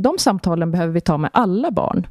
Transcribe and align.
de 0.00 0.18
samtalen 0.18 0.70
behöver 0.70 0.92
vi 0.92 1.00
ta 1.00 1.18
med 1.18 1.30
alla 1.32 1.70
barn. 1.70 2.06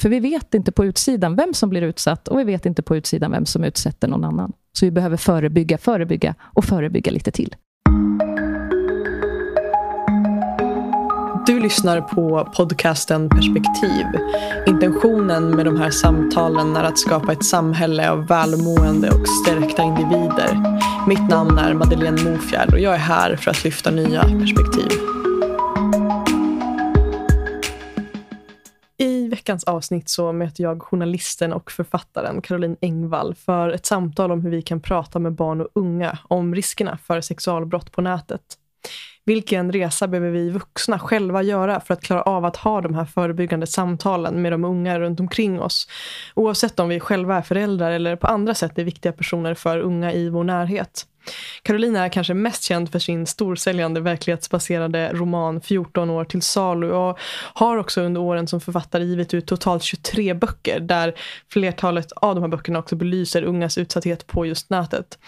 För 0.00 0.08
vi 0.08 0.20
vet 0.20 0.54
inte 0.54 0.72
på 0.72 0.84
utsidan 0.84 1.36
vem 1.36 1.54
som 1.54 1.70
blir 1.70 1.82
utsatt 1.82 2.28
och 2.28 2.38
vi 2.38 2.44
vet 2.44 2.66
inte 2.66 2.82
på 2.82 2.96
utsidan 2.96 3.30
vem 3.30 3.46
som 3.46 3.64
utsätter 3.64 4.08
någon 4.08 4.24
annan. 4.24 4.52
Så 4.72 4.84
vi 4.86 4.90
behöver 4.90 5.16
förebygga, 5.16 5.78
förebygga 5.78 6.34
och 6.40 6.64
förebygga 6.64 7.12
lite 7.12 7.30
till. 7.30 7.56
Du 11.46 11.60
lyssnar 11.60 12.00
på 12.00 12.52
podcasten 12.56 13.28
Perspektiv. 13.28 14.06
Intentionen 14.66 15.50
med 15.50 15.64
de 15.64 15.76
här 15.76 15.90
samtalen 15.90 16.76
är 16.76 16.84
att 16.84 16.98
skapa 16.98 17.32
ett 17.32 17.44
samhälle 17.44 18.10
av 18.10 18.26
välmående 18.26 19.10
och 19.10 19.28
stärkta 19.28 19.82
individer. 19.82 20.78
Mitt 21.08 21.30
namn 21.30 21.58
är 21.58 21.74
Madeleine 21.74 22.30
Mofjärd 22.30 22.72
och 22.72 22.80
jag 22.80 22.94
är 22.94 22.98
här 22.98 23.36
för 23.36 23.50
att 23.50 23.64
lyfta 23.64 23.90
nya 23.90 24.20
perspektiv. 24.22 25.25
Veckans 29.46 29.64
avsnitt 29.64 30.08
så 30.08 30.32
möter 30.32 30.62
jag 30.62 30.82
journalisten 30.82 31.52
och 31.52 31.70
författaren 31.70 32.42
Caroline 32.42 32.76
Engvall 32.80 33.34
för 33.34 33.70
ett 33.70 33.86
samtal 33.86 34.32
om 34.32 34.40
hur 34.40 34.50
vi 34.50 34.62
kan 34.62 34.80
prata 34.80 35.18
med 35.18 35.32
barn 35.32 35.60
och 35.60 35.68
unga 35.74 36.18
om 36.28 36.54
riskerna 36.54 36.98
för 37.06 37.20
sexualbrott 37.20 37.92
på 37.92 38.00
nätet. 38.00 38.42
Vilken 39.24 39.72
resa 39.72 40.08
behöver 40.08 40.30
vi 40.30 40.50
vuxna 40.50 40.98
själva 40.98 41.42
göra 41.42 41.80
för 41.80 41.94
att 41.94 42.02
klara 42.02 42.22
av 42.22 42.44
att 42.44 42.56
ha 42.56 42.80
de 42.80 42.94
här 42.94 43.04
förebyggande 43.04 43.66
samtalen 43.66 44.42
med 44.42 44.52
de 44.52 44.64
unga 44.64 45.00
runt 45.00 45.20
omkring 45.20 45.60
oss? 45.60 45.88
Oavsett 46.34 46.80
om 46.80 46.88
vi 46.88 47.00
själva 47.00 47.36
är 47.36 47.42
föräldrar 47.42 47.90
eller 47.90 48.16
på 48.16 48.26
andra 48.26 48.54
sätt 48.54 48.78
är 48.78 48.84
viktiga 48.84 49.12
personer 49.12 49.54
för 49.54 49.78
unga 49.78 50.12
i 50.12 50.28
vår 50.28 50.44
närhet. 50.44 51.06
Carolina 51.62 52.04
är 52.04 52.08
kanske 52.08 52.34
mest 52.34 52.62
känd 52.62 52.92
för 52.92 52.98
sin 52.98 53.26
storsäljande 53.26 54.00
verklighetsbaserade 54.00 55.10
roman 55.12 55.60
14 55.60 56.10
år 56.10 56.24
till 56.24 56.42
salu 56.42 56.92
och 56.92 57.18
har 57.54 57.76
också 57.76 58.00
under 58.00 58.20
åren 58.20 58.46
som 58.46 58.60
författare 58.60 59.04
givit 59.04 59.34
ut 59.34 59.46
totalt 59.46 59.82
23 59.82 60.34
böcker 60.34 60.80
där 60.80 61.14
flertalet 61.48 62.12
av 62.12 62.34
de 62.34 62.40
här 62.40 62.48
böckerna 62.48 62.78
också 62.78 62.96
belyser 62.96 63.42
ungas 63.42 63.78
utsatthet 63.78 64.26
på 64.26 64.46
just 64.46 64.70
nätet. 64.70 65.18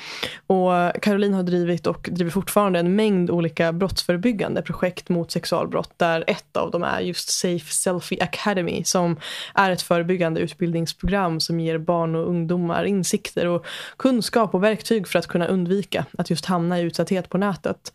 Och 0.47 0.73
Caroline 1.03 1.35
har 1.35 1.43
drivit 1.43 1.87
och 1.87 2.09
driver 2.13 2.31
fortfarande 2.31 2.79
en 2.79 2.97
mängd 2.97 3.31
olika 3.31 3.73
brottsförebyggande 3.73 4.63
projekt 4.63 5.09
mot 5.09 5.31
sexualbrott 5.31 5.93
där 5.97 6.25
ett 6.27 6.57
av 6.57 6.71
dem 6.71 6.83
är 6.83 7.01
just 7.01 7.31
Safe 7.31 7.73
Selfie 7.73 8.23
Academy 8.23 8.85
som 8.85 9.17
är 9.55 9.71
ett 9.71 9.83
förebyggande 9.83 10.41
utbildningsprogram 10.41 11.41
som 11.41 11.61
ger 11.61 11.79
barn 11.79 12.15
och 12.15 12.29
ungdomar 12.29 12.85
insikter 12.85 13.47
och 13.47 13.67
kunskap 13.97 14.55
och 14.55 14.65
verktyg 14.65 15.09
för 15.09 15.19
att 15.19 15.27
kunna 15.27 15.47
undvika 15.47 15.88
undvika 15.89 16.07
att 16.19 16.31
just 16.31 16.47
hamna 16.47 16.79
i 16.79 16.83
utsatthet 16.83 17.29
på 17.29 17.39
nätet. 17.39 17.93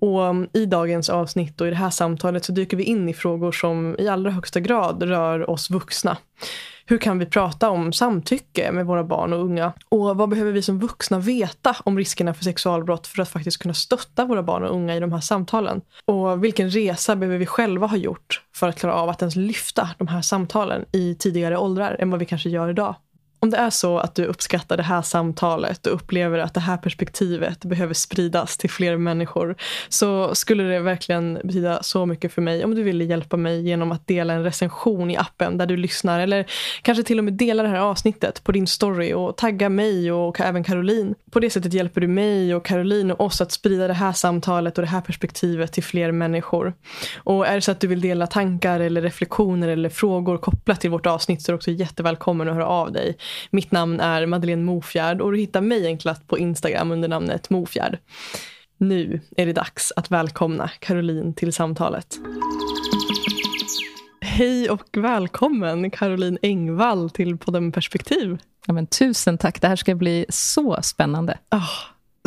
Och 0.00 0.20
um, 0.20 0.48
I 0.52 0.66
dagens 0.66 1.08
avsnitt 1.08 1.60
och 1.60 1.66
i 1.66 1.70
det 1.70 1.76
här 1.76 1.90
samtalet 1.90 2.44
så 2.44 2.52
dyker 2.52 2.76
vi 2.76 2.84
in 2.84 3.08
i 3.08 3.14
frågor 3.14 3.52
som 3.52 3.96
i 3.98 4.08
allra 4.08 4.30
högsta 4.30 4.60
grad 4.60 5.02
rör 5.02 5.50
oss 5.50 5.70
vuxna. 5.70 6.16
Hur 6.88 6.98
kan 6.98 7.18
vi 7.18 7.26
prata 7.26 7.70
om 7.70 7.92
samtycke 7.92 8.72
med 8.72 8.86
våra 8.86 9.04
barn 9.04 9.32
och 9.32 9.40
unga? 9.40 9.72
Och 9.88 10.16
vad 10.16 10.28
behöver 10.28 10.52
vi 10.52 10.62
som 10.62 10.78
vuxna 10.78 11.18
veta 11.18 11.76
om 11.84 11.98
riskerna 11.98 12.34
för 12.34 12.44
sexualbrott 12.44 13.06
för 13.06 13.22
att 13.22 13.28
faktiskt 13.28 13.62
kunna 13.62 13.74
stötta 13.74 14.24
våra 14.24 14.42
barn 14.42 14.64
och 14.64 14.74
unga 14.74 14.96
i 14.96 15.00
de 15.00 15.12
här 15.12 15.20
samtalen? 15.20 15.80
Och 16.06 16.44
vilken 16.44 16.70
resa 16.70 17.16
behöver 17.16 17.38
vi 17.38 17.46
själva 17.46 17.86
ha 17.86 17.96
gjort 17.96 18.42
för 18.54 18.68
att 18.68 18.78
klara 18.78 18.94
av 18.94 19.08
att 19.08 19.22
ens 19.22 19.36
lyfta 19.36 19.90
de 19.98 20.08
här 20.08 20.22
samtalen 20.22 20.84
i 20.92 21.14
tidigare 21.14 21.56
åldrar 21.56 21.96
än 21.98 22.10
vad 22.10 22.20
vi 22.20 22.26
kanske 22.26 22.48
gör 22.48 22.68
idag? 22.68 22.94
Om 23.46 23.50
det 23.50 23.56
är 23.56 23.70
så 23.70 23.98
att 23.98 24.14
du 24.14 24.24
uppskattar 24.24 24.76
det 24.76 24.82
här 24.82 25.02
samtalet 25.02 25.86
och 25.86 25.94
upplever 25.94 26.38
att 26.38 26.54
det 26.54 26.60
här 26.60 26.76
perspektivet 26.76 27.64
behöver 27.64 27.94
spridas 27.94 28.56
till 28.56 28.70
fler 28.70 28.96
människor 28.96 29.56
så 29.88 30.34
skulle 30.34 30.62
det 30.62 30.80
verkligen 30.80 31.38
betyda 31.44 31.82
så 31.82 32.06
mycket 32.06 32.32
för 32.32 32.42
mig 32.42 32.64
om 32.64 32.74
du 32.74 32.82
ville 32.82 33.04
hjälpa 33.04 33.36
mig 33.36 33.68
genom 33.68 33.92
att 33.92 34.06
dela 34.06 34.32
en 34.32 34.44
recension 34.44 35.10
i 35.10 35.16
appen 35.16 35.58
där 35.58 35.66
du 35.66 35.76
lyssnar 35.76 36.20
eller 36.20 36.46
kanske 36.82 37.04
till 37.04 37.18
och 37.18 37.24
med 37.24 37.34
dela 37.34 37.62
det 37.62 37.68
här 37.68 37.78
avsnittet 37.78 38.44
på 38.44 38.52
din 38.52 38.66
story 38.66 39.12
och 39.12 39.36
tagga 39.36 39.68
mig 39.68 40.12
och 40.12 40.40
även 40.40 40.64
Caroline. 40.64 41.14
På 41.30 41.40
det 41.40 41.50
sättet 41.50 41.72
hjälper 41.72 42.00
du 42.00 42.08
mig 42.08 42.54
och 42.54 42.64
Caroline 42.64 43.10
och 43.10 43.20
oss 43.20 43.40
att 43.40 43.52
sprida 43.52 43.86
det 43.86 43.94
här 43.94 44.12
samtalet 44.12 44.78
och 44.78 44.82
det 44.82 44.90
här 44.90 45.00
perspektivet 45.00 45.72
till 45.72 45.84
fler 45.84 46.12
människor. 46.12 46.74
Och 47.16 47.46
är 47.46 47.54
det 47.54 47.60
så 47.60 47.72
att 47.72 47.80
du 47.80 47.86
vill 47.86 48.00
dela 48.00 48.26
tankar 48.26 48.80
eller 48.80 49.02
reflektioner 49.02 49.68
eller 49.68 49.88
frågor 49.88 50.38
kopplat 50.38 50.80
till 50.80 50.90
vårt 50.90 51.06
avsnitt 51.06 51.42
så 51.42 51.50
är 51.50 51.52
du 51.52 51.56
också 51.56 51.70
jättevälkommen 51.70 52.48
att 52.48 52.54
höra 52.54 52.66
av 52.66 52.92
dig. 52.92 53.16
Mitt 53.50 53.72
namn 53.72 54.00
är 54.00 54.26
Madeleine 54.26 54.62
Mofjärd 54.62 55.20
och 55.20 55.32
du 55.32 55.38
hittar 55.38 55.60
mig 55.60 55.86
enklast 55.86 56.26
på 56.28 56.38
Instagram 56.38 56.90
under 56.90 57.08
namnet 57.08 57.50
Mofjärd. 57.50 57.98
Nu 58.78 59.20
är 59.36 59.46
det 59.46 59.52
dags 59.52 59.92
att 59.96 60.10
välkomna 60.10 60.70
Caroline 60.78 61.34
till 61.34 61.52
samtalet. 61.52 62.18
Hej 64.20 64.70
och 64.70 64.88
välkommen 64.92 65.90
Caroline 65.90 66.38
Engvall 66.42 67.10
till 67.10 67.38
podden 67.38 67.72
Perspektiv. 67.72 68.38
Ja, 68.66 68.72
men 68.72 68.86
tusen 68.86 69.38
tack, 69.38 69.60
det 69.60 69.68
här 69.68 69.76
ska 69.76 69.94
bli 69.94 70.26
så 70.28 70.82
spännande. 70.82 71.38
Oh, 71.50 71.70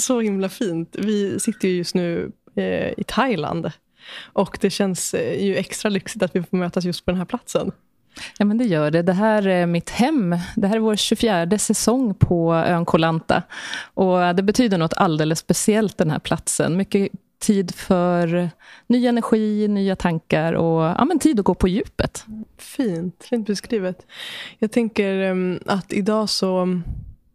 så 0.02 0.22
himla 0.22 0.50
fint. 0.50 0.96
Vi 1.00 1.40
sitter 1.40 1.68
ju 1.68 1.76
just 1.76 1.96
nu 1.96 2.32
eh, 2.56 2.94
i 2.98 3.04
Thailand 3.08 3.72
och 4.34 4.58
det 4.62 4.70
känns 4.70 5.14
eh, 5.14 5.44
ju 5.46 5.56
extra 5.56 5.90
lyxigt 5.90 6.24
att 6.24 6.36
vi 6.36 6.44
får 6.44 6.58
mötas 6.58 6.86
just 6.86 7.06
på 7.06 7.12
den 7.12 7.18
här 7.18 7.26
platsen. 7.26 7.72
Ja, 8.38 8.46
men 8.46 8.58
det 8.58 8.66
gör 8.66 8.92
det. 8.92 9.02
Det 9.02 9.14
här 9.14 9.48
är 9.48 9.66
mitt 9.66 9.90
hem. 9.90 10.36
Det 10.56 10.68
här 10.68 10.76
är 10.76 10.80
vår 10.80 10.96
24 10.96 11.58
säsong 11.58 12.14
på 12.14 12.54
ön 12.54 12.86
Kolanta. 12.86 13.44
Och 13.94 14.36
det 14.36 14.44
betyder 14.44 14.78
något 14.78 14.94
alldeles 14.94 15.40
speciellt, 15.40 15.98
den 15.98 16.12
här 16.12 16.20
platsen. 16.20 16.78
Mycket 16.78 17.12
tid 17.40 17.76
för 17.76 18.50
ny 18.88 19.08
energi, 19.08 19.68
nya 19.68 19.96
tankar 19.96 20.54
och 20.54 20.82
ja, 20.82 21.06
men 21.06 21.20
tid 21.20 21.40
att 21.40 21.46
gå 21.46 21.54
på 21.54 21.68
djupet. 21.68 22.26
Fint, 22.58 23.26
fint 23.30 23.48
beskrivet. 23.48 24.06
Jag 24.60 24.72
tänker 24.72 25.14
ehm, 25.14 25.60
att 25.66 25.94
idag 25.94 26.30
så... 26.30 26.82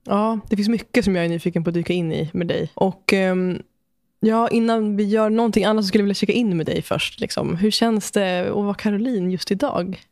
Ja, 0.06 0.38
det 0.48 0.56
finns 0.56 0.68
mycket 0.68 1.04
som 1.04 1.16
jag 1.16 1.24
är 1.24 1.28
nyfiken 1.28 1.64
på 1.64 1.70
att 1.70 1.74
dyka 1.74 1.92
in 1.92 2.12
i 2.12 2.30
med 2.32 2.46
dig. 2.46 2.70
Och 2.74 3.12
ehm, 3.12 3.62
Ja, 4.20 4.48
innan 4.48 4.96
vi 4.96 5.04
gör 5.04 5.30
någonting 5.30 5.64
annat 5.64 5.84
så 5.84 5.88
skulle 5.88 6.02
jag 6.02 6.04
vilja 6.04 6.14
checka 6.14 6.32
in 6.32 6.56
med 6.56 6.66
dig 6.66 6.82
först. 6.82 7.20
Liksom. 7.20 7.56
Hur 7.56 7.70
känns 7.70 8.10
det 8.10 8.48
att 8.48 8.64
vara 8.64 8.74
Caroline 8.74 9.30
just 9.30 9.50
idag? 9.50 10.02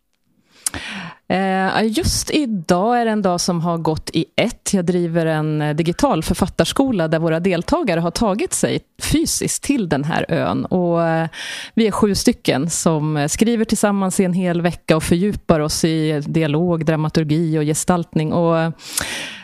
Eh, 1.32 1.82
just 1.86 2.30
idag 2.30 3.00
är 3.00 3.04
det 3.04 3.10
en 3.10 3.22
dag 3.22 3.40
som 3.40 3.60
har 3.60 3.78
gått 3.78 4.10
i 4.12 4.24
ett. 4.36 4.74
Jag 4.74 4.84
driver 4.84 5.26
en 5.26 5.62
eh, 5.62 5.74
digital 5.74 6.22
författarskola 6.22 7.08
där 7.08 7.18
våra 7.18 7.40
deltagare 7.40 8.00
har 8.00 8.10
tagit 8.10 8.52
sig 8.52 8.80
fysiskt 9.02 9.62
till 9.62 9.88
den 9.88 10.04
här 10.04 10.26
ön. 10.28 10.64
Och 10.64 11.04
eh, 11.04 11.28
vi 11.74 11.86
är 11.86 11.90
sju 11.90 12.14
stycken 12.14 12.70
som 12.70 13.28
skriver 13.30 13.64
tillsammans 13.64 14.20
i 14.20 14.24
en 14.24 14.32
hel 14.32 14.62
vecka 14.62 14.96
och 14.96 15.02
fördjupar 15.02 15.60
oss 15.60 15.84
i 15.84 16.20
dialog, 16.26 16.84
dramaturgi 16.84 17.58
och 17.58 17.62
gestaltning. 17.62 18.32
Och, 18.32 18.72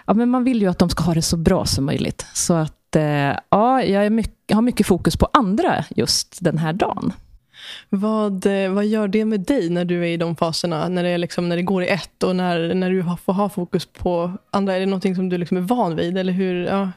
ja, 0.07 0.15
men 0.15 0.31
man 0.31 0.45
vill 0.45 0.63
ju 0.63 0.71
att 0.71 0.79
de 0.79 0.91
ska 0.91 1.03
ha 1.05 1.15
det 1.15 1.23
så 1.23 1.37
bra 1.37 1.67
som 1.67 1.85
möjligt. 1.85 2.27
Så 2.35 2.55
att, 2.55 2.97
ja, 3.51 3.83
jag 3.83 4.13
mycket, 4.13 4.55
har 4.55 4.63
mycket 4.63 4.87
fokus 4.87 5.17
på 5.17 5.29
andra 5.33 5.85
just 5.97 6.39
den 6.41 6.59
här 6.59 6.73
dagen. 6.73 7.13
Vad, 7.89 8.47
eh, 8.47 8.71
vad 8.71 8.87
gör 8.87 9.09
det 9.09 9.25
med 9.25 9.41
dig 9.41 9.71
när 9.71 9.85
du 9.85 10.03
är 10.03 10.09
i 10.09 10.17
de 10.17 10.37
faserna? 10.37 10.89
När 10.89 11.03
det, 11.03 11.09
är 11.09 11.19
liksom, 11.19 11.49
när 11.49 11.57
det 11.57 11.63
går 11.63 11.83
i 11.83 11.89
ett 11.89 12.23
och 12.23 12.37
när, 12.37 12.75
när 12.75 12.91
du 12.91 13.05
får 13.25 13.33
ha 13.33 13.49
fokus 13.49 13.87
på 13.87 14.33
andra? 14.51 14.75
Är 14.75 14.81
det 14.81 14.87
någonting 14.87 15.15
som 15.15 15.29
du 15.29 15.39
liksom 15.39 15.57
är 15.57 15.61
van 15.61 15.97
vid? 15.97 16.19
Eller 16.19 16.33
hur? 16.33 16.65
Ja. 16.65 16.91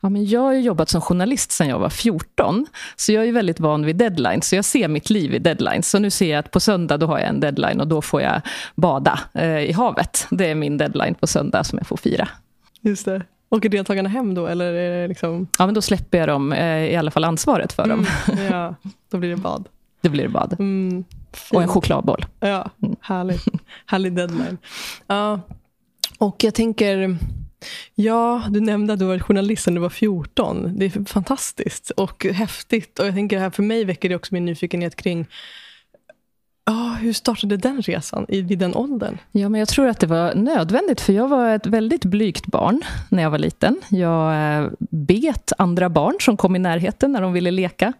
Ja, 0.00 0.08
men 0.08 0.26
jag 0.26 0.40
har 0.40 0.52
jobbat 0.52 0.88
som 0.88 1.00
journalist 1.00 1.52
sedan 1.52 1.68
jag 1.68 1.78
var 1.78 1.90
14. 1.90 2.66
Så 2.96 3.12
jag 3.12 3.28
är 3.28 3.32
väldigt 3.32 3.60
van 3.60 3.86
vid 3.86 3.96
deadlines. 3.96 4.48
Så 4.48 4.56
jag 4.56 4.64
ser 4.64 4.88
mitt 4.88 5.10
liv 5.10 5.34
i 5.34 5.38
deadlines. 5.38 5.90
Så 5.90 5.98
nu 5.98 6.10
ser 6.10 6.30
jag 6.30 6.38
att 6.38 6.50
på 6.50 6.60
söndag 6.60 6.96
då 6.96 7.06
har 7.06 7.18
jag 7.18 7.28
en 7.28 7.40
deadline 7.40 7.80
och 7.80 7.86
då 7.86 8.02
får 8.02 8.22
jag 8.22 8.40
bada 8.74 9.20
eh, 9.34 9.58
i 9.58 9.72
havet. 9.72 10.26
Det 10.30 10.46
är 10.46 10.54
min 10.54 10.78
deadline 10.78 11.14
på 11.14 11.26
söndag 11.26 11.64
som 11.64 11.78
jag 11.78 11.86
får 11.86 11.96
fira. 11.96 12.28
Just 12.80 13.04
det. 13.04 13.22
Åker 13.50 13.68
deltagarna 13.68 14.08
hem 14.08 14.34
då? 14.34 14.46
Eller 14.46 14.72
är 14.72 15.02
det 15.02 15.08
liksom... 15.08 15.48
Ja, 15.58 15.66
men 15.66 15.74
då 15.74 15.82
släpper 15.82 16.18
jag 16.18 16.28
dem, 16.28 16.52
eh, 16.52 16.92
i 16.92 16.96
alla 16.96 17.10
fall 17.10 17.24
ansvaret 17.24 17.72
för 17.72 17.86
dem. 17.86 18.06
Mm, 18.28 18.46
ja, 18.52 18.74
då 19.10 19.18
blir 19.18 19.30
det 19.30 19.36
bad. 19.36 19.68
Det 20.08 20.12
blir 20.12 20.28
bad. 20.28 20.56
Mm, 20.58 21.04
och 21.52 21.62
en 21.62 21.68
chokladboll. 21.68 22.26
Ja, 22.40 22.70
mm. 22.82 22.96
härligt. 23.00 23.44
Härlig 23.86 24.12
deadline. 24.12 24.58
Ja, 25.06 25.40
och 26.18 26.44
jag 26.44 26.54
tänker... 26.54 27.18
Ja, 27.94 28.42
du 28.50 28.60
nämnde 28.60 28.92
att 28.92 28.98
du 28.98 29.04
var 29.04 29.18
journalist 29.18 29.66
när 29.66 29.74
du 29.74 29.80
var 29.80 29.88
14. 29.88 30.78
Det 30.78 30.86
är 30.86 31.04
fantastiskt 31.04 31.90
och 31.90 32.24
häftigt. 32.24 32.98
Och 32.98 33.06
jag 33.06 33.14
tänker 33.14 33.38
här, 33.38 33.50
För 33.50 33.62
mig 33.62 33.84
väcker 33.84 34.08
det 34.08 34.16
också 34.16 34.34
min 34.34 34.44
nyfikenhet 34.44 34.96
kring 34.96 35.26
Ja, 36.64 36.96
hur 37.00 37.12
startade 37.12 37.56
den 37.56 37.82
resan 37.82 38.26
i, 38.28 38.42
vid 38.42 38.58
den 38.58 38.74
åldern? 38.74 39.18
Ja, 39.32 39.48
men 39.48 39.58
jag 39.58 39.68
tror 39.68 39.88
att 39.88 40.00
det 40.00 40.06
var 40.06 40.34
nödvändigt, 40.34 41.00
för 41.00 41.12
jag 41.12 41.28
var 41.28 41.54
ett 41.54 41.66
väldigt 41.66 42.04
blygt 42.04 42.46
barn 42.46 42.82
när 43.08 43.22
jag 43.22 43.30
var 43.30 43.38
liten. 43.38 43.80
Jag 43.88 44.58
eh, 44.58 44.70
bet 44.90 45.52
andra 45.58 45.88
barn 45.88 46.14
som 46.20 46.36
kom 46.36 46.56
i 46.56 46.58
närheten 46.58 47.12
när 47.12 47.20
de 47.20 47.32
ville 47.32 47.50
leka. 47.50 47.92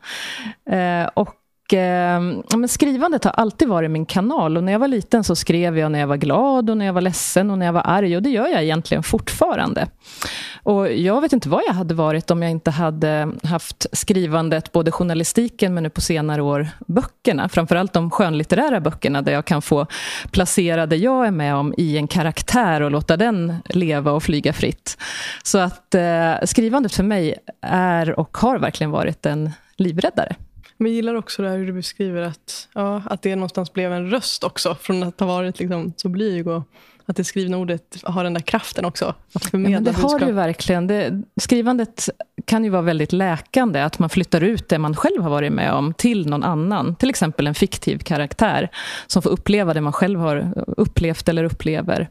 Eh, 0.70 1.04
och 1.14 1.34
eh, 1.73 2.20
men 2.56 2.69
skrivandet 2.69 3.25
har 3.25 3.32
alltid 3.32 3.69
varit 3.69 3.91
min 3.91 4.06
kanal. 4.06 4.56
Och 4.56 4.65
när 4.65 4.73
jag 4.73 4.79
var 4.79 4.88
liten 4.88 5.25
så 5.25 5.37
skrev 5.37 5.79
jag 5.79 5.93
när 5.93 5.99
jag 5.99 6.06
var 6.06 6.17
glad 6.17 6.70
och 6.70 6.76
när 6.76 6.87
jag 6.87 6.93
var 6.93 7.00
ledsen 7.00 7.50
och 7.50 7.59
när 7.59 7.67
jag 7.67 7.73
var 7.73 7.82
arg. 7.85 8.17
Och 8.17 8.23
det 8.23 8.31
gör 8.31 8.47
jag 8.47 8.62
egentligen 8.62 9.03
fortfarande. 9.03 9.88
Och 10.62 10.93
jag 10.93 11.20
vet 11.20 11.32
inte 11.32 11.49
vad 11.49 11.62
jag 11.67 11.75
hade 11.75 11.94
varit 11.94 12.31
om 12.31 12.43
jag 12.43 12.50
inte 12.50 12.70
hade 12.70 13.32
haft 13.43 13.87
skrivandet, 13.93 14.73
både 14.73 14.93
journalistiken 14.93 15.75
men 15.75 15.82
nu 15.82 15.91
på 15.91 16.00
senare 16.00 16.43
år 16.43 16.69
böckerna. 16.87 17.49
Framförallt 17.49 17.93
de 17.93 18.11
skönlitterära 18.11 18.81
böckerna 18.81 19.23
där 19.23 19.32
jag 19.32 19.44
kan 19.44 19.62
få 19.62 19.87
placera 20.31 20.87
det 20.87 20.97
jag 20.97 21.26
är 21.26 21.31
med 21.31 21.55
om 21.55 21.75
i 21.76 21.97
en 21.97 22.09
karaktär 22.09 22.81
och 22.81 22.91
låta 22.91 23.17
den 23.17 23.55
leva 23.64 24.12
och 24.12 24.23
flyga 24.23 24.53
fritt. 24.53 24.99
Så 25.43 25.59
att 25.59 25.94
eh, 25.94 26.35
skrivandet 26.44 26.94
för 26.94 27.03
mig 27.03 27.35
är 27.62 28.19
och 28.19 28.37
har 28.37 28.59
verkligen 28.59 28.91
varit 28.91 29.26
en 29.26 29.50
livräddare. 29.76 30.37
Men 30.80 30.92
jag 30.92 30.96
gillar 30.96 31.14
också 31.14 31.42
det 31.42 31.48
här 31.48 31.58
hur 31.58 31.66
du 31.66 31.72
beskriver 31.72 32.22
att, 32.22 32.69
ja, 32.75 33.02
att 33.06 33.22
det 33.22 33.36
någonstans 33.36 33.72
blev 33.72 33.92
en 33.92 34.10
röst 34.10 34.44
också. 34.44 34.75
Från 34.75 35.02
att 35.02 35.20
ha 35.20 35.26
varit 35.26 35.58
liksom 35.58 35.92
så 35.96 36.08
blyg 36.08 36.48
och 36.48 36.62
att 37.08 37.16
det 37.16 37.25
skrivna 37.25 37.56
ordet 37.56 37.96
har 38.02 38.25
den 38.25 38.34
där 38.34 38.40
kraften 38.40 38.84
också. 38.84 39.14
Att 39.32 39.44
förmedla 39.44 39.76
ja, 39.76 39.81
det 39.81 39.84
budskap. 39.84 40.12
har 40.12 40.19
det 40.19 40.26
ju 40.26 40.32
verkligen. 40.32 40.87
Det, 40.87 41.22
skrivandet 41.40 42.08
kan 42.44 42.64
ju 42.64 42.70
vara 42.70 42.82
väldigt 42.82 43.12
läkande. 43.12 43.81
Att 43.81 43.99
man 43.99 44.10
flyttar 44.10 44.40
ut 44.40 44.69
det 44.69 44.78
man 44.78 44.96
själv 44.96 45.22
har 45.22 45.31
varit 45.31 45.52
med 45.52 45.72
om 45.72 45.94
till 45.94 46.26
någon 46.26 46.43
annan. 46.43 46.94
Till 46.94 47.10
exempel 47.10 47.46
en 47.46 47.55
fiktiv 47.55 47.99
karaktär 47.99 48.70
som 49.06 49.22
får 49.22 49.31
uppleva 49.31 49.75
det 49.75 49.81
man 49.81 49.93
själv 49.93 50.20
har 50.20 50.64
upplevt 50.66 51.28
eller 51.28 51.44
upplever. 51.44 52.08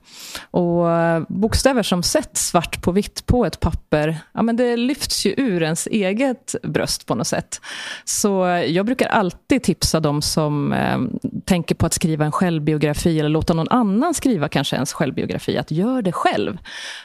Och 0.51 0.91
eh, 0.91 1.23
bokstäver 1.29 1.83
som 1.83 2.03
sätts 2.03 2.47
svart 2.47 2.81
på 2.81 2.91
vitt 2.91 3.25
på 3.25 3.45
ett 3.45 3.59
papper, 3.59 4.17
ja, 4.33 4.41
men 4.41 4.55
det 4.55 4.77
lyfts 4.77 5.25
ju 5.25 5.33
ur 5.38 5.63
ens 5.63 5.88
eget 5.88 6.55
bröst 6.63 7.05
på 7.05 7.15
något 7.15 7.27
sätt. 7.27 7.61
Så 8.05 8.61
jag 8.67 8.85
brukar 8.85 9.07
alltid 9.07 9.63
tipsa 9.63 10.00
de 10.00 10.21
som 10.21 10.73
eh, 10.73 10.97
tänker 11.45 11.75
på 11.75 11.85
att 11.85 11.93
skriva 11.93 12.25
en 12.25 12.31
självbiografi 12.31 13.19
eller 13.19 13.29
låta 13.29 13.53
någon 13.53 13.69
annan 13.69 14.13
skriva 14.13 14.50
kanske 14.50 14.75
ens 14.88 14.94
självbiografi, 14.94 15.57
att 15.57 15.72
gör 15.72 16.01
det 16.01 16.12
själv. 16.12 16.57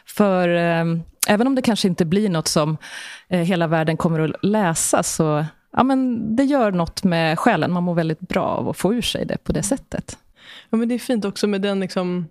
För 0.06 0.48
eh, 0.48 0.84
även 1.28 1.46
om 1.46 1.54
det 1.54 1.62
kanske 1.62 1.88
inte 1.88 2.04
blir 2.04 2.28
något 2.28 2.48
som 2.48 2.76
eh, 3.28 3.40
hela 3.40 3.66
världen 3.66 3.96
kommer 3.96 4.20
att 4.20 4.44
läsa, 4.44 5.02
så 5.02 5.44
ja, 5.72 5.82
men 5.82 6.36
det 6.36 6.44
gör 6.44 6.72
något 6.72 7.04
med 7.04 7.38
själen. 7.38 7.72
Man 7.72 7.82
mår 7.82 7.94
väldigt 7.94 8.20
bra 8.20 8.44
av 8.44 8.68
att 8.68 8.76
få 8.76 8.94
ur 8.94 9.02
sig 9.02 9.24
det 9.24 9.44
på 9.44 9.52
det 9.52 9.62
sättet. 9.62 10.18
Ja, 10.70 10.76
men 10.78 10.88
det 10.88 10.94
är 10.94 10.98
fint 10.98 11.24
också 11.24 11.46
med 11.46 11.60
den 11.62 11.80
liksom 11.80 12.28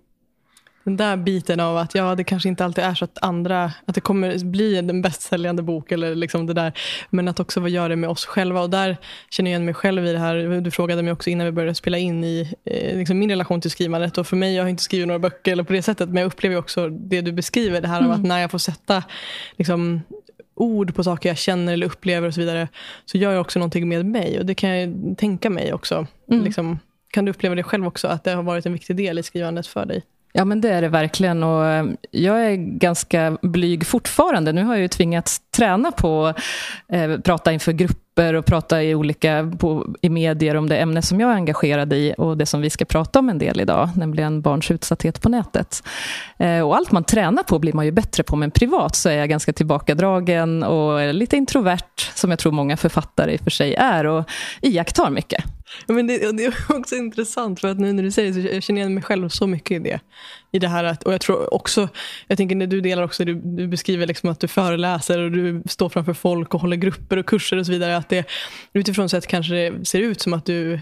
den 0.84 0.96
där 0.96 1.16
biten 1.16 1.60
av 1.60 1.76
att 1.76 1.94
ja, 1.94 2.14
det 2.14 2.24
kanske 2.24 2.48
inte 2.48 2.64
alltid 2.64 2.84
är 2.84 2.94
så 2.94 3.04
att 3.04 3.18
andra, 3.22 3.72
att 3.86 3.94
det 3.94 4.00
kommer 4.00 4.44
bli 4.44 4.76
en 4.76 5.02
bästsäljande 5.02 5.62
bok 5.62 5.92
eller 5.92 6.14
liksom 6.14 6.46
det 6.46 6.54
där. 6.54 6.72
Men 7.10 7.28
att 7.28 7.40
också 7.40 7.60
vad 7.60 7.70
gör 7.70 7.88
det 7.88 7.96
med 7.96 8.10
oss 8.10 8.26
själva. 8.26 8.60
Och 8.60 8.70
där 8.70 8.96
känner 9.30 9.50
jag 9.50 9.56
igen 9.56 9.64
mig 9.64 9.74
själv 9.74 10.06
i 10.06 10.12
det 10.12 10.18
här. 10.18 10.60
Du 10.60 10.70
frågade 10.70 11.02
mig 11.02 11.12
också 11.12 11.30
innan 11.30 11.46
vi 11.46 11.52
började 11.52 11.74
spela 11.74 11.98
in 11.98 12.24
i 12.24 12.54
eh, 12.64 12.98
liksom 12.98 13.18
min 13.18 13.30
relation 13.30 13.60
till 13.60 13.70
skrivandet. 13.70 14.18
Och 14.18 14.26
för 14.26 14.36
mig, 14.36 14.54
jag 14.54 14.64
har 14.64 14.68
inte 14.68 14.82
skrivit 14.82 15.06
några 15.06 15.18
böcker 15.18 15.52
eller 15.52 15.64
på 15.64 15.72
det 15.72 15.82
sättet. 15.82 16.08
Men 16.08 16.16
jag 16.16 16.26
upplever 16.26 16.56
också 16.56 16.88
det 16.88 17.20
du 17.20 17.32
beskriver. 17.32 17.80
Det 17.80 17.88
här 17.88 18.00
mm. 18.00 18.10
av 18.10 18.16
att 18.16 18.24
när 18.24 18.38
jag 18.38 18.50
får 18.50 18.58
sätta 18.58 19.02
liksom, 19.56 20.00
ord 20.54 20.94
på 20.94 21.04
saker 21.04 21.28
jag 21.28 21.38
känner 21.38 21.72
eller 21.72 21.86
upplever 21.86 22.28
och 22.28 22.34
så 22.34 22.40
vidare. 22.40 22.68
Så 23.04 23.18
gör 23.18 23.32
jag 23.32 23.40
också 23.40 23.58
någonting 23.58 23.88
med 23.88 24.06
mig. 24.06 24.38
Och 24.38 24.46
det 24.46 24.54
kan 24.54 24.70
jag 24.70 25.18
tänka 25.18 25.50
mig 25.50 25.72
också. 25.72 26.06
Mm. 26.30 26.44
Liksom, 26.44 26.78
kan 27.10 27.24
du 27.24 27.30
uppleva 27.30 27.54
det 27.54 27.62
själv 27.62 27.86
också? 27.86 28.08
Att 28.08 28.24
det 28.24 28.32
har 28.32 28.42
varit 28.42 28.66
en 28.66 28.72
viktig 28.72 28.96
del 28.96 29.18
i 29.18 29.22
skrivandet 29.22 29.66
för 29.66 29.86
dig? 29.86 30.02
Ja, 30.34 30.44
men 30.44 30.60
det 30.60 30.70
är 30.70 30.82
det 30.82 30.88
verkligen. 30.88 31.42
Och 31.42 31.66
eh, 31.66 31.86
jag 32.10 32.46
är 32.46 32.56
ganska 32.56 33.38
blyg 33.42 33.86
fortfarande. 33.86 34.52
Nu 34.52 34.64
har 34.64 34.74
jag 34.74 34.82
ju 34.82 34.88
tvingats 34.88 35.40
träna 35.56 35.92
på 35.92 36.26
att 36.26 36.38
eh, 36.88 37.18
prata 37.18 37.52
inför 37.52 37.72
grupper 37.72 38.34
och 38.34 38.46
prata 38.46 38.82
i 38.82 38.94
olika 38.94 39.52
på, 39.58 39.94
i 40.00 40.08
medier 40.08 40.56
om 40.56 40.68
det 40.68 40.76
ämne 40.76 41.02
som 41.02 41.20
jag 41.20 41.30
är 41.30 41.34
engagerad 41.34 41.92
i 41.92 42.14
och 42.18 42.38
det 42.38 42.46
som 42.46 42.60
vi 42.60 42.70
ska 42.70 42.84
prata 42.84 43.18
om 43.18 43.28
en 43.28 43.38
del 43.38 43.60
idag, 43.60 43.88
nämligen 43.96 44.42
barns 44.42 44.70
utsatthet 44.70 45.22
på 45.22 45.28
nätet. 45.28 45.82
Eh, 46.38 46.60
och 46.60 46.76
allt 46.76 46.92
man 46.92 47.04
tränar 47.04 47.42
på 47.42 47.58
blir 47.58 47.72
man 47.72 47.84
ju 47.84 47.90
bättre 47.90 48.22
på, 48.22 48.36
men 48.36 48.50
privat 48.50 48.96
så 48.96 49.08
är 49.08 49.16
jag 49.16 49.28
ganska 49.28 49.52
tillbakadragen 49.52 50.62
och 50.62 51.14
lite 51.14 51.36
introvert, 51.36 52.12
som 52.14 52.30
jag 52.30 52.38
tror 52.38 52.52
många 52.52 52.76
författare 52.76 53.32
i 53.32 53.36
och 53.36 53.40
för 53.40 53.50
sig 53.50 53.74
är, 53.74 54.06
och 54.06 54.24
iakttar 54.60 55.10
mycket. 55.10 55.44
Men 55.86 56.06
det, 56.06 56.32
det, 56.32 56.44
är 56.44 56.54
också 56.68 56.94
intressant, 56.94 57.60
för 57.60 57.68
att 57.68 57.78
nu 57.78 57.92
när 57.92 58.02
du 58.02 58.10
säger 58.10 58.32
det 58.32 58.42
så 58.42 58.54
jag 58.54 58.62
känner 58.62 58.80
jag 58.80 58.90
mig 58.90 59.02
själv 59.02 59.28
så 59.28 59.46
mycket 59.46 59.70
i 59.70 59.78
det. 59.78 60.00
I 60.52 60.58
det 60.58 60.68
här 60.68 60.84
att, 60.84 61.02
och 61.02 61.12
jag 61.12 61.20
tror 61.20 61.54
också, 61.54 61.88
jag 62.26 62.38
tänker 62.38 62.56
när 62.56 62.66
du 62.66 62.80
delar 62.80 63.02
också, 63.02 63.24
du, 63.24 63.34
du 63.34 63.66
beskriver 63.66 64.06
liksom 64.06 64.30
att 64.30 64.40
du 64.40 64.48
föreläser 64.48 65.18
och 65.18 65.32
du 65.32 65.62
står 65.66 65.88
framför 65.88 66.14
folk 66.14 66.54
och 66.54 66.60
håller 66.60 66.76
grupper 66.76 67.16
och 67.16 67.26
kurser 67.26 67.56
och 67.56 67.66
så 67.66 67.72
vidare. 67.72 67.96
Att 67.96 68.08
det 68.08 68.26
utifrån 68.72 69.08
sett 69.08 69.26
kanske 69.26 69.54
det 69.54 69.88
ser 69.88 70.00
ut 70.00 70.20
som 70.20 70.32
att 70.32 70.44
du 70.44 70.80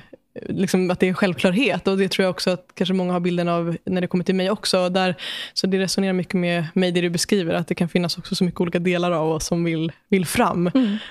Liksom 0.48 0.90
att 0.90 1.00
det 1.00 1.06
är 1.06 1.08
en 1.08 1.14
självklarhet. 1.14 1.88
Och 1.88 1.98
Det 1.98 2.08
tror 2.08 2.24
jag 2.24 2.30
också 2.30 2.50
att 2.50 2.66
kanske 2.74 2.94
många 2.94 3.12
har 3.12 3.20
bilden 3.20 3.48
av 3.48 3.76
när 3.84 4.00
det 4.00 4.06
kommer 4.06 4.24
till 4.24 4.34
mig 4.34 4.50
också. 4.50 4.88
Där, 4.88 5.14
så 5.54 5.66
det 5.66 5.78
resonerar 5.78 6.12
mycket 6.12 6.34
med 6.34 6.66
mig, 6.74 6.92
det 6.92 7.00
du 7.00 7.10
beskriver. 7.10 7.54
Att 7.54 7.68
det 7.68 7.74
kan 7.74 7.88
finnas 7.88 8.18
också 8.18 8.34
så 8.34 8.44
mycket 8.44 8.60
olika 8.60 8.78
delar 8.78 9.12
av 9.12 9.30
oss 9.30 9.46
som 9.46 9.64
vill, 9.64 9.92
vill 10.08 10.26
fram. 10.26 10.70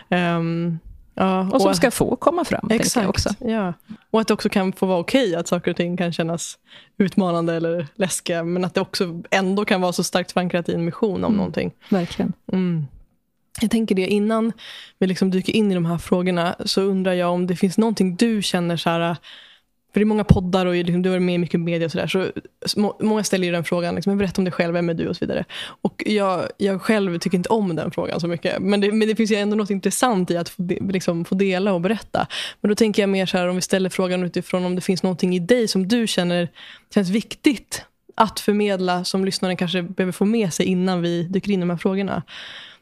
Mm. 0.10 0.40
Um, 0.40 0.80
Ja, 1.20 1.40
och, 1.40 1.54
och 1.54 1.62
som 1.62 1.76
ska 1.76 1.92
få 1.92 2.16
komma 2.16 2.46
fram. 2.46 2.68
Exakt. 2.72 3.08
också. 3.08 3.30
Ja. 3.40 3.74
Och 4.12 4.22
att 4.22 4.28
det 4.28 4.34
också 4.34 4.50
kan 4.50 4.74
få 4.74 4.86
vara 4.86 5.00
okej 5.00 5.36
att 5.36 5.48
saker 5.48 5.72
och 5.72 5.78
ting 5.78 5.98
kan 5.98 6.14
kännas 6.14 6.58
utmanande 6.98 7.54
eller 7.54 7.88
läskiga. 7.96 8.44
Men 8.44 8.66
att 8.66 8.74
det 8.74 8.82
också 8.82 9.22
ändå 9.32 9.66
kan 9.66 9.82
vara 9.82 9.94
så 9.94 10.04
starkt 10.04 10.32
förankrat 10.32 10.70
i 10.70 10.74
en 10.74 10.86
mission 10.86 11.16
om 11.16 11.24
mm. 11.24 11.38
någonting. 11.38 11.72
Verkligen. 11.90 12.34
Mm. 12.52 12.88
Jag 13.62 13.72
tänker 13.72 13.96
det, 13.96 14.08
innan 14.08 14.54
vi 15.00 15.08
liksom 15.08 15.32
dyker 15.32 15.54
in 15.54 15.72
i 15.72 15.76
de 15.76 15.86
här 15.86 15.98
frågorna 15.98 16.56
så 16.66 16.82
undrar 16.82 17.14
jag 17.14 17.32
om 17.32 17.48
det 17.48 17.56
finns 17.56 17.78
någonting 17.78 18.16
du 18.16 18.42
känner 18.42 18.78
så 18.78 18.90
här, 18.90 19.18
för 19.94 20.00
det 20.00 20.04
är 20.04 20.06
många 20.06 20.24
poddar 20.24 20.66
och 20.66 20.76
liksom, 20.76 21.02
du 21.02 21.10
varit 21.10 21.22
med 21.22 21.36
i 21.36 21.38
mycket 21.38 21.60
media 21.60 21.86
och 21.86 21.92
sådär. 21.92 22.08
Så 22.66 22.96
många 23.00 23.24
ställer 23.24 23.46
ju 23.46 23.52
den 23.52 23.64
frågan, 23.64 23.96
liksom, 23.96 24.18
berätta 24.18 24.42
om 24.42 24.46
dig 24.46 24.52
själv, 24.52 24.74
vem 24.74 24.90
är 24.90 24.94
du 24.94 25.08
och 25.08 25.16
så 25.16 25.26
vidare. 25.26 25.46
Och 25.82 26.04
jag, 26.06 26.48
jag 26.58 26.82
själv 26.82 27.20
tycker 27.20 27.38
inte 27.38 27.50
om 27.50 27.76
den 27.76 27.92
frågan 27.92 28.20
så 28.20 28.28
mycket. 28.28 28.60
Men 28.60 28.82
det, 28.82 28.92
men 28.92 29.08
det 29.08 29.16
finns 29.16 29.32
ju 29.32 29.36
ändå 29.36 29.56
något 29.56 29.70
intressant 29.70 30.32
i 30.32 30.38
att 30.38 30.50
få, 30.50 30.62
de, 30.62 30.80
liksom, 30.90 31.26
få 31.26 31.36
dela 31.36 31.74
och 31.74 31.82
berätta. 31.82 32.28
Men 32.62 32.70
då 32.70 32.76
tänker 32.76 33.02
jag 33.02 33.10
mer 33.10 33.26
så 33.26 33.38
här, 33.38 33.48
om 33.48 33.56
vi 33.56 33.62
ställer 33.62 33.90
frågan 33.90 34.24
utifrån 34.24 34.66
om 34.66 34.76
det 34.76 34.82
finns 34.82 35.04
någonting 35.04 35.36
i 35.36 35.40
dig 35.40 35.68
som 35.68 35.88
du 35.88 36.08
känner 36.08 36.50
känns 36.94 37.10
viktigt 37.10 37.86
att 38.16 38.40
förmedla 38.40 39.04
som 39.04 39.26
lyssnaren 39.26 39.58
kanske 39.58 39.82
behöver 39.82 40.12
få 40.12 40.26
med 40.26 40.54
sig 40.54 40.66
innan 40.66 41.02
vi 41.02 41.24
dyker 41.24 41.52
in 41.52 41.60
i 41.60 41.62
de 41.62 41.70
här 41.70 41.78
frågorna 41.78 42.24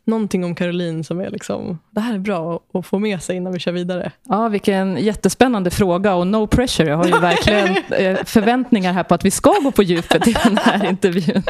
någonting 0.08 0.46
om 0.46 0.56
Caroline 0.56 1.04
som 1.04 1.20
är 1.20 1.30
liksom, 1.30 1.80
det 1.92 2.02
här 2.02 2.14
är 2.14 2.20
bra 2.20 2.60
att 2.74 2.86
få 2.86 3.00
med 3.00 3.24
sig 3.24 3.36
innan 3.36 3.54
vi 3.54 3.60
kör 3.60 3.72
vidare? 3.72 4.12
Ja, 4.24 4.48
vilken 4.48 4.98
jättespännande 4.98 5.70
fråga 5.70 6.16
och 6.16 6.28
no 6.28 6.48
pressure. 6.48 6.90
Jag 6.90 6.98
har 6.98 7.06
ju 7.06 7.20
verkligen 7.20 7.78
eh, 7.90 8.24
förväntningar 8.26 8.94
här 8.94 9.04
på 9.04 9.14
att 9.14 9.26
vi 9.26 9.32
ska 9.32 9.54
gå 9.64 9.72
på 9.72 9.84
djupet 9.84 10.28
i 10.28 10.36
den 10.44 10.58
här 10.58 10.86
intervjun. 10.90 11.44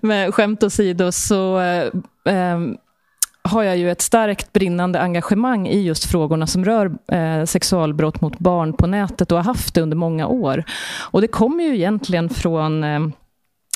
Men 0.00 0.32
skämt 0.32 0.62
åsido 0.62 1.12
så 1.12 1.60
eh, 1.60 1.90
ehm, 2.24 2.76
har 3.48 3.62
jag 3.62 3.76
ju 3.76 3.90
ett 3.90 4.00
starkt 4.00 4.52
brinnande 4.52 5.00
engagemang 5.00 5.68
i 5.68 5.82
just 5.82 6.04
frågorna 6.04 6.46
som 6.46 6.64
rör 6.64 6.92
eh, 7.12 7.44
sexualbrott 7.44 8.20
mot 8.20 8.38
barn 8.38 8.72
på 8.72 8.86
nätet 8.86 9.32
och 9.32 9.38
har 9.38 9.44
haft 9.44 9.74
det 9.74 9.80
under 9.80 9.96
många 9.96 10.26
år. 10.26 10.64
Och 11.10 11.20
det 11.20 11.28
kommer 11.28 11.64
ju 11.64 11.74
egentligen 11.74 12.28
från 12.28 12.84
eh, 12.84 13.00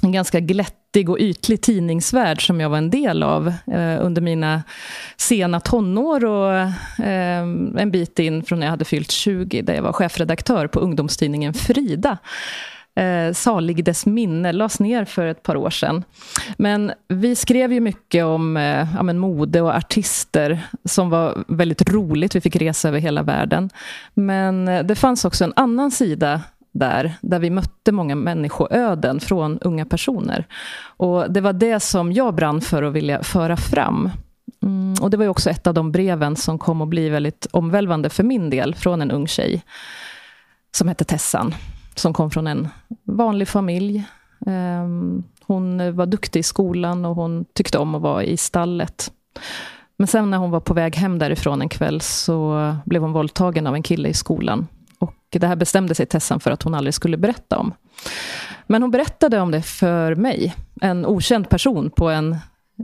en 0.02 0.12
ganska 0.12 0.40
glättig 0.40 1.10
och 1.10 1.18
ytlig 1.20 1.60
tidningsvärld 1.60 2.46
som 2.46 2.60
jag 2.60 2.70
var 2.70 2.78
en 2.78 2.90
del 2.90 3.22
av 3.22 3.48
eh, 3.48 3.96
under 4.00 4.22
mina 4.22 4.62
sena 5.16 5.60
tonår 5.60 6.24
och 6.24 6.54
eh, 7.06 7.42
en 7.76 7.90
bit 7.90 8.18
in 8.18 8.42
från 8.42 8.58
när 8.60 8.66
jag 8.66 8.70
hade 8.70 8.84
fyllt 8.84 9.10
20, 9.10 9.62
där 9.62 9.74
jag 9.74 9.82
var 9.82 9.92
chefredaktör 9.92 10.66
på 10.66 10.80
ungdomstidningen 10.80 11.54
Frida. 11.54 12.18
Eh, 12.98 13.32
salig 13.32 13.84
dess 13.84 14.06
minne, 14.06 14.52
lades 14.52 14.80
ner 14.80 15.04
för 15.04 15.26
ett 15.26 15.42
par 15.42 15.56
år 15.56 15.70
sedan. 15.70 16.04
Men 16.56 16.92
vi 17.08 17.36
skrev 17.36 17.72
ju 17.72 17.80
mycket 17.80 18.24
om 18.24 18.56
eh, 18.56 18.86
ja, 18.96 19.02
men 19.02 19.18
mode 19.18 19.60
och 19.60 19.76
artister 19.76 20.66
som 20.84 21.10
var 21.10 21.44
väldigt 21.48 21.90
roligt. 21.90 22.36
Vi 22.36 22.40
fick 22.40 22.56
resa 22.56 22.88
över 22.88 22.98
hela 22.98 23.22
världen. 23.22 23.70
Men 24.14 24.68
eh, 24.68 24.82
det 24.82 24.94
fanns 24.94 25.24
också 25.24 25.44
en 25.44 25.52
annan 25.56 25.90
sida 25.90 26.40
där, 26.78 27.14
där 27.20 27.38
vi 27.38 27.50
mötte 27.50 27.92
många 27.92 28.14
människoöden 28.14 29.20
från 29.20 29.58
unga 29.58 29.84
personer. 29.84 30.46
Och 30.96 31.32
Det 31.32 31.40
var 31.40 31.52
det 31.52 31.80
som 31.80 32.12
jag 32.12 32.34
brann 32.34 32.60
för 32.60 32.82
att 32.82 32.92
vilja 32.92 33.22
föra 33.22 33.56
fram. 33.56 34.10
Mm, 34.62 34.94
och 35.02 35.10
Det 35.10 35.16
var 35.16 35.28
också 35.28 35.50
ett 35.50 35.66
av 35.66 35.74
de 35.74 35.92
breven 35.92 36.36
som 36.36 36.58
kom 36.58 36.82
att 36.82 36.88
bli 36.88 37.08
väldigt 37.08 37.46
omvälvande 37.50 38.10
för 38.10 38.24
min 38.24 38.50
del, 38.50 38.74
från 38.74 39.02
en 39.02 39.10
ung 39.10 39.26
tjej 39.26 39.62
som 40.72 40.88
hette 40.88 41.04
Tessan, 41.04 41.54
som 41.94 42.12
kom 42.12 42.30
från 42.30 42.46
en 42.46 42.68
vanlig 43.04 43.48
familj. 43.48 44.04
Um, 44.46 45.24
hon 45.42 45.96
var 45.96 46.06
duktig 46.06 46.40
i 46.40 46.42
skolan 46.42 47.04
och 47.04 47.16
hon 47.16 47.44
tyckte 47.52 47.78
om 47.78 47.94
att 47.94 48.02
vara 48.02 48.24
i 48.24 48.36
stallet. 48.36 49.12
Men 49.96 50.06
sen 50.06 50.30
när 50.30 50.38
hon 50.38 50.50
var 50.50 50.60
på 50.60 50.74
väg 50.74 50.96
hem 50.96 51.18
därifrån 51.18 51.62
en 51.62 51.68
kväll 51.68 52.00
så 52.00 52.74
blev 52.84 53.02
hon 53.02 53.12
våldtagen 53.12 53.66
av 53.66 53.74
en 53.74 53.82
kille 53.82 54.08
i 54.08 54.14
skolan 54.14 54.66
det 55.30 55.46
här 55.46 55.56
bestämde 55.56 55.94
sig 55.94 56.06
Tessan 56.06 56.40
för 56.40 56.50
att 56.50 56.62
hon 56.62 56.74
aldrig 56.74 56.94
skulle 56.94 57.16
berätta 57.16 57.58
om. 57.58 57.74
Men 58.66 58.82
hon 58.82 58.90
berättade 58.90 59.40
om 59.40 59.50
det 59.50 59.62
för 59.62 60.14
mig, 60.14 60.54
en 60.80 61.06
okänd 61.06 61.48
person 61.48 61.90
på 61.90 62.10
en 62.10 62.36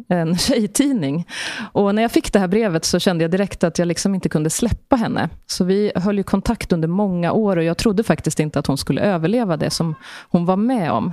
en 0.09 0.39
tjejtidning. 0.39 1.27
Och 1.73 1.95
när 1.95 2.03
jag 2.03 2.11
fick 2.11 2.33
det 2.33 2.39
här 2.39 2.49
brevet 2.49 2.85
så 2.85 2.99
kände 2.99 3.25
jag 3.25 3.31
direkt 3.31 3.65
att 3.65 3.79
jag 3.79 3.89
liksom 3.89 4.15
inte 4.15 4.29
kunde 4.29 4.51
släppa 4.51 4.97
henne. 4.97 5.29
Så 5.47 5.65
vi 5.65 5.93
höll 5.95 6.17
ju 6.17 6.23
kontakt 6.23 6.73
under 6.73 6.89
många 6.89 7.33
år 7.33 7.57
och 7.57 7.65
jag 7.65 7.79
trodde 7.79 8.03
faktiskt 8.03 8.41
inte 8.41 8.59
att 8.59 8.67
hon 8.67 8.79
skulle 8.79 9.01
överleva 9.01 9.57
det 9.57 9.71
som 9.71 9.95
hon 10.29 10.47
var 10.47 10.57
med 10.57 10.93
om. 10.93 11.13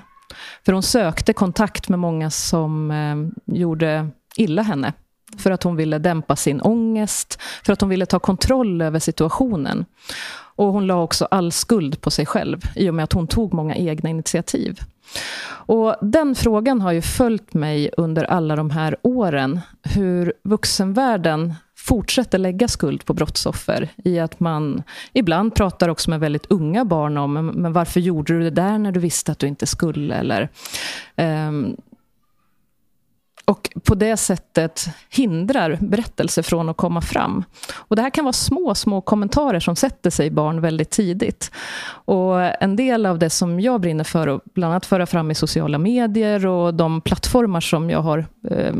För 0.65 0.73
hon 0.73 0.83
sökte 0.83 1.33
kontakt 1.33 1.89
med 1.89 1.99
många 1.99 2.29
som 2.29 2.91
eh, 2.91 3.55
gjorde 3.55 4.09
illa 4.37 4.61
henne. 4.61 4.93
För 5.37 5.51
att 5.51 5.63
hon 5.63 5.75
ville 5.75 5.99
dämpa 5.99 6.35
sin 6.35 6.61
ångest, 6.61 7.41
för 7.63 7.73
att 7.73 7.81
hon 7.81 7.89
ville 7.89 8.05
ta 8.05 8.19
kontroll 8.19 8.81
över 8.81 8.99
situationen. 8.99 9.85
Och 10.55 10.73
hon 10.73 10.87
la 10.87 11.01
också 11.01 11.25
all 11.25 11.51
skuld 11.51 12.01
på 12.01 12.11
sig 12.11 12.25
själv 12.25 12.61
i 12.75 12.89
och 12.89 12.93
med 12.93 13.03
att 13.03 13.13
hon 13.13 13.27
tog 13.27 13.53
många 13.53 13.75
egna 13.75 14.09
initiativ. 14.09 14.79
Och 15.43 15.95
Den 16.01 16.35
frågan 16.35 16.81
har 16.81 16.91
ju 16.91 17.01
följt 17.01 17.53
mig 17.53 17.89
under 17.97 18.23
alla 18.23 18.55
de 18.55 18.69
här 18.69 18.95
åren. 19.01 19.59
Hur 19.83 20.33
vuxenvärlden 20.43 21.53
fortsätter 21.77 22.37
lägga 22.37 22.67
skuld 22.67 23.05
på 23.05 23.13
brottsoffer 23.13 23.89
i 23.97 24.19
att 24.19 24.39
man 24.39 24.83
ibland 25.13 25.55
pratar 25.55 25.89
också 25.89 26.09
med 26.09 26.19
väldigt 26.19 26.51
unga 26.51 26.85
barn 26.85 27.17
om 27.17 27.33
men 27.33 27.73
varför 27.73 27.99
gjorde 27.99 28.33
du 28.33 28.43
det 28.43 28.49
där 28.49 28.77
när 28.77 28.91
du 28.91 28.99
visste 28.99 29.31
att 29.31 29.39
du 29.39 29.47
inte 29.47 29.67
skulle? 29.67 30.15
Eller, 30.15 30.49
um, 31.17 31.77
och 33.51 33.69
på 33.83 33.95
det 33.95 34.17
sättet 34.17 34.89
hindrar 35.09 35.77
berättelser 35.81 36.41
från 36.41 36.69
att 36.69 36.77
komma 36.77 37.01
fram. 37.01 37.43
Och 37.73 37.95
Det 37.95 38.01
här 38.01 38.09
kan 38.09 38.25
vara 38.25 38.33
små, 38.33 38.75
små 38.75 39.01
kommentarer 39.01 39.59
som 39.59 39.75
sätter 39.75 40.09
sig 40.09 40.27
i 40.27 40.31
barn 40.31 40.61
väldigt 40.61 40.89
tidigt. 40.89 41.51
Och 42.05 42.41
En 42.41 42.75
del 42.75 43.05
av 43.05 43.19
det 43.19 43.29
som 43.29 43.59
jag 43.59 43.81
brinner 43.81 44.03
för 44.03 44.27
att 44.27 44.41
bland 44.43 44.71
annat 44.71 44.85
föra 44.85 45.05
fram 45.05 45.31
i 45.31 45.35
sociala 45.35 45.77
medier 45.77 46.45
och 46.45 46.73
de 46.73 47.01
plattformar 47.01 47.61
som 47.61 47.89
jag 47.89 48.01
har 48.01 48.25
eh, 48.49 48.75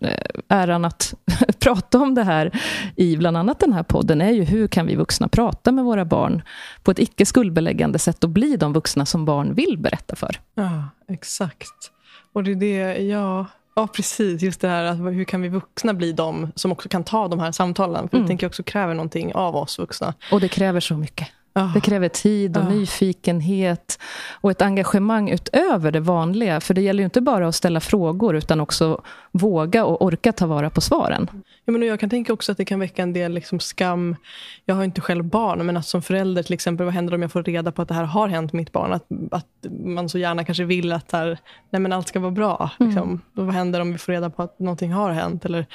eh 0.00 0.24
äran 0.48 0.84
att 0.84 1.14
prata 1.58 1.98
om 1.98 2.14
det 2.14 2.22
här 2.22 2.60
i 2.96 3.16
bland 3.16 3.36
annat 3.36 3.60
den 3.60 3.72
här 3.72 3.82
podden 3.82 4.20
är 4.20 4.30
ju 4.30 4.44
hur 4.44 4.68
kan 4.68 4.86
vi 4.86 4.96
vuxna 4.96 5.28
prata 5.28 5.72
med 5.72 5.84
våra 5.84 6.04
barn 6.04 6.42
på 6.82 6.90
ett 6.90 6.98
icke 6.98 7.26
skuldbeläggande 7.26 7.98
sätt 7.98 8.24
och 8.24 8.30
bli 8.30 8.56
de 8.56 8.72
vuxna 8.72 9.06
som 9.06 9.24
barn 9.24 9.54
vill 9.54 9.78
berätta 9.78 10.16
för. 10.16 10.40
Ja, 10.54 10.84
exakt. 11.08 11.90
Och 12.32 12.44
det 12.44 12.50
är 12.50 12.56
det, 12.56 13.02
ja, 13.02 13.46
Ja, 13.74 13.86
precis. 13.86 14.42
Just 14.42 14.60
det 14.60 14.68
här 14.68 14.84
att 14.84 14.98
hur 14.98 15.24
kan 15.24 15.42
vi 15.42 15.48
vuxna 15.48 15.94
bli 15.94 16.12
de 16.12 16.52
som 16.54 16.72
också 16.72 16.88
kan 16.88 17.04
ta 17.04 17.28
de 17.28 17.40
här 17.40 17.52
samtalen? 17.52 18.08
För 18.08 18.16
mm. 18.16 18.24
det 18.24 18.28
tänker 18.28 18.44
jag 18.44 18.50
också 18.50 18.62
kräver 18.62 18.94
någonting 18.94 19.34
av 19.34 19.56
oss 19.56 19.78
vuxna. 19.78 20.14
Och 20.32 20.40
det 20.40 20.48
kräver 20.48 20.80
så 20.80 20.94
mycket. 20.94 21.28
Det 21.74 21.80
kräver 21.80 22.08
tid 22.08 22.56
och 22.56 22.64
nyfikenhet 22.64 23.98
och 24.40 24.50
ett 24.50 24.62
engagemang 24.62 25.30
utöver 25.30 25.92
det 25.92 26.00
vanliga. 26.00 26.60
För 26.60 26.74
det 26.74 26.80
gäller 26.80 27.00
ju 27.00 27.04
inte 27.04 27.20
bara 27.20 27.48
att 27.48 27.54
ställa 27.54 27.80
frågor 27.80 28.36
utan 28.36 28.60
också 28.60 29.02
våga 29.32 29.84
och 29.84 30.02
orka 30.02 30.32
ta 30.32 30.46
vara 30.46 30.70
på 30.70 30.80
svaren. 30.80 31.28
Ja, 31.64 31.72
men 31.72 31.82
jag 31.82 32.00
kan 32.00 32.10
tänka 32.10 32.32
också 32.32 32.52
att 32.52 32.58
det 32.58 32.64
kan 32.64 32.80
väcka 32.80 33.02
en 33.02 33.12
del 33.12 33.32
liksom 33.32 33.60
skam. 33.60 34.16
Jag 34.64 34.74
har 34.74 34.84
inte 34.84 35.00
själv 35.00 35.24
barn, 35.24 35.66
men 35.66 35.76
att 35.76 35.86
som 35.86 36.02
förälder 36.02 36.42
till 36.42 36.54
exempel, 36.54 36.84
vad 36.84 36.94
händer 36.94 37.14
om 37.14 37.22
jag 37.22 37.32
får 37.32 37.42
reda 37.42 37.72
på 37.72 37.82
att 37.82 37.88
det 37.88 37.94
här 37.94 38.04
har 38.04 38.28
hänt 38.28 38.52
mitt 38.52 38.72
barn? 38.72 38.92
Att, 38.92 39.06
att 39.30 39.46
man 39.84 40.08
så 40.08 40.18
gärna 40.18 40.44
kanske 40.44 40.64
vill 40.64 40.92
att 40.92 41.12
här, 41.12 41.38
nej, 41.70 41.80
men 41.80 41.92
allt 41.92 42.08
ska 42.08 42.20
vara 42.20 42.30
bra. 42.30 42.70
Liksom. 42.78 43.02
Mm. 43.02 43.20
Vad 43.32 43.54
händer 43.54 43.80
om 43.80 43.92
vi 43.92 43.98
får 43.98 44.12
reda 44.12 44.30
på 44.30 44.42
att 44.42 44.58
någonting 44.58 44.92
har 44.92 45.10
hänt? 45.10 45.44
Eller, 45.44 45.66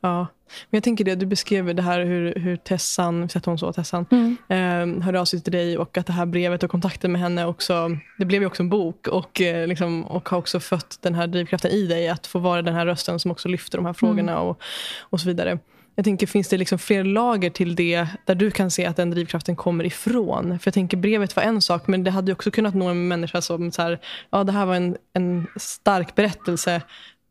ja. 0.00 0.26
Men 0.70 0.76
jag 0.76 0.84
tänker 0.84 1.04
det, 1.04 1.14
du 1.14 1.26
beskrev 1.26 1.74
det 1.74 1.82
här 1.82 2.04
hur, 2.04 2.34
hur 2.34 2.56
Tessan, 2.56 3.28
sett 3.28 3.44
hon 3.44 3.58
så, 3.58 3.72
Tessan, 3.72 4.06
mm. 4.10 4.36
eh, 4.48 5.04
hörde 5.04 5.20
av 5.20 5.24
sig 5.24 5.42
till 5.42 5.52
dig 5.52 5.78
och 5.78 5.98
att 5.98 6.06
det 6.06 6.12
här 6.12 6.26
brevet 6.26 6.62
och 6.62 6.70
kontakten 6.70 7.12
med 7.12 7.20
henne 7.20 7.46
också, 7.46 7.90
det 8.18 8.24
blev 8.24 8.42
ju 8.42 8.46
också 8.46 8.62
en 8.62 8.68
bok 8.68 9.08
och, 9.08 9.40
eh, 9.40 9.66
liksom, 9.66 10.04
och 10.04 10.28
har 10.28 10.38
också 10.38 10.60
fött 10.60 10.98
den 11.00 11.14
här 11.14 11.26
drivkraften 11.26 11.70
i 11.70 11.86
dig 11.86 12.08
att 12.08 12.26
få 12.26 12.38
vara 12.38 12.62
den 12.62 12.74
här 12.74 12.86
rösten 12.86 13.18
som 13.18 13.30
också 13.30 13.48
lyfter 13.48 13.78
de 13.78 13.86
här 13.86 13.92
frågorna 13.92 14.32
mm. 14.32 14.44
och, 14.44 14.62
och 15.00 15.20
så 15.20 15.28
vidare. 15.28 15.58
Jag 15.94 16.04
tänker, 16.04 16.26
finns 16.26 16.48
det 16.48 16.56
liksom 16.56 16.78
fler 16.78 17.04
lager 17.04 17.50
till 17.50 17.76
det 17.76 18.06
där 18.24 18.34
du 18.34 18.50
kan 18.50 18.70
se 18.70 18.86
att 18.86 18.96
den 18.96 19.10
drivkraften 19.10 19.56
kommer 19.56 19.84
ifrån? 19.84 20.58
För 20.58 20.68
jag 20.68 20.74
tänker, 20.74 20.96
brevet 20.96 21.36
var 21.36 21.42
en 21.42 21.62
sak, 21.62 21.86
men 21.86 22.04
det 22.04 22.10
hade 22.10 22.32
också 22.32 22.50
kunnat 22.50 22.74
nå 22.74 22.88
en 22.88 23.08
människa 23.08 23.40
som 23.40 23.72
så 23.72 23.82
här, 23.82 24.00
ja 24.30 24.44
det 24.44 24.52
här 24.52 24.66
var 24.66 24.74
en, 24.74 24.96
en 25.12 25.46
stark 25.56 26.14
berättelse 26.14 26.82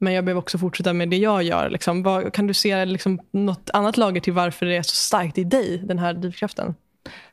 men 0.02 0.14
jag 0.14 0.26
behöver 0.26 0.40
också 0.40 0.58
fortsätta 0.58 0.94
med 0.94 1.10
det 1.10 1.18
jag 1.18 1.44
gör. 1.44 1.70
Liksom. 1.70 2.04
Vad, 2.04 2.34
kan 2.34 2.48
du 2.48 2.54
se 2.54 2.86
liksom, 2.86 3.20
något 3.32 3.70
annat 3.74 3.98
lager 3.98 4.22
till 4.22 4.34
varför 4.34 4.66
det 4.66 4.78
är 4.78 4.82
så 4.82 4.96
starkt 4.96 5.38
i 5.38 5.44
dig, 5.44 5.82
den 5.84 6.00
här 6.00 6.14
drivkraften? 6.14 6.76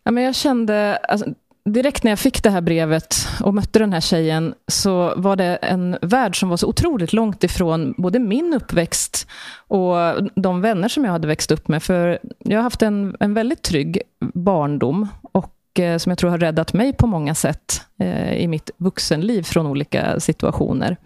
Ja, 0.02 0.10
men 0.10 0.24
jag 0.24 0.34
kände, 0.34 0.96
alltså, 0.96 1.26
direkt 1.64 2.04
när 2.04 2.10
jag 2.10 2.18
fick 2.18 2.42
det 2.42 2.50
här 2.50 2.60
brevet 2.60 3.28
och 3.40 3.54
mötte 3.54 3.78
den 3.78 3.92
här 3.92 4.00
tjejen 4.00 4.54
så 4.66 5.14
var 5.16 5.36
det 5.36 5.56
en 5.56 5.98
värld 6.02 6.40
som 6.40 6.48
var 6.48 6.56
så 6.56 6.66
otroligt 6.66 7.12
långt 7.12 7.44
ifrån 7.44 7.94
både 7.96 8.18
min 8.18 8.54
uppväxt 8.54 9.28
och 9.68 9.96
de 10.34 10.60
vänner 10.60 10.88
som 10.88 11.04
jag 11.04 11.12
hade 11.12 11.28
växt 11.28 11.50
upp 11.50 11.68
med. 11.68 11.82
För 11.82 12.18
jag 12.38 12.58
har 12.58 12.62
haft 12.62 12.82
en, 12.82 13.16
en 13.20 13.34
väldigt 13.34 13.62
trygg 13.62 14.02
barndom 14.34 15.08
och 15.22 15.80
eh, 15.80 15.98
som 15.98 16.10
jag 16.10 16.18
tror 16.18 16.30
har 16.30 16.38
räddat 16.38 16.72
mig 16.72 16.92
på 16.92 17.06
många 17.06 17.34
sätt 17.34 17.82
eh, 18.00 18.32
i 18.32 18.48
mitt 18.48 18.70
vuxenliv 18.76 19.42
från 19.42 19.66
olika 19.66 20.20
situationer. 20.20 20.96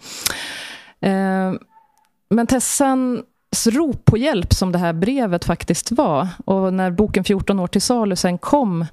Eh, 1.03 1.53
men 2.31 2.47
Tessans 2.47 3.67
rop 3.67 4.05
på 4.05 4.17
hjälp 4.17 4.55
som 4.55 4.73
det 4.73 4.79
här 4.79 4.93
brevet 4.93 5.45
faktiskt 5.45 5.93
var 5.93 6.29
och 6.45 6.75
när 6.75 6.91
boken 6.91 7.25
14 7.25 7.61
år 7.61 7.67
till 7.67 7.83
salu 7.83 8.17
sen 8.17 8.39
kom 8.39 8.87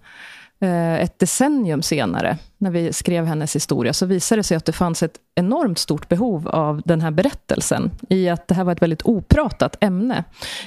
eh, 0.59 0.93
ett 0.93 1.19
decennium 1.19 1.81
senare 1.81 2.37
när 2.61 2.71
vi 2.71 2.93
skrev 2.93 3.25
hennes 3.25 3.55
historia, 3.55 3.93
så 3.93 4.05
visade 4.05 4.39
det 4.39 4.43
sig 4.43 4.57
att 4.57 4.65
det 4.65 4.71
fanns 4.71 5.03
ett 5.03 5.17
enormt 5.35 5.79
stort 5.79 6.09
behov 6.09 6.47
av 6.47 6.81
den 6.85 7.01
här 7.01 7.11
berättelsen. 7.11 7.91
I 8.09 8.29
att 8.29 8.47
det 8.47 8.55
här 8.55 8.63
var 8.63 8.71
ett 8.71 8.81
väldigt 8.81 9.01
opratat 9.01 9.77
ämne. 9.79 10.23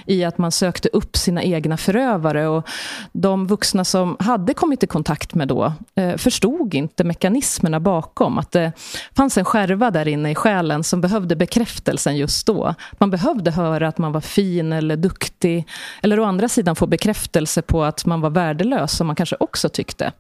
I 0.07 0.25
att 0.25 0.39
man 0.39 0.53
sökte 0.53 0.89
upp 0.89 1.17
sina 1.17 1.43
egna 1.43 1.77
förövare. 1.77 2.49
Och 2.49 2.69
de 3.13 3.47
vuxna 3.47 3.85
som 3.85 4.17
hade 4.21 4.55
kommit 4.55 4.83
i 4.83 4.87
kontakt 4.87 5.35
med 5.35 5.49
då 5.49 5.73
eh, 5.95 6.17
förstod 6.17 6.75
inte 6.75 7.05
mekanismerna 7.05 7.81
bakom. 7.81 8.39
Att 8.39 8.53
det 8.53 8.73
fanns 9.17 9.39
en 9.39 9.45
skärva 9.45 9.91
där 9.91 10.09
inne 10.09 10.31
i 10.31 10.35
själen 10.35 10.85
som 10.85 11.01
behövde 11.01 11.37
bekräftelsen 11.37 12.17
just 12.17 12.47
då. 12.47 12.75
Man 12.93 13.11
behövde 13.11 13.51
höra 13.51 13.89
att 13.89 13.99
man 13.99 14.13
var 14.13 14.21
fin 14.21 14.73
eller 14.73 14.97
duktig. 14.97 15.69
Eller 16.03 16.21
å 16.21 16.25
andra 16.25 16.49
sidan 16.49 16.77
få 16.77 16.87
bekräftelse 16.87 17.63
på 17.63 17.85
att 17.85 18.07
man 18.07 18.21
var 18.21 18.31
värdelös, 18.31 18.93
som 18.97 19.07
man 19.07 19.17
kanske 19.17 19.37
också 19.41 19.69
tyckte. 19.69 20.13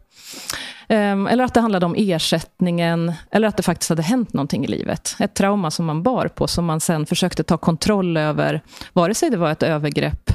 Ehm, 0.88 1.26
eller 1.26 1.44
att 1.44 1.54
det 1.54 1.60
handlade 1.60 1.86
om 1.86 1.94
ersättningen, 1.98 3.12
eller 3.30 3.48
att 3.48 3.56
det 3.56 3.62
faktiskt 3.62 3.88
hade 3.88 4.02
hänt 4.02 4.32
någonting 4.32 4.64
i 4.64 4.68
livet. 4.68 5.16
Ett 5.18 5.34
trauma 5.34 5.70
som 5.70 5.86
man 5.86 6.02
bar 6.02 6.28
på, 6.28 6.46
som 6.46 6.64
man 6.64 6.80
sen 6.80 7.06
försökte 7.06 7.42
ta 7.42 7.56
kontroll 7.56 8.16
över, 8.16 8.60
vare 8.92 9.14
sig 9.14 9.30
det 9.30 9.36
var 9.36 9.50
ett 9.50 9.62
övergrepp, 9.62 10.30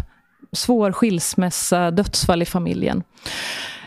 svår 0.52 0.92
skilsmässa, 0.92 1.92
dödsfall 1.92 2.42
i 2.42 2.46
familjen. 2.46 3.04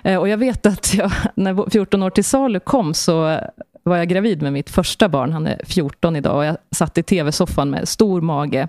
Ehm, 0.03 0.21
och 0.21 0.29
jag 0.29 0.39
vet 0.39 0.67
att 0.67 0.95
jag, 0.95 1.13
när 1.35 1.71
14 1.71 2.03
år 2.03 2.11
till 2.11 2.25
salu 2.25 2.61
kom, 2.61 2.95
så 2.95 3.41
var 3.83 3.97
jag 3.97 4.09
gravid 4.09 4.43
med 4.43 4.53
mitt 4.53 4.71
första 4.71 5.09
barn. 5.09 5.33
Han 5.33 5.47
är 5.47 5.61
14 5.65 6.17
idag 6.17 6.37
och 6.37 6.45
jag 6.45 6.57
satt 6.71 6.99
i 6.99 7.03
tv-soffan 7.03 7.71
med 7.71 7.89
stor 7.89 8.21
mage 8.21 8.69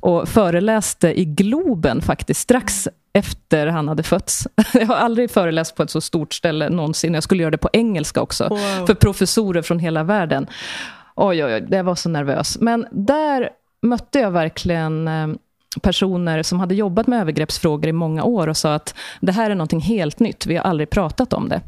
och 0.00 0.28
föreläste 0.28 1.20
i 1.20 1.24
Globen 1.24 2.02
faktiskt 2.02 2.40
strax 2.40 2.88
efter 3.12 3.66
han 3.66 3.88
hade 3.88 4.02
fötts. 4.02 4.48
Jag 4.74 4.86
har 4.86 4.96
aldrig 4.96 5.30
föreläst 5.30 5.76
på 5.76 5.82
ett 5.82 5.90
så 5.90 6.00
stort 6.00 6.34
ställe 6.34 6.68
någonsin. 6.68 7.14
Jag 7.14 7.22
skulle 7.22 7.42
göra 7.42 7.50
det 7.50 7.58
på 7.58 7.70
engelska 7.72 8.20
också, 8.20 8.48
wow. 8.48 8.86
för 8.86 8.94
professorer 8.94 9.62
från 9.62 9.78
hela 9.78 10.02
världen. 10.02 10.46
Oj, 11.16 11.44
oj, 11.44 11.54
oj, 11.54 11.66
det 11.68 11.82
var 11.82 11.94
så 11.94 12.08
nervös. 12.08 12.58
Men 12.60 12.86
där 12.90 13.48
mötte 13.82 14.18
jag 14.18 14.30
verkligen 14.30 15.08
eh, 15.08 15.28
personer 15.80 16.42
som 16.42 16.60
hade 16.60 16.74
jobbat 16.74 17.06
med 17.06 17.20
övergreppsfrågor 17.20 17.88
i 17.88 17.92
många 17.92 18.24
år 18.24 18.48
och 18.48 18.56
sa 18.56 18.74
att 18.74 18.94
det 19.20 19.32
här 19.32 19.50
är 19.50 19.54
någonting 19.54 19.80
helt 19.80 20.18
nytt, 20.18 20.46
vi 20.46 20.56
har 20.56 20.64
aldrig 20.64 20.90
pratat 20.90 21.32
om 21.32 21.48
det. 21.48 21.60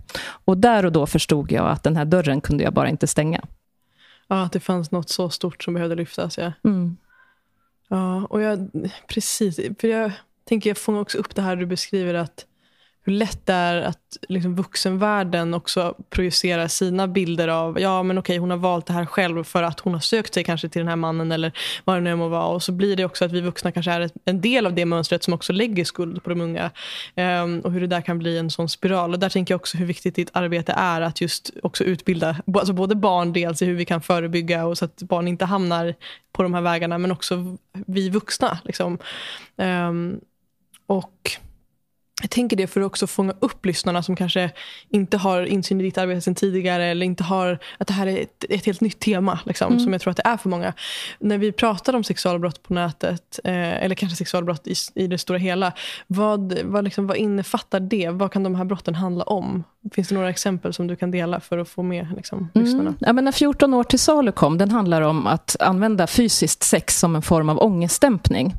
Och 0.44 0.58
där 0.58 0.86
och 0.86 0.92
då 0.92 1.06
förstod 1.06 1.52
jag 1.52 1.68
att 1.68 1.82
den 1.82 1.96
här 1.96 2.04
dörren 2.04 2.40
kunde 2.40 2.64
jag 2.64 2.72
bara 2.72 2.88
inte 2.88 3.06
stänga. 3.06 3.40
Ja, 4.28 4.42
att 4.42 4.52
det 4.52 4.60
fanns 4.60 4.90
något 4.90 5.08
så 5.08 5.30
stort 5.30 5.62
som 5.62 5.74
behövde 5.74 5.94
lyftas. 5.94 6.38
Ja, 6.38 6.52
mm. 6.64 6.96
ja 7.88 8.26
och 8.30 8.42
jag, 8.42 8.70
precis. 9.08 9.60
För 9.80 9.88
jag 9.88 10.12
tänker 10.44 10.70
jag 10.70 10.78
fångar 10.78 11.00
också 11.00 11.18
upp 11.18 11.34
det 11.34 11.42
här 11.42 11.56
du 11.56 11.66
beskriver 11.66 12.14
att 12.14 12.46
hur 13.06 13.12
lätt 13.12 13.46
det 13.46 13.52
är 13.52 13.82
att 13.82 14.16
liksom 14.28 14.54
vuxenvärlden 14.54 15.54
också 15.54 15.94
projicerar 16.10 16.68
sina 16.68 17.08
bilder 17.08 17.48
av 17.48 17.80
ja 17.80 18.02
men 18.02 18.18
okej 18.18 18.38
hon 18.38 18.50
har 18.50 18.56
valt 18.56 18.86
det 18.86 18.92
här 18.92 19.06
själv 19.06 19.44
för 19.44 19.62
att 19.62 19.80
hon 19.80 19.92
har 19.92 20.00
sökt 20.00 20.34
sig 20.34 20.44
kanske 20.44 20.68
till 20.68 20.80
den 20.80 20.88
här 20.88 20.96
mannen 20.96 21.32
eller 21.32 21.52
vad 21.84 21.96
det 21.96 22.00
nu 22.00 22.16
må 22.16 22.28
vara. 22.28 22.46
Och 22.46 22.62
så 22.62 22.72
blir 22.72 22.96
det 22.96 23.04
också 23.04 23.24
att 23.24 23.32
vi 23.32 23.40
vuxna 23.40 23.72
kanske 23.72 23.92
är 23.92 24.10
en 24.24 24.40
del 24.40 24.66
av 24.66 24.74
det 24.74 24.84
mönstret 24.84 25.24
som 25.24 25.34
också 25.34 25.52
lägger 25.52 25.84
skuld 25.84 26.22
på 26.22 26.30
de 26.30 26.40
unga. 26.40 26.70
Um, 27.16 27.60
och 27.60 27.72
hur 27.72 27.80
det 27.80 27.86
där 27.86 28.00
kan 28.00 28.18
bli 28.18 28.38
en 28.38 28.50
sån 28.50 28.68
spiral. 28.68 29.12
Och 29.12 29.18
där 29.18 29.28
tänker 29.28 29.54
jag 29.54 29.60
också 29.60 29.78
hur 29.78 29.86
viktigt 29.86 30.14
ditt 30.14 30.30
arbete 30.32 30.72
är 30.72 31.00
att 31.00 31.20
just 31.20 31.50
också 31.62 31.84
utbilda 31.84 32.36
alltså 32.54 32.72
både 32.72 32.94
barn 32.94 33.32
dels 33.32 33.62
i 33.62 33.66
hur 33.66 33.74
vi 33.74 33.84
kan 33.84 34.02
förebygga 34.02 34.66
och 34.66 34.78
så 34.78 34.84
att 34.84 35.02
barn 35.02 35.28
inte 35.28 35.44
hamnar 35.44 35.94
på 36.32 36.42
de 36.42 36.54
här 36.54 36.62
vägarna 36.62 36.98
men 36.98 37.12
också 37.12 37.56
vi 37.72 38.10
vuxna. 38.10 38.58
Liksom. 38.64 38.98
Um, 39.56 40.20
och 40.86 41.36
jag 42.22 42.30
tänker 42.30 42.56
det 42.56 42.66
för 42.66 42.80
att 42.80 42.86
också 42.86 43.06
fånga 43.06 43.34
upp 43.40 43.66
lyssnarna 43.66 44.02
som 44.02 44.16
kanske 44.16 44.50
inte 44.88 45.16
har 45.16 45.44
insyn 45.44 45.80
i 45.80 45.84
ditt 45.84 45.98
arbete 45.98 46.20
sedan 46.20 46.34
tidigare 46.34 46.84
eller 46.84 47.06
inte 47.06 47.24
har 47.24 47.58
att 47.78 47.86
det 47.86 47.94
här 47.94 48.06
är 48.06 48.22
ett, 48.22 48.44
ett 48.48 48.66
helt 48.66 48.80
nytt 48.80 49.00
tema 49.00 49.38
liksom, 49.44 49.72
mm. 49.72 49.80
som 49.80 49.92
jag 49.92 50.02
tror 50.02 50.10
att 50.10 50.16
det 50.16 50.26
är 50.26 50.36
för 50.36 50.48
många. 50.48 50.72
När 51.18 51.38
vi 51.38 51.52
pratar 51.52 51.94
om 51.94 52.04
sexualbrott 52.04 52.62
på 52.62 52.74
nätet 52.74 53.40
eh, 53.44 53.84
eller 53.84 53.94
kanske 53.94 54.16
sexualbrott 54.16 54.66
i, 54.66 54.74
i 54.94 55.06
det 55.06 55.18
stora 55.18 55.38
hela. 55.38 55.72
Vad, 56.06 56.58
vad, 56.64 56.84
liksom, 56.84 57.06
vad 57.06 57.16
innefattar 57.16 57.80
det? 57.80 58.10
Vad 58.10 58.32
kan 58.32 58.42
de 58.42 58.54
här 58.54 58.64
brotten 58.64 58.94
handla 58.94 59.24
om? 59.24 59.64
Finns 59.92 60.08
det 60.08 60.14
några 60.14 60.30
exempel 60.30 60.72
som 60.72 60.86
du 60.86 60.96
kan 60.96 61.10
dela 61.10 61.40
för 61.40 61.58
att 61.58 61.68
få 61.68 61.82
med 61.82 62.06
liksom, 62.16 62.38
mm. 62.38 62.50
lyssnarna? 62.66 62.94
Ja, 62.98 63.12
men 63.12 63.24
när 63.24 63.32
14 63.32 63.74
år 63.74 63.84
till 63.84 63.98
salu 63.98 64.32
kom, 64.32 64.58
den 64.58 64.70
handlar 64.70 65.02
om 65.02 65.26
att 65.26 65.56
använda 65.60 66.06
fysiskt 66.06 66.62
sex 66.62 66.98
som 66.98 67.16
en 67.16 67.22
form 67.22 67.48
av 67.48 67.58
ångestdämpning. 67.58 68.54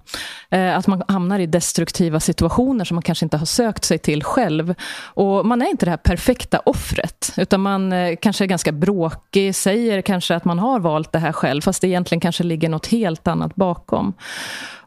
Eh, 0.49 0.77
att 0.77 0.87
man 0.87 1.03
hamnar 1.07 1.39
i 1.39 1.45
destruktiva 1.45 2.19
situationer 2.19 2.85
som 2.85 2.95
man 2.95 3.01
kanske 3.01 3.25
inte 3.25 3.37
har 3.37 3.45
sökt 3.45 3.83
sig 3.83 3.97
till 3.97 4.23
själv. 4.23 4.75
Och 5.03 5.45
man 5.45 5.61
är 5.61 5.69
inte 5.69 5.85
det 5.85 5.89
här 5.89 5.97
perfekta 5.97 6.59
offret, 6.59 7.33
utan 7.37 7.61
man 7.61 7.93
eh, 7.93 8.15
kanske 8.21 8.43
är 8.43 8.47
ganska 8.47 8.71
bråkig, 8.71 9.55
säger 9.55 10.01
kanske 10.01 10.35
att 10.35 10.45
man 10.45 10.59
har 10.59 10.79
valt 10.79 11.11
det 11.11 11.19
här 11.19 11.31
själv, 11.31 11.61
fast 11.61 11.81
det 11.81 11.87
egentligen 11.87 12.19
kanske 12.19 12.43
ligger 12.43 12.69
något 12.69 12.87
helt 12.87 13.27
annat 13.27 13.55
bakom. 13.55 14.13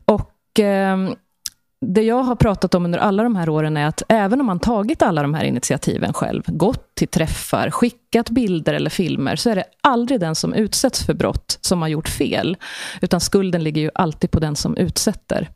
Och... 0.04 0.60
Eh, 0.60 0.98
det 1.86 2.02
jag 2.02 2.22
har 2.22 2.36
pratat 2.36 2.74
om 2.74 2.84
under 2.84 2.98
alla 2.98 3.22
de 3.22 3.36
här 3.36 3.48
åren 3.48 3.76
är 3.76 3.86
att 3.86 4.02
även 4.08 4.40
om 4.40 4.46
man 4.46 4.60
tagit 4.60 5.02
alla 5.02 5.22
de 5.22 5.34
här 5.34 5.44
initiativen 5.44 6.12
själv, 6.12 6.42
gått 6.46 6.94
till 6.94 7.08
träffar, 7.08 7.70
skickat 7.70 8.30
bilder 8.30 8.74
eller 8.74 8.90
filmer, 8.90 9.36
så 9.36 9.50
är 9.50 9.56
det 9.56 9.64
aldrig 9.80 10.20
den 10.20 10.34
som 10.34 10.54
utsätts 10.54 11.06
för 11.06 11.14
brott 11.14 11.58
som 11.60 11.82
har 11.82 11.88
gjort 11.88 12.08
fel. 12.08 12.56
Utan 13.00 13.20
skulden 13.20 13.64
ligger 13.64 13.82
ju 13.82 13.90
alltid 13.94 14.30
på 14.30 14.40
den 14.40 14.56
som 14.56 14.76
utsätter. 14.76 15.48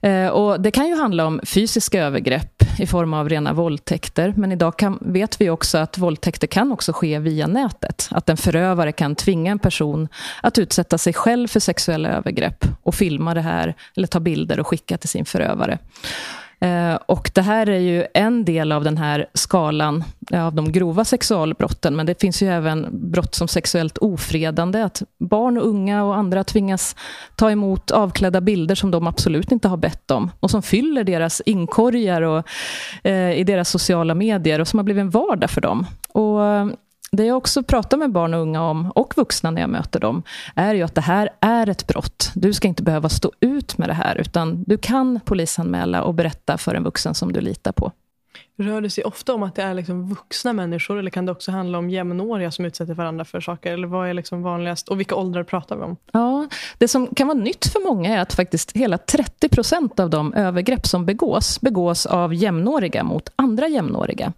Eh, 0.00 0.28
och 0.28 0.60
det 0.60 0.70
kan 0.70 0.88
ju 0.88 0.96
handla 0.96 1.26
om 1.26 1.40
fysiska 1.44 2.02
övergrepp 2.02 2.53
i 2.78 2.86
form 2.86 3.14
av 3.14 3.28
rena 3.28 3.52
våldtäkter. 3.52 4.34
Men 4.36 4.52
idag 4.52 4.78
kan, 4.78 4.98
vet 5.00 5.40
vi 5.40 5.50
också 5.50 5.78
att 5.78 5.98
våldtäkter 5.98 6.46
kan 6.46 6.72
också 6.72 6.92
ske 6.92 7.18
via 7.18 7.46
nätet. 7.46 8.08
Att 8.10 8.28
en 8.28 8.36
förövare 8.36 8.92
kan 8.92 9.14
tvinga 9.14 9.52
en 9.52 9.58
person 9.58 10.08
att 10.42 10.58
utsätta 10.58 10.98
sig 10.98 11.12
själv 11.12 11.48
för 11.48 11.60
sexuella 11.60 12.08
övergrepp 12.08 12.64
och 12.82 12.94
filma 12.94 13.34
det 13.34 13.40
här, 13.40 13.74
eller 13.96 14.06
ta 14.06 14.20
bilder 14.20 14.60
och 14.60 14.66
skicka 14.66 14.98
till 14.98 15.08
sin 15.08 15.24
förövare. 15.24 15.78
Eh, 16.64 16.94
och 17.06 17.30
det 17.34 17.42
här 17.42 17.68
är 17.68 17.78
ju 17.78 18.06
en 18.14 18.44
del 18.44 18.72
av 18.72 18.84
den 18.84 18.96
här 18.96 19.26
skalan 19.34 20.04
eh, 20.30 20.46
av 20.46 20.54
de 20.54 20.72
grova 20.72 21.04
sexualbrotten, 21.04 21.96
men 21.96 22.06
det 22.06 22.20
finns 22.20 22.42
ju 22.42 22.48
även 22.48 22.88
brott 23.10 23.34
som 23.34 23.48
sexuellt 23.48 23.98
ofredande, 23.98 24.82
att 24.82 25.02
barn 25.18 25.58
och 25.58 25.66
unga 25.66 26.04
och 26.04 26.16
andra 26.16 26.44
tvingas 26.44 26.96
ta 27.36 27.50
emot 27.50 27.90
avklädda 27.90 28.40
bilder 28.40 28.74
som 28.74 28.90
de 28.90 29.06
absolut 29.06 29.52
inte 29.52 29.68
har 29.68 29.76
bett 29.76 30.10
om, 30.10 30.30
och 30.40 30.50
som 30.50 30.62
fyller 30.62 31.04
deras 31.04 31.42
inkorgar 31.46 32.22
och, 32.22 32.46
eh, 33.02 33.32
i 33.32 33.44
deras 33.44 33.70
sociala 33.70 34.14
medier, 34.14 34.60
och 34.60 34.68
som 34.68 34.78
har 34.78 34.84
blivit 34.84 35.00
en 35.00 35.10
vardag 35.10 35.50
för 35.50 35.60
dem. 35.60 35.86
Och 36.12 36.40
det 37.16 37.24
jag 37.24 37.36
också 37.36 37.62
pratar 37.62 37.96
med 37.96 38.12
barn 38.12 38.34
och 38.34 38.40
unga 38.40 38.62
om, 38.62 38.90
och 38.90 39.16
vuxna 39.16 39.50
när 39.50 39.60
jag 39.60 39.70
möter 39.70 40.00
dem, 40.00 40.22
är 40.54 40.74
ju 40.74 40.82
att 40.82 40.94
det 40.94 41.00
här 41.00 41.28
är 41.40 41.68
ett 41.68 41.86
brott. 41.86 42.30
Du 42.34 42.52
ska 42.52 42.68
inte 42.68 42.82
behöva 42.82 43.08
stå 43.08 43.32
ut 43.40 43.78
med 43.78 43.88
det 43.88 43.94
här, 43.94 44.16
utan 44.16 44.64
du 44.66 44.78
kan 44.78 45.20
polisanmäla 45.20 46.02
och 46.02 46.14
berätta 46.14 46.58
för 46.58 46.74
en 46.74 46.84
vuxen 46.84 47.14
som 47.14 47.32
du 47.32 47.40
litar 47.40 47.72
på. 47.72 47.92
Rör 48.58 48.80
det 48.80 48.90
sig 48.90 49.04
ofta 49.04 49.34
om 49.34 49.42
att 49.42 49.54
det 49.54 49.62
är 49.62 49.74
liksom 49.74 50.08
vuxna 50.08 50.52
människor 50.52 50.98
eller 50.98 51.10
kan 51.10 51.26
det 51.26 51.32
också 51.32 51.50
handla 51.50 51.78
om 51.78 51.90
jämnåriga 51.90 52.50
som 52.50 52.64
utsätter 52.64 52.94
varandra 52.94 53.24
för 53.24 53.40
saker? 53.40 53.72
Eller 53.72 53.86
vad 53.86 54.08
är 54.08 54.14
liksom 54.14 54.42
vanligast 54.42 54.88
och 54.88 55.00
vilka 55.00 55.14
åldrar 55.14 55.42
pratar 55.42 55.76
vi 55.76 55.82
om? 55.82 55.96
Ja, 56.12 56.48
det 56.78 56.88
som 56.88 57.06
kan 57.06 57.26
vara 57.26 57.38
nytt 57.38 57.66
för 57.66 57.88
många 57.88 58.16
är 58.16 58.20
att 58.20 58.34
faktiskt 58.34 58.72
hela 58.76 58.98
30 58.98 59.48
procent 59.48 60.00
av 60.00 60.10
de 60.10 60.34
övergrepp 60.34 60.86
som 60.86 61.06
begås, 61.06 61.60
begås 61.60 62.06
av 62.06 62.34
jämnåriga 62.34 63.04
mot 63.04 63.28
andra 63.36 63.68
jämnåriga. 63.68 64.32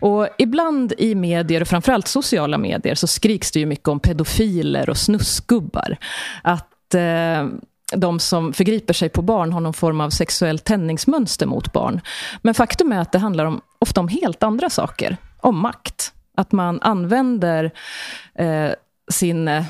Och 0.00 0.28
ibland 0.38 0.92
i 0.98 1.14
medier, 1.14 1.60
och 1.60 1.68
framförallt 1.68 2.08
sociala 2.08 2.58
medier, 2.58 2.94
så 2.94 3.06
skriks 3.06 3.52
det 3.52 3.60
ju 3.60 3.66
mycket 3.66 3.88
om 3.88 4.00
pedofiler 4.00 4.90
och 4.90 4.96
snusgubbar. 4.96 5.96
Att 6.42 6.94
eh, 6.94 7.46
de 7.92 8.20
som 8.20 8.52
förgriper 8.52 8.94
sig 8.94 9.08
på 9.08 9.22
barn 9.22 9.52
har 9.52 9.60
någon 9.60 9.74
form 9.74 10.00
av 10.00 10.10
sexuellt 10.10 10.64
tändningsmönster 10.64 11.46
mot 11.46 11.72
barn. 11.72 12.00
Men 12.42 12.54
faktum 12.54 12.92
är 12.92 13.00
att 13.00 13.12
det 13.12 13.18
handlar 13.18 13.44
om, 13.44 13.60
ofta 13.78 14.00
om 14.00 14.08
helt 14.08 14.42
andra 14.42 14.70
saker. 14.70 15.16
Om 15.40 15.58
makt. 15.58 16.12
Att 16.36 16.52
man 16.52 16.80
använder 16.82 17.70
eh, 18.34 18.70
sin... 19.10 19.48
Eh, 19.48 19.64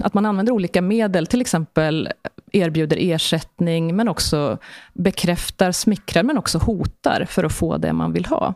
att 0.00 0.14
man 0.14 0.26
använder 0.26 0.52
olika 0.52 0.82
medel, 0.82 1.26
till 1.26 1.40
exempel 1.40 2.08
erbjuder 2.52 2.96
ersättning, 3.00 3.96
men 3.96 4.08
också 4.08 4.58
bekräftar, 4.92 5.72
smickrar, 5.72 6.22
men 6.22 6.38
också 6.38 6.58
hotar 6.58 7.26
för 7.30 7.44
att 7.44 7.52
få 7.52 7.76
det 7.76 7.92
man 7.92 8.12
vill 8.12 8.26
ha. 8.26 8.54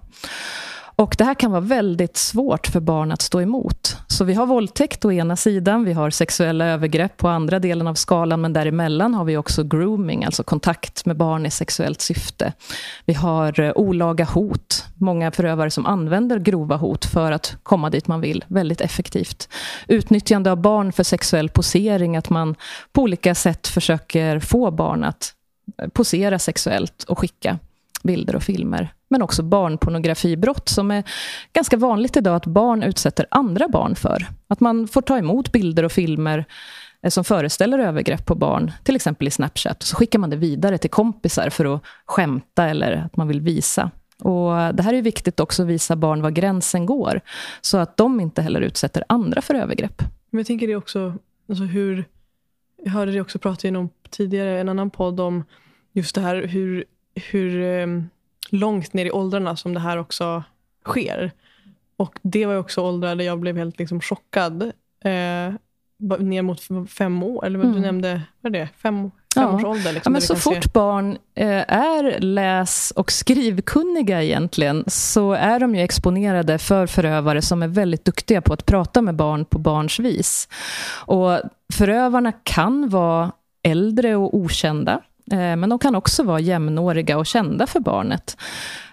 Och 0.96 1.14
Det 1.18 1.24
här 1.24 1.34
kan 1.34 1.50
vara 1.50 1.60
väldigt 1.60 2.16
svårt 2.16 2.66
för 2.66 2.80
barn 2.80 3.12
att 3.12 3.22
stå 3.22 3.40
emot. 3.40 3.96
Så 4.18 4.24
vi 4.24 4.34
har 4.34 4.46
våldtäkt 4.46 5.04
å 5.04 5.12
ena 5.12 5.36
sidan, 5.36 5.84
vi 5.84 5.92
har 5.92 6.10
sexuella 6.10 6.66
övergrepp 6.66 7.16
på 7.16 7.28
andra 7.28 7.58
delen 7.58 7.86
av 7.86 7.94
skalan, 7.94 8.40
men 8.40 8.52
däremellan 8.52 9.14
har 9.14 9.24
vi 9.24 9.36
också 9.36 9.62
grooming, 9.62 10.24
alltså 10.24 10.42
kontakt 10.42 11.06
med 11.06 11.16
barn 11.16 11.46
i 11.46 11.50
sexuellt 11.50 12.00
syfte. 12.00 12.52
Vi 13.04 13.14
har 13.14 13.60
eh, 13.60 13.72
olaga 13.74 14.24
hot, 14.24 14.84
många 14.94 15.30
förövare 15.30 15.70
som 15.70 15.86
använder 15.86 16.38
grova 16.38 16.76
hot 16.76 17.04
för 17.04 17.32
att 17.32 17.56
komma 17.62 17.90
dit 17.90 18.06
man 18.06 18.20
vill, 18.20 18.44
väldigt 18.48 18.80
effektivt. 18.80 19.48
Utnyttjande 19.88 20.50
av 20.52 20.60
barn 20.60 20.92
för 20.92 21.02
sexuell 21.02 21.48
posering, 21.48 22.16
att 22.16 22.30
man 22.30 22.54
på 22.92 23.02
olika 23.02 23.34
sätt 23.34 23.66
försöker 23.66 24.40
få 24.40 24.70
barn 24.70 25.04
att 25.04 25.32
eh, 25.82 25.88
posera 25.88 26.38
sexuellt 26.38 27.02
och 27.02 27.18
skicka 27.18 27.58
bilder 28.02 28.36
och 28.36 28.42
filmer. 28.42 28.92
Men 29.08 29.22
också 29.22 29.42
barnpornografibrott 29.42 30.68
som 30.68 30.90
är 30.90 31.04
ganska 31.52 31.76
vanligt 31.76 32.16
idag 32.16 32.36
att 32.36 32.46
barn 32.46 32.82
utsätter 32.82 33.26
andra 33.30 33.68
barn 33.68 33.94
för. 33.94 34.26
Att 34.48 34.60
man 34.60 34.88
får 34.88 35.02
ta 35.02 35.18
emot 35.18 35.52
bilder 35.52 35.84
och 35.84 35.92
filmer 35.92 36.44
eh, 37.02 37.10
som 37.10 37.24
föreställer 37.24 37.78
övergrepp 37.78 38.26
på 38.26 38.34
barn, 38.34 38.72
till 38.82 38.96
exempel 38.96 39.28
i 39.28 39.30
Snapchat. 39.30 39.82
Så 39.82 39.96
skickar 39.96 40.18
man 40.18 40.30
det 40.30 40.36
vidare 40.36 40.78
till 40.78 40.90
kompisar 40.90 41.50
för 41.50 41.74
att 41.74 41.82
skämta 42.04 42.64
eller 42.64 42.92
att 42.92 43.16
man 43.16 43.28
vill 43.28 43.40
visa. 43.40 43.90
Och 44.22 44.60
eh, 44.60 44.74
Det 44.74 44.82
här 44.82 44.94
är 44.94 45.02
viktigt 45.02 45.40
också 45.40 45.62
att 45.62 45.68
visa 45.68 45.96
barn 45.96 46.22
var 46.22 46.30
gränsen 46.30 46.86
går, 46.86 47.20
så 47.60 47.78
att 47.78 47.96
de 47.96 48.20
inte 48.20 48.42
heller 48.42 48.60
utsätter 48.60 49.04
andra 49.08 49.42
för 49.42 49.54
övergrepp. 49.54 50.02
Men 50.30 50.38
jag 50.38 50.46
tänker 50.46 50.66
det 50.66 50.76
också, 50.76 51.14
alltså 51.48 51.64
hur, 51.64 52.04
jag 52.84 52.92
hörde 52.92 53.12
dig 53.12 53.20
också 53.20 53.38
prata 53.38 53.68
i 53.68 53.70
någon 53.70 53.88
tidigare, 54.10 54.60
en 54.60 54.68
annan 54.68 54.90
podd 54.90 55.20
om 55.20 55.44
just 55.92 56.14
det 56.14 56.20
här 56.20 56.42
hur 56.42 56.84
hur 57.18 57.62
eh, 57.62 57.86
långt 58.50 58.92
ner 58.92 59.06
i 59.06 59.10
åldrarna 59.10 59.56
som 59.56 59.74
det 59.74 59.80
här 59.80 59.98
också 59.98 60.44
sker. 60.84 61.32
Och 61.96 62.18
det 62.22 62.46
var 62.46 62.56
också 62.56 62.82
åldrar 62.82 63.16
där 63.16 63.24
jag 63.24 63.38
blev 63.38 63.56
helt 63.56 63.78
liksom 63.78 64.00
chockad. 64.00 64.62
Eh, 65.04 65.52
ner 66.18 66.42
mot 66.42 66.90
fem 66.90 67.22
år, 67.22 67.46
eller 67.46 67.58
vad 67.58 67.66
mm. 67.66 67.80
du 67.80 67.86
nämnde, 67.86 68.22
vad 68.40 68.56
är 68.56 68.60
det? 68.60 68.68
Fem, 68.76 69.10
fem 69.34 69.58
ja. 69.62 69.74
Liksom, 69.74 70.00
ja, 70.04 70.10
men 70.10 70.20
så 70.20 70.36
fort 70.36 70.64
se. 70.64 70.70
barn 70.74 71.18
eh, 71.34 71.64
är 71.68 72.20
läs 72.20 72.92
och 72.96 73.12
skrivkunniga 73.12 74.22
egentligen, 74.22 74.84
så 74.86 75.32
är 75.32 75.60
de 75.60 75.74
ju 75.74 75.80
exponerade 75.80 76.58
för 76.58 76.86
förövare 76.86 77.42
som 77.42 77.62
är 77.62 77.68
väldigt 77.68 78.04
duktiga 78.04 78.40
på 78.40 78.52
att 78.52 78.66
prata 78.66 79.02
med 79.02 79.14
barn 79.14 79.44
på 79.44 79.58
barns 79.58 79.98
vis. 79.98 80.48
Och 81.06 81.40
förövarna 81.72 82.32
kan 82.32 82.88
vara 82.88 83.32
äldre 83.62 84.16
och 84.16 84.34
okända. 84.34 85.02
Eh, 85.32 85.56
men 85.56 85.68
de 85.68 85.78
kan 85.78 85.94
också 85.94 86.22
vara 86.22 86.40
jämnåriga 86.40 87.18
och 87.18 87.26
kända 87.26 87.66
för 87.66 87.80
barnet. 87.80 88.36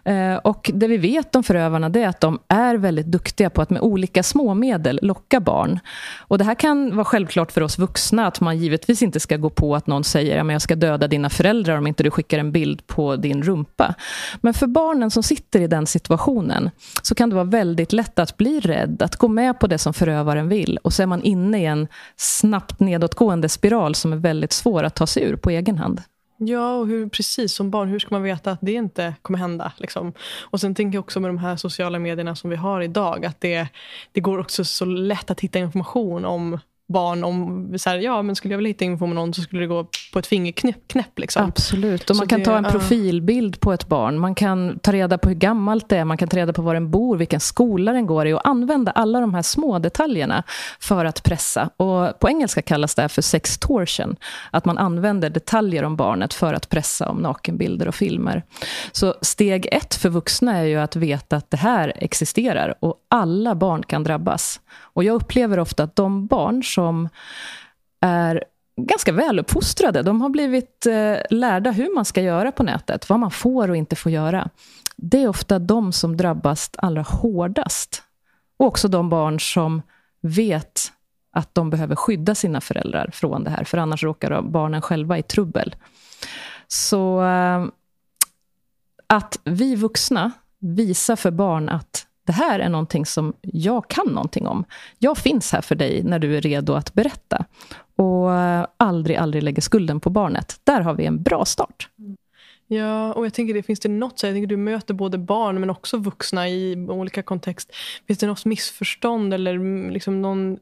Eh, 0.06 0.36
och 0.36 0.72
det 0.74 0.88
vi 0.88 0.98
vet 0.98 1.36
om 1.36 1.44
förövarna 1.44 1.88
är 1.88 2.08
att 2.08 2.22
de 2.22 2.40
är 2.48 2.76
väldigt 2.76 3.06
duktiga 3.06 3.50
på 3.50 3.62
att 3.62 3.70
med 3.70 3.82
olika 3.82 4.24
småmedel 4.24 5.00
locka 5.02 5.40
barn. 5.40 5.80
Och 6.18 6.38
det 6.38 6.44
här 6.44 6.56
kan 6.56 6.96
vara 6.96 7.06
självklart 7.06 7.52
för 7.52 7.62
oss 7.62 7.78
vuxna, 7.78 8.28
att 8.28 8.42
man 8.42 8.58
givetvis 8.58 9.02
inte 9.02 9.20
ska 9.20 9.38
gå 9.38 9.50
på 9.50 9.76
att 9.76 9.88
någon 9.88 10.04
säger 10.04 10.42
att 10.42 10.52
jag 10.52 10.62
ska 10.62 10.76
döda 10.76 11.08
dina 11.08 11.30
föräldrar 11.30 11.78
om 11.78 11.88
inte 11.88 12.04
du 12.04 12.12
skickar 12.12 12.40
en 12.40 12.52
bild 12.52 12.88
på 12.88 13.16
din 13.16 13.44
rumpa. 13.44 13.96
Men 14.42 14.54
för 14.54 14.68
barnen 14.68 15.12
som 15.12 15.24
sitter 15.24 15.62
i 15.62 15.68
den 15.68 15.88
situationen 15.88 16.70
så 17.02 17.16
kan 17.16 17.30
det 17.30 17.36
vara 17.36 17.46
väldigt 17.46 17.94
lätt 17.94 18.20
att 18.20 18.38
bli 18.38 18.60
rädd, 18.60 19.02
att 19.02 19.16
gå 19.16 19.28
med 19.28 19.60
på 19.60 19.68
det 19.68 19.78
som 19.78 19.94
förövaren 19.94 20.50
vill. 20.50 20.78
Och 20.78 20.94
så 20.94 21.04
är 21.04 21.08
man 21.08 21.22
inne 21.22 21.62
i 21.62 21.66
en 21.66 21.88
snabbt 22.16 22.80
nedåtgående 22.80 23.50
spiral 23.50 23.96
som 23.96 24.14
är 24.14 24.18
väldigt 24.18 24.54
svår 24.54 24.84
att 24.84 24.96
ta 24.96 25.08
sig 25.08 25.24
ur 25.24 25.36
på 25.36 25.50
egen 25.50 25.78
hand. 25.78 26.02
Ja, 26.38 26.76
och 26.76 26.88
hur, 26.88 27.10
precis 27.10 27.54
som 27.54 27.70
barn, 27.72 27.90
hur 27.90 28.00
ska 28.00 28.16
man 28.16 28.24
veta 28.24 28.52
att 28.52 28.60
det 28.62 28.72
inte 28.72 29.16
kommer 29.22 29.40
hända? 29.40 29.74
Liksom? 29.78 30.14
Och 30.42 30.62
sen 30.62 30.76
tänker 30.76 30.98
jag 30.98 31.04
också 31.04 31.20
med 31.20 31.30
de 31.30 31.38
här 31.38 31.56
sociala 31.56 32.00
medierna 32.00 32.36
som 32.36 32.50
vi 32.50 32.56
har 32.56 32.82
idag, 32.82 33.26
att 33.26 33.42
det, 33.42 33.68
det 34.12 34.22
går 34.22 34.40
också 34.40 34.66
så 34.66 34.86
lätt 34.86 35.32
att 35.32 35.40
hitta 35.40 35.60
information 35.60 36.26
om 36.26 36.60
barn 36.88 37.24
om 37.24 37.74
så 37.78 37.90
här, 37.90 37.98
ja, 37.98 38.22
men 38.22 38.36
skulle 38.36 38.54
jag 38.54 38.58
vilja 38.58 38.70
hitta 38.70 38.86
info 38.86 39.06
med 39.06 39.16
någon 39.16 39.34
så 39.34 39.42
skulle 39.42 39.62
det 39.62 39.68
gå 39.68 39.88
på 40.14 40.20
ett 40.20 40.28
fingerknäpp. 40.28 40.88
Knäpp, 40.88 41.20
liksom. 41.20 41.46
Absolut, 41.46 42.10
och 42.10 42.16
man 42.16 42.26
så 42.26 42.30
kan 42.30 42.40
det, 42.40 42.46
ta 42.46 42.58
en 42.58 42.64
profilbild 42.64 43.60
på 43.60 43.74
ett 43.74 43.88
barn. 43.88 44.20
Man 44.20 44.36
kan 44.36 44.80
ta 44.80 44.92
reda 44.92 45.18
på 45.18 45.30
hur 45.30 45.36
gammalt 45.36 45.90
det 45.90 45.98
är, 45.98 46.06
man 46.06 46.18
kan 46.18 46.28
ta 46.28 46.38
reda 46.38 46.54
på 46.54 46.62
var 46.62 46.74
den 46.74 46.92
bor, 46.92 47.18
vilken 47.18 47.40
skola 47.40 47.92
den 47.92 48.06
går 48.06 48.28
i 48.28 48.34
och 48.34 48.48
använda 48.48 48.92
alla 48.92 49.20
de 49.20 49.34
här 49.34 49.42
små 49.42 49.80
detaljerna 49.80 50.44
för 50.80 51.06
att 51.06 51.24
pressa. 51.24 51.70
Och 51.78 52.20
på 52.20 52.30
engelska 52.30 52.62
kallas 52.62 52.96
det 52.96 53.10
för 53.10 53.22
sextortion, 53.22 54.16
att 54.52 54.66
man 54.66 54.78
använder 54.78 55.30
detaljer 55.30 55.84
om 55.84 55.96
barnet 55.96 56.34
för 56.34 56.54
att 56.54 56.70
pressa 56.70 57.10
om 57.10 57.18
nakenbilder 57.18 57.88
och 57.88 57.96
filmer. 57.96 58.44
Så 58.92 59.16
steg 59.22 59.68
ett 59.72 59.96
för 59.96 60.10
vuxna 60.10 60.58
är 60.58 60.64
ju 60.64 60.78
att 60.78 60.96
veta 60.96 61.36
att 61.36 61.52
det 61.52 61.58
här 61.58 61.94
existerar 61.96 62.74
och 62.80 62.96
alla 63.10 63.56
barn 63.56 63.84
kan 63.84 64.04
drabbas. 64.04 64.60
Och 64.96 65.04
jag 65.04 65.14
upplever 65.16 65.60
ofta 65.60 65.84
att 65.84 65.96
de 65.96 66.28
barn 66.28 66.64
som 66.64 67.10
är 68.00 68.44
ganska 68.82 69.12
väluppfostrade, 69.12 70.02
de 70.02 70.22
har 70.22 70.30
blivit 70.30 70.86
eh, 70.86 71.18
lärda 71.30 71.72
hur 71.72 71.96
man 71.96 72.06
ska 72.06 72.22
göra 72.22 72.52
på 72.52 72.64
nätet, 72.64 73.10
vad 73.10 73.20
man 73.20 73.32
får 73.32 73.70
och 73.70 73.76
inte 73.76 73.96
får 73.96 74.12
göra. 74.12 74.50
Det 74.96 75.24
är 75.24 75.28
ofta 75.28 75.60
de 75.60 75.92
som 75.92 76.18
drabbas 76.18 76.72
allra 76.78 77.02
hårdast. 77.02 78.04
Och 78.58 78.66
också 78.66 78.88
de 78.88 79.10
barn 79.10 79.40
som 79.40 79.82
vet 80.22 80.92
att 81.32 81.56
de 81.56 81.70
behöver 81.70 81.96
skydda 81.96 82.36
sina 82.36 82.62
föräldrar 82.62 83.10
från 83.14 83.44
det 83.44 83.50
här, 83.50 83.64
för 83.64 83.78
annars 83.78 84.04
råkar 84.04 84.42
barnen 84.42 84.82
själva 84.82 85.18
i 85.18 85.24
trubbel. 85.24 85.76
Så 86.68 87.24
eh, 87.24 87.66
att 89.08 89.40
vi 89.44 89.76
vuxna 89.76 90.32
visar 90.60 91.16
för 91.16 91.32
barn 91.32 91.70
att 91.70 92.08
det 92.26 92.34
här 92.34 92.60
är 92.60 92.70
någonting 92.70 93.06
som 93.06 93.34
jag 93.42 93.88
kan 93.88 94.08
någonting 94.08 94.48
om. 94.48 94.66
Jag 95.00 95.18
finns 95.18 95.52
här 95.52 95.62
för 95.62 95.76
dig 95.76 96.04
när 96.04 96.20
du 96.20 96.38
är 96.38 96.42
redo 96.42 96.74
att 96.74 96.94
berätta. 96.94 97.46
Och 97.96 98.34
eh, 98.34 98.66
aldrig, 98.78 99.18
aldrig 99.18 99.44
lägga 99.44 99.62
skulden 99.62 100.00
på 100.00 100.10
barnet. 100.10 100.60
Där 100.64 100.82
har 100.82 100.94
vi 100.94 101.06
en 101.06 101.24
bra 101.24 101.46
start. 101.46 101.90
Ja, 102.68 103.14
och 103.14 103.26
jag 103.26 103.34
tänker 103.34 103.54
det 103.54 103.64
finns 103.64 103.80
det 103.80 103.90
något, 103.90 104.20
så 104.20 104.26
jag 104.26 104.34
tänker 104.34 104.48
du 104.48 104.58
möter 104.58 104.94
både 104.94 105.18
barn 105.18 105.60
men 105.60 105.70
också 105.70 105.98
vuxna 105.98 106.50
i 106.50 106.88
olika 106.90 107.24
kontext. 107.24 107.76
Finns 108.08 108.20
det 108.20 108.28
något 108.28 108.46
missförstånd 108.46 109.34
eller 109.34 109.56
mm, 109.56 109.90
liksom 109.90 110.22
någon 110.22 110.58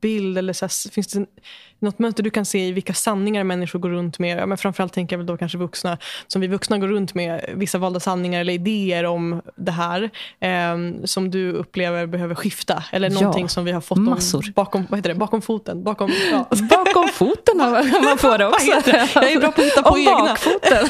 bild 0.00 0.38
eller 0.38 0.52
så 0.52 0.64
här, 0.64 0.90
finns 0.90 1.06
det 1.06 1.26
något 1.78 1.98
mönster 1.98 2.22
du 2.22 2.30
kan 2.30 2.44
se 2.44 2.66
i 2.66 2.72
vilka 2.72 2.94
sanningar 2.94 3.44
människor 3.44 3.78
går 3.78 3.90
runt 3.90 4.18
med? 4.18 4.48
Men 4.48 4.58
framförallt 4.58 4.92
tänker 4.92 5.14
jag 5.14 5.18
väl 5.18 5.26
då 5.26 5.36
kanske 5.36 5.58
vuxna, 5.58 5.98
som 6.26 6.40
vi 6.40 6.46
vuxna 6.46 6.78
går 6.78 6.88
runt 6.88 7.14
med 7.14 7.54
vissa 7.54 7.78
valda 7.78 8.00
sanningar 8.00 8.40
eller 8.40 8.52
idéer 8.52 9.04
om 9.04 9.42
det 9.56 9.72
här 9.72 10.10
eh, 10.40 10.76
som 11.04 11.30
du 11.30 11.52
upplever 11.52 12.06
behöver 12.06 12.34
skifta 12.34 12.84
eller 12.92 13.10
någonting 13.10 13.44
ja, 13.44 13.48
som 13.48 13.64
vi 13.64 13.72
har 13.72 13.80
fått 13.80 13.98
massor. 13.98 14.44
Om, 14.46 14.52
bakom, 14.52 14.86
vad 14.88 14.98
heter 14.98 15.08
det? 15.08 15.14
bakom 15.14 15.42
foten. 15.42 15.84
Bakom, 15.84 16.12
ja. 16.32 16.46
bakom 16.70 17.08
foten 17.08 17.60
har 17.60 18.02
man 18.04 18.18
får 18.18 18.38
det 18.38 18.46
också. 18.46 18.66
jag 19.14 19.32
är 19.32 19.40
bra 19.40 19.52
på 19.52 19.60
att 19.60 19.66
hitta 19.66 19.82
på 19.82 19.90
och 19.90 19.98
egna. 19.98 20.12
Bakfoten. 20.12 20.88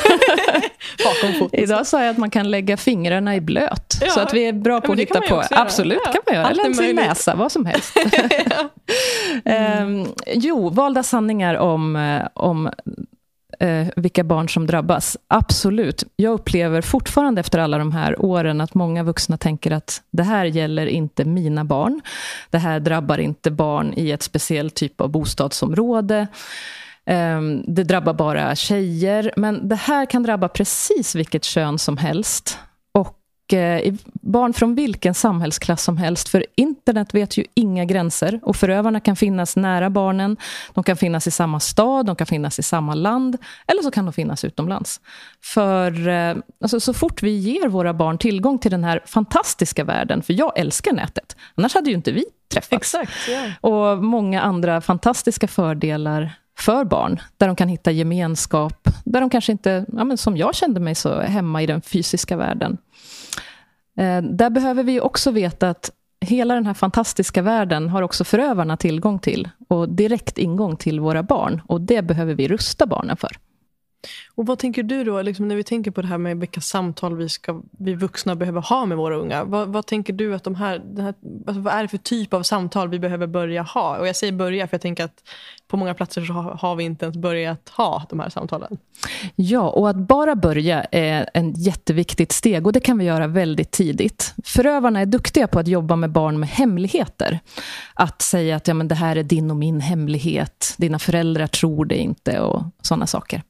bakom 1.05 1.35
foten. 1.39 1.61
Idag 1.61 1.87
sa 1.87 2.03
jag 2.03 2.11
att 2.11 2.19
man 2.19 2.31
kan 2.31 2.51
lägga 2.51 2.77
fingrarna 2.77 3.37
i 3.37 3.41
blöt. 3.41 3.99
Ja. 4.01 4.11
Så 4.11 4.21
att 4.21 4.35
vi 4.35 4.47
är 4.47 4.53
bra 4.53 4.81
på 4.81 4.93
att 4.93 4.99
hitta 4.99 5.21
på. 5.21 5.45
Absolut 5.51 6.05
kan 6.05 6.23
man 6.27 6.35
göra. 6.35 6.51
Eller 6.51 6.73
sin 6.73 6.97
näsa, 6.97 7.35
vad 7.35 7.53
som 7.53 7.67
helst. 7.67 7.97
Mm. 9.45 10.01
eh, 10.01 10.07
jo, 10.27 10.69
valda 10.69 11.03
sanningar 11.03 11.55
om, 11.55 11.97
eh, 11.97 12.29
om 12.35 12.71
eh, 13.61 13.87
vilka 13.97 14.25
barn 14.25 14.49
som 14.49 14.67
drabbas. 14.67 15.17
Absolut. 15.29 16.05
Jag 16.17 16.33
upplever 16.33 16.83
fortfarande 16.83 17.41
efter 17.41 17.59
alla 17.59 17.79
de 17.79 17.93
här 17.93 18.25
åren 18.25 18.61
att 18.61 18.75
många 18.75 19.03
vuxna 19.03 19.37
tänker 19.37 19.71
att 19.71 20.03
det 20.11 20.23
här 20.23 20.45
gäller 20.45 20.87
inte 20.87 21.25
mina 21.25 21.65
barn. 21.65 22.01
Det 22.51 22.59
här 22.59 22.81
drabbar 22.81 23.19
inte 23.19 23.51
barn 23.51 23.93
i 23.97 24.11
ett 24.11 24.23
speciellt 24.23 24.75
typ 24.75 25.01
av 25.01 25.09
bostadsområde. 25.09 26.27
Ehm, 27.07 27.63
det 27.67 27.85
drabbar 27.85 28.15
bara 28.15 28.55
tjejer. 28.55 29.33
Men 29.37 29.69
det 29.69 29.77
här 29.77 30.07
kan 30.07 30.23
drabba 30.23 30.49
precis 30.49 31.15
vilket 31.15 31.45
kön 31.45 31.79
som 31.79 31.97
helst. 31.97 32.59
Och 32.95 33.15
barn 34.21 34.53
från 34.53 34.75
vilken 34.75 35.15
samhällsklass 35.15 35.83
som 35.83 35.97
helst. 35.97 36.29
För 36.29 36.47
internet 36.55 37.15
vet 37.15 37.37
ju 37.37 37.45
inga 37.55 37.85
gränser 37.85 38.41
och 38.43 38.57
förövarna 38.57 39.01
kan 39.01 39.17
finnas 39.17 39.57
nära 39.57 39.91
barnen. 39.91 40.37
De 40.75 40.85
kan 40.85 40.97
finnas 40.97 41.27
i 41.27 41.31
samma 41.31 41.61
stad, 41.61 42.07
de 42.07 42.17
kan 42.17 42.27
finnas 42.27 42.59
i 42.59 42.63
samma 42.63 42.95
land 42.95 43.39
eller 43.67 43.83
så 43.83 43.91
kan 43.91 44.05
de 44.05 44.13
finnas 44.13 44.45
utomlands. 44.45 45.01
För 45.45 46.09
eh, 46.09 46.37
alltså, 46.61 46.81
så 46.81 46.95
fort 46.95 47.23
vi 47.23 47.31
ger 47.31 47.69
våra 47.69 47.95
barn 47.95 48.19
tillgång 48.19 48.59
till 48.59 48.71
den 48.71 48.85
här 48.85 49.03
fantastiska 49.07 49.85
världen, 49.85 50.23
för 50.23 50.33
jag 50.33 50.59
älskar 50.59 50.93
nätet, 50.93 51.37
annars 51.55 51.75
hade 51.75 51.91
ju 51.91 51.97
inte 51.97 52.13
vi 52.13 52.25
träffats. 52.53 52.73
Exakt, 52.73 53.29
yeah. 53.29 53.51
Och 53.61 54.05
många 54.05 54.41
andra 54.41 54.81
fantastiska 54.81 55.49
fördelar 55.49 56.33
för 56.59 56.85
barn, 56.85 57.21
där 57.37 57.47
de 57.47 57.57
kan 57.57 57.69
hitta 57.69 57.91
gemenskap, 57.91 58.89
där 59.05 59.21
de 59.21 59.31
kanske 59.31 59.53
inte, 59.53 59.87
ja, 59.93 60.05
men 60.05 60.19
som 60.19 60.37
jag 60.37 60.55
kände 60.55 60.81
mig 60.81 60.95
så 60.95 61.21
hemma 61.21 61.63
i 61.63 61.67
den 61.67 61.83
fysiska 61.83 62.37
världen. 62.37 62.79
Eh, 63.99 64.23
där 64.23 64.51
behöver 64.51 64.83
vi 64.83 65.01
också 65.01 65.31
veta 65.31 65.71
att 65.71 65.91
hela 66.21 66.55
den 66.55 66.67
här 66.67 66.75
fantastiska 66.75 67.43
världen 67.43 67.89
har 67.89 68.03
också 68.03 68.25
förövarna 68.25 68.77
tillgång 68.77 69.19
till 69.19 69.49
och 69.69 69.89
direkt 69.89 70.39
ingång 70.39 70.77
till 70.77 71.01
våra 71.01 71.23
barn. 71.23 71.63
Och 71.67 71.81
det 71.81 72.03
behöver 72.03 72.35
vi 72.35 72.49
rusta 72.49 72.87
barnen 72.87 73.17
för. 73.17 73.37
Och 74.35 74.47
Vad 74.47 74.59
tänker 74.59 74.83
du 74.83 75.05
då, 75.05 75.23
liksom 75.23 75.49
när 75.49 75.57
vi 75.57 75.65
tänker 75.65 75.91
på 75.91 76.03
det 76.03 76.09
här 76.09 76.19
med 76.19 76.41
vilka 76.41 76.61
samtal 76.61 77.17
vi, 77.17 77.29
ska, 77.29 77.63
vi 77.79 77.95
vuxna 77.95 78.35
behöver 78.35 78.61
ha 78.61 78.87
med 78.87 78.99
våra 78.99 79.17
unga? 79.17 79.45
Vad, 79.45 79.69
vad 79.69 79.87
tänker 79.87 80.13
du 80.13 80.35
att 80.35 80.45
de 80.45 80.55
här, 80.55 80.83
här 80.97 81.15
alltså 81.47 81.61
vad 81.61 81.75
är 81.75 81.83
det 81.83 81.89
för 81.89 81.99
typ 81.99 82.35
av 82.35 82.43
samtal 82.43 82.89
vi 82.89 82.99
behöver 82.99 83.27
börja 83.27 83.63
ha? 83.63 83.99
Och 83.99 84.09
Jag 84.09 84.17
säger 84.17 84.33
börja 84.33 84.67
för 84.67 84.75
jag 84.75 84.81
tänker 84.81 85.05
att 85.05 85.29
på 85.69 85.77
många 85.77 85.95
platser 85.95 86.25
så 86.25 86.33
har, 86.33 86.43
har 86.43 86.77
vi 86.77 86.85
inte 86.85 87.05
ens 87.05 87.17
börjat 87.17 87.69
ha 87.69 88.07
de 88.11 88.21
här 88.21 88.29
samtalen. 88.29 88.79
Ja, 89.37 89.69
och 89.69 89.91
att 89.91 89.97
bara 89.97 90.35
börja 90.35 90.83
är 90.83 91.31
ett 91.35 91.67
jätteviktigt 91.67 92.33
steg 92.33 92.67
och 92.67 92.73
det 92.73 92.81
kan 92.81 92.99
vi 92.99 93.05
göra 93.05 93.27
väldigt 93.27 93.71
tidigt. 93.71 94.35
Förövarna 94.45 95.01
är 95.01 95.07
duktiga 95.07 95.49
på 95.49 95.59
att 95.59 95.69
jobba 95.69 95.97
med 95.97 96.11
barn 96.11 96.41
med 96.41 96.49
hemligheter. 96.49 97.41
Att 97.95 98.23
säga 98.23 98.57
att 98.57 98.69
ja, 98.69 98.75
men 98.75 98.89
det 98.89 98.95
här 98.95 99.17
är 99.17 99.23
din 99.23 99.51
och 99.51 99.57
min 99.57 99.81
hemlighet, 99.81 100.75
dina 100.77 100.99
föräldrar 100.99 101.47
tror 101.47 101.85
det 101.85 101.97
inte 101.97 102.41
och 102.41 102.63
sådana 102.83 103.07
saker. 103.07 103.43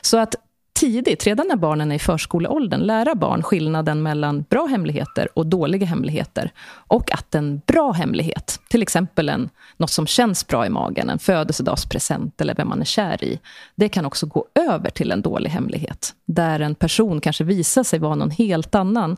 Så 0.00 0.18
att 0.18 0.34
tidigt, 0.74 1.26
redan 1.26 1.48
när 1.48 1.56
barnen 1.56 1.92
är 1.92 1.96
i 1.96 1.98
förskoleåldern, 1.98 2.80
lära 2.80 3.14
barn 3.14 3.42
skillnaden 3.42 4.02
mellan 4.02 4.42
bra 4.42 4.66
hemligheter 4.66 5.28
och 5.34 5.46
dåliga 5.46 5.86
hemligheter. 5.86 6.50
Och 6.66 7.12
att 7.12 7.34
en 7.34 7.62
bra 7.66 7.92
hemlighet, 7.92 8.60
till 8.68 8.82
exempel 8.82 9.28
en, 9.28 9.50
något 9.76 9.90
som 9.90 10.06
känns 10.06 10.46
bra 10.46 10.66
i 10.66 10.68
magen, 10.68 11.10
en 11.10 11.18
födelsedagspresent 11.18 12.40
eller 12.40 12.54
vem 12.54 12.68
man 12.68 12.80
är 12.80 12.84
kär 12.84 13.24
i, 13.24 13.40
det 13.74 13.88
kan 13.88 14.04
också 14.04 14.26
gå 14.26 14.46
över 14.54 14.90
till 14.90 15.12
en 15.12 15.22
dålig 15.22 15.50
hemlighet. 15.50 16.14
Där 16.26 16.60
en 16.60 16.74
person 16.74 17.20
kanske 17.20 17.44
visar 17.44 17.82
sig 17.82 17.98
vara 17.98 18.14
någon 18.14 18.30
helt 18.30 18.74
annan. 18.74 19.16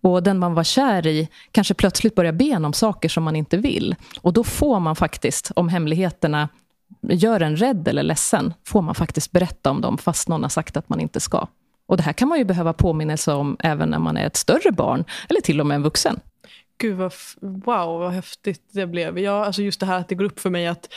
Och 0.00 0.22
den 0.22 0.38
man 0.38 0.54
var 0.54 0.64
kär 0.64 1.06
i 1.06 1.28
kanske 1.52 1.74
plötsligt 1.74 2.14
börjar 2.14 2.32
be 2.32 2.56
om 2.56 2.72
saker 2.72 3.08
som 3.08 3.24
man 3.24 3.36
inte 3.36 3.56
vill. 3.56 3.94
Och 4.20 4.32
då 4.32 4.44
får 4.44 4.80
man 4.80 4.96
faktiskt, 4.96 5.52
om 5.56 5.68
hemligheterna 5.68 6.48
gör 7.02 7.40
en 7.40 7.56
rädd 7.56 7.88
eller 7.88 8.02
ledsen, 8.02 8.54
får 8.66 8.82
man 8.82 8.94
faktiskt 8.94 9.32
berätta 9.32 9.70
om 9.70 9.80
dem, 9.80 9.98
fast 9.98 10.28
någon 10.28 10.42
har 10.42 10.50
sagt 10.50 10.76
att 10.76 10.88
man 10.88 11.00
inte 11.00 11.20
ska. 11.20 11.46
Och 11.86 11.96
det 11.96 12.02
här 12.02 12.12
kan 12.12 12.28
man 12.28 12.38
ju 12.38 12.44
behöva 12.44 12.72
påminnelse 12.72 13.32
om 13.32 13.56
även 13.58 13.88
när 13.88 13.98
man 13.98 14.16
är 14.16 14.26
ett 14.26 14.36
större 14.36 14.72
barn, 14.72 15.04
eller 15.28 15.40
till 15.40 15.60
och 15.60 15.66
med 15.66 15.74
en 15.74 15.82
vuxen. 15.82 16.20
Gud, 16.78 16.96
vad, 16.96 17.12
wow, 17.40 18.00
vad 18.00 18.12
häftigt 18.12 18.62
det 18.72 18.86
blev. 18.86 19.18
Ja, 19.18 19.44
alltså 19.44 19.62
just 19.62 19.80
det 19.80 19.86
här 19.86 19.98
att 19.98 20.08
det 20.08 20.14
går 20.14 20.24
upp 20.24 20.40
för 20.40 20.50
mig 20.50 20.66
att 20.66 20.88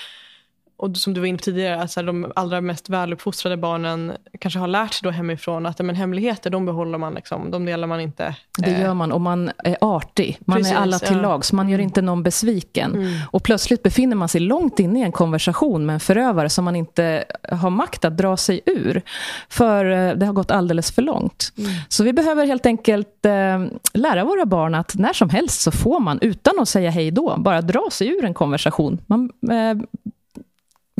och 0.84 0.98
som 0.98 1.13
du 1.13 1.19
var 1.19 1.28
inne 1.28 1.38
på 1.38 1.43
tidigare, 1.43 1.82
alltså 1.82 2.02
de 2.02 2.32
allra 2.36 2.62
mest 2.62 2.89
väluppfostrade 2.89 3.58
barnen 3.58 4.13
kanske 4.39 4.60
har 4.60 4.67
lärt 4.67 4.93
sig 4.93 5.04
då 5.04 5.10
hemifrån 5.10 5.65
att 5.65 5.80
men, 5.80 5.96
hemligheter 5.96 6.50
de 6.50 6.65
behåller 6.65 6.98
man, 6.98 7.13
liksom, 7.13 7.52
de 7.52 7.65
delar 7.65 7.88
man 7.88 8.00
inte. 8.00 8.36
Det 8.58 8.72
gör 8.72 8.88
eh. 8.88 8.93
man 8.93 9.12
och 9.12 9.22
man 9.22 9.52
är 9.58 9.78
artig. 9.82 10.39
Man 10.46 10.58
Precis, 10.58 10.74
är 10.74 10.78
alla 10.78 11.00
till 11.00 11.15
ja. 11.15 11.22
lags, 11.22 11.54
man 11.54 11.69
gör 11.69 11.76
mm. 11.76 11.84
inte 11.84 12.02
någon 12.02 12.24
besviken. 12.24 12.96
Mm. 12.96 13.19
Och 13.32 13.43
plötsligt 13.43 13.84
befinner 13.84 14.15
man 14.15 14.30
sig 14.30 14.41
långt 14.41 14.80
inne 14.80 15.00
i 15.00 15.04
en 15.04 15.12
konversation 15.12 15.86
med 15.86 15.93
en 15.93 16.00
förövare 16.00 16.50
som 16.50 16.65
man 16.65 16.76
inte 16.76 17.24
har 17.52 17.69
makt 17.69 18.06
att 18.06 18.17
dra 18.17 18.38
sig 18.38 18.62
ur. 18.65 19.02
För 19.50 19.86
eh, 19.86 20.15
det 20.15 20.26
har 20.26 20.34
gått 20.34 20.52
alldeles 20.52 20.91
för 20.91 21.02
långt. 21.02 21.54
Mm. 21.58 21.72
Så 21.89 22.04
vi 22.04 22.13
behöver 22.13 22.46
helt 22.46 22.65
enkelt 22.65 23.26
eh, 23.26 23.65
lära 23.93 24.24
våra 24.24 24.46
barn 24.46 24.76
att 24.76 24.96
när 24.96 25.13
som 25.13 25.30
helst 25.30 25.62
så 25.62 25.72
får 25.72 26.00
man, 26.00 26.19
utan 26.22 26.60
att 26.60 26.69
säga 26.69 26.89
hej 26.89 27.12
då, 27.12 27.36
bara 27.38 27.62
dra 27.62 27.89
sig 27.91 28.08
ur 28.08 28.26
en 28.26 28.34
konversation. 28.34 29.02
Man 29.08 29.30
eh, 29.52 29.78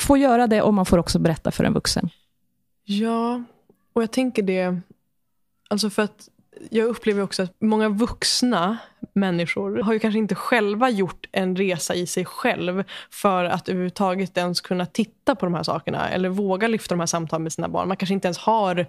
får 0.04 0.18
göra 0.18 0.48
det 0.48 0.62
och 0.62 0.74
man 0.74 0.86
får 0.86 0.98
också 0.98 1.20
berätta 1.20 1.52
för 1.52 1.64
en 1.64 1.74
vuxen. 1.74 2.10
Ja, 2.84 3.44
och 3.94 4.04
jag 4.04 4.12
tänker 4.12 4.44
det, 4.44 4.80
alltså 5.70 5.90
för 5.90 6.02
att 6.02 6.30
jag 6.70 6.88
upplever 6.88 7.22
också 7.22 7.44
att 7.44 7.56
många 7.62 7.90
vuxna 7.90 8.78
människor 9.14 9.78
har 9.78 9.94
ju 9.94 10.00
kanske 10.00 10.18
inte 10.18 10.36
själva 10.36 10.90
gjort 10.90 11.28
en 11.32 11.56
resa 11.56 11.96
i 11.96 12.08
sig 12.08 12.26
själv 12.26 12.84
för 13.12 13.46
att 13.46 13.70
överhuvudtaget 13.70 14.38
ens 14.38 14.62
kunna 14.62 14.86
titta 14.86 15.36
på 15.36 15.46
de 15.46 15.54
här 15.54 15.64
sakerna 15.64 16.10
eller 16.10 16.30
våga 16.30 16.68
lyfta 16.68 16.96
de 16.96 17.00
här 17.00 17.08
samtalen 17.08 17.44
med 17.44 17.54
sina 17.54 17.70
barn. 17.70 17.88
Man 17.88 17.98
kanske 17.98 18.14
inte 18.14 18.28
ens 18.28 18.38
har 18.38 18.86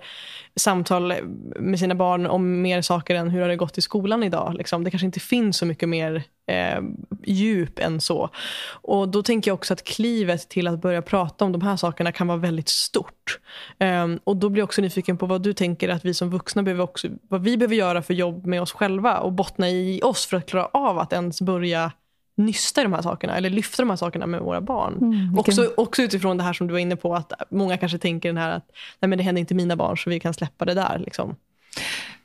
samtal 0.56 1.14
med 1.60 1.78
sina 1.78 1.94
barn 1.94 2.26
om 2.26 2.62
mer 2.62 2.82
saker 2.82 3.14
än 3.14 3.30
hur 3.30 3.40
har 3.40 3.48
det 3.48 3.56
gått 3.56 3.78
i 3.78 3.80
skolan 3.80 4.22
idag. 4.22 4.54
Liksom. 4.54 4.84
Det 4.84 4.90
kanske 4.90 5.06
inte 5.06 5.20
finns 5.20 5.56
så 5.56 5.66
mycket 5.66 5.88
mer 5.88 6.22
eh, 6.46 6.82
djup 7.24 7.78
än 7.78 8.00
så. 8.00 8.30
Och 8.70 9.08
Då 9.08 9.22
tänker 9.22 9.50
jag 9.50 9.54
också 9.54 9.72
att 9.72 9.84
klivet 9.84 10.48
till 10.48 10.68
att 10.68 10.80
börja 10.80 11.02
prata 11.02 11.44
om 11.44 11.52
de 11.52 11.62
här 11.62 11.76
sakerna 11.76 12.12
kan 12.12 12.26
vara 12.26 12.38
väldigt 12.38 12.68
stort. 12.68 13.38
Eh, 13.78 14.08
och 14.24 14.36
Då 14.36 14.48
blir 14.48 14.60
jag 14.60 14.66
också 14.66 14.82
nyfiken 14.82 15.18
på 15.18 15.26
vad 15.26 15.42
du 15.42 15.52
tänker 15.52 15.88
att 15.88 16.04
vi 16.04 16.14
som 16.14 16.30
vuxna 16.30 16.62
behöver 16.62 16.84
också, 16.84 17.08
vad 17.28 17.42
vi 17.42 17.56
behöver 17.56 17.76
göra 17.76 18.02
för 18.02 18.14
jobb 18.14 18.46
med 18.46 18.62
oss 18.62 18.72
själva 18.72 19.18
och 19.18 19.32
bottna 19.32 19.70
i 19.70 20.00
oss 20.02 20.26
för 20.26 20.36
att 20.36 20.46
klara 20.46 20.66
av 20.72 20.98
att 20.98 21.12
ens 21.12 21.40
börja 21.40 21.92
nysta 22.36 22.80
i 22.80 22.84
de 22.84 22.92
här 22.92 23.02
sakerna 23.02 23.36
eller 23.36 23.50
lyfta 23.50 23.82
de 23.82 23.90
här 23.90 23.96
sakerna 23.96 24.26
med 24.26 24.40
våra 24.40 24.60
barn. 24.60 24.98
Mm, 25.00 25.38
också, 25.38 25.70
också 25.76 26.02
utifrån 26.02 26.36
det 26.36 26.42
här 26.42 26.52
som 26.52 26.66
du 26.66 26.72
var 26.72 26.78
inne 26.78 26.96
på 26.96 27.14
att 27.14 27.32
många 27.50 27.76
kanske 27.76 27.98
tänker 27.98 28.28
den 28.28 28.36
här 28.36 28.50
att 28.50 28.66
Nej, 29.00 29.08
men 29.08 29.18
det 29.18 29.24
händer 29.24 29.40
inte 29.40 29.54
mina 29.54 29.76
barn 29.76 29.98
så 29.98 30.10
vi 30.10 30.20
kan 30.20 30.34
släppa 30.34 30.64
det 30.64 30.74
där. 30.74 30.98
Liksom. 30.98 31.36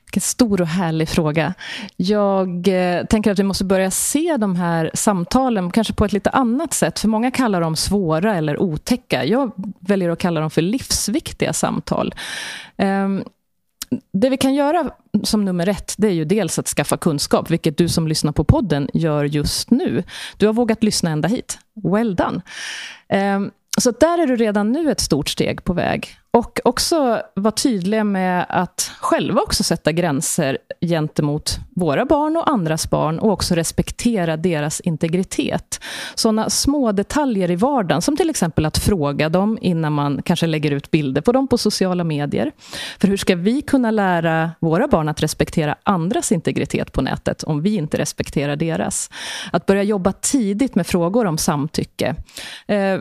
Vilken 0.10 0.22
stor 0.22 0.62
och 0.62 0.68
härlig 0.68 1.10
fråga. 1.10 1.54
Jag 1.96 2.68
eh, 2.68 3.06
tänker 3.06 3.32
att 3.32 3.40
vi 3.40 3.44
måste 3.44 3.66
börja 3.66 3.92
se 3.92 4.38
de 4.38 4.56
här 4.56 4.92
samtalen 4.94 5.72
kanske 5.72 5.94
på 5.94 6.06
ett 6.06 6.14
lite 6.14 6.30
annat 6.30 6.74
sätt. 6.74 7.00
För 7.00 7.08
många 7.08 7.32
kallar 7.32 7.62
dem 7.62 7.76
svåra 7.76 8.36
eller 8.36 8.62
otäcka. 8.62 9.26
Jag 9.26 9.52
väljer 9.80 10.10
att 10.10 10.20
kalla 10.20 10.42
dem 10.42 10.50
för 10.50 10.62
livsviktiga 10.62 11.54
samtal. 11.54 12.16
Ehm, 12.78 13.24
det 14.14 14.30
vi 14.30 14.38
kan 14.38 14.54
göra 14.54 14.92
som 15.24 15.46
nummer 15.46 15.70
ett, 15.70 15.96
det 15.98 16.08
är 16.08 16.12
ju 16.12 16.26
dels 16.26 16.60
att 16.60 16.68
skaffa 16.68 16.98
kunskap, 16.98 17.52
vilket 17.52 17.78
du 17.78 17.90
som 17.90 18.08
lyssnar 18.08 18.32
på 18.32 18.44
podden 18.44 18.90
gör 18.94 19.24
just 19.24 19.72
nu. 19.72 20.04
Du 20.38 20.46
har 20.46 20.54
vågat 20.54 20.84
lyssna 20.84 21.10
ända 21.10 21.28
hit. 21.28 21.60
Well 21.84 22.16
done. 22.16 22.42
Ehm, 23.10 23.52
så 23.84 23.92
där 23.92 24.18
är 24.24 24.28
du 24.28 24.36
redan 24.36 24.72
nu 24.72 24.92
ett 24.92 25.00
stort 25.00 25.30
steg 25.30 25.64
på 25.64 25.74
väg. 25.74 26.20
Och 26.32 26.60
också 26.64 27.22
vara 27.36 27.52
tydliga 27.52 28.04
med 28.04 28.46
att 28.50 28.92
själva 29.00 29.42
också 29.42 29.64
sätta 29.64 29.92
gränser 29.92 30.58
gentemot 30.82 31.58
våra 31.76 32.06
barn 32.06 32.38
och 32.38 32.50
andras 32.50 32.90
barn 32.90 33.20
och 33.20 33.32
också 33.32 33.56
respektera 33.56 34.38
deras 34.38 34.80
integritet. 34.80 35.80
Sådana 36.16 36.50
små 36.50 36.92
detaljer 36.92 37.52
i 37.52 37.56
vardagen, 37.56 38.02
som 38.02 38.18
till 38.18 38.30
exempel 38.30 38.66
att 38.66 38.78
fråga 38.78 39.30
dem 39.30 39.58
innan 39.62 39.94
man 39.94 40.22
kanske 40.22 40.48
lägger 40.48 40.72
ut 40.72 40.92
bilder 40.92 41.22
på 41.22 41.32
dem 41.32 41.48
på 41.48 41.58
sociala 41.58 42.04
medier. 42.04 42.52
För 43.00 43.08
hur 43.08 43.18
ska 43.18 43.36
vi 43.36 43.62
kunna 43.62 43.92
lära 43.92 44.52
våra 44.60 44.88
barn 44.88 45.10
att 45.10 45.24
respektera 45.24 45.76
andras 45.84 46.32
integritet 46.32 46.94
på 46.94 47.02
nätet 47.02 47.44
om 47.44 47.62
vi 47.62 47.76
inte 47.76 47.98
respekterar 47.98 48.56
deras? 48.56 49.10
Att 49.52 49.66
börja 49.66 49.84
jobba 49.84 50.12
tidigt 50.12 50.76
med 50.76 50.88
frågor 50.88 51.26
om 51.26 51.38
samtycke. 51.38 52.16
Eh, 52.68 53.00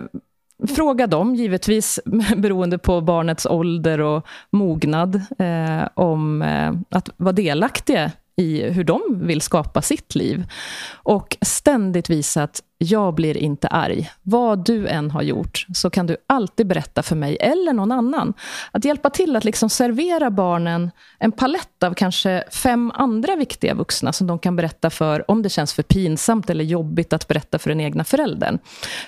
Fråga 0.67 1.07
dem, 1.07 1.35
givetvis 1.35 2.01
beroende 2.37 2.79
på 2.79 3.01
barnets 3.01 3.47
ålder 3.47 4.01
och 4.01 4.27
mognad, 4.51 5.15
eh, 5.39 5.89
om 5.95 6.43
eh, 6.43 6.73
att 6.91 7.11
vara 7.17 7.33
delaktiga 7.33 8.11
i 8.39 8.71
hur 8.71 8.85
de 8.85 9.01
vill 9.09 9.41
skapa 9.41 9.83
sitt 9.83 10.15
liv. 10.15 10.45
Och 10.93 11.37
ständigt 11.41 12.11
visa 12.11 12.43
att 12.43 12.63
jag 12.79 13.15
blir 13.15 13.37
inte 13.37 13.69
arg. 13.69 14.11
Vad 14.23 14.65
du 14.65 14.89
än 14.89 15.11
har 15.11 15.23
gjort 15.23 15.67
så 15.75 15.91
kan 15.91 16.07
du 16.07 16.17
alltid 16.27 16.67
berätta 16.67 17.03
för 17.03 17.17
mig 17.17 17.37
eller 17.41 17.73
någon 17.73 17.93
annan. 17.93 18.35
Att 18.73 18.85
hjälpa 18.85 19.11
till 19.11 19.37
att 19.37 19.45
liksom 19.45 19.71
servera 19.71 20.31
barnen 20.31 20.91
en 21.19 21.33
palett 21.33 21.83
av 21.83 21.95
kanske 21.95 22.45
fem 22.51 22.93
andra 22.95 23.37
viktiga 23.37 23.75
vuxna 23.75 24.13
som 24.13 24.27
de 24.27 24.39
kan 24.39 24.57
berätta 24.57 24.91
för 24.91 25.31
om 25.31 25.43
det 25.43 25.49
känns 25.49 25.73
för 25.73 25.83
pinsamt 25.83 26.51
eller 26.51 26.65
jobbigt 26.65 27.13
att 27.13 27.29
berätta 27.29 27.59
för 27.59 27.71
den 27.71 27.81
egna 27.81 28.05
föräldern. 28.05 28.59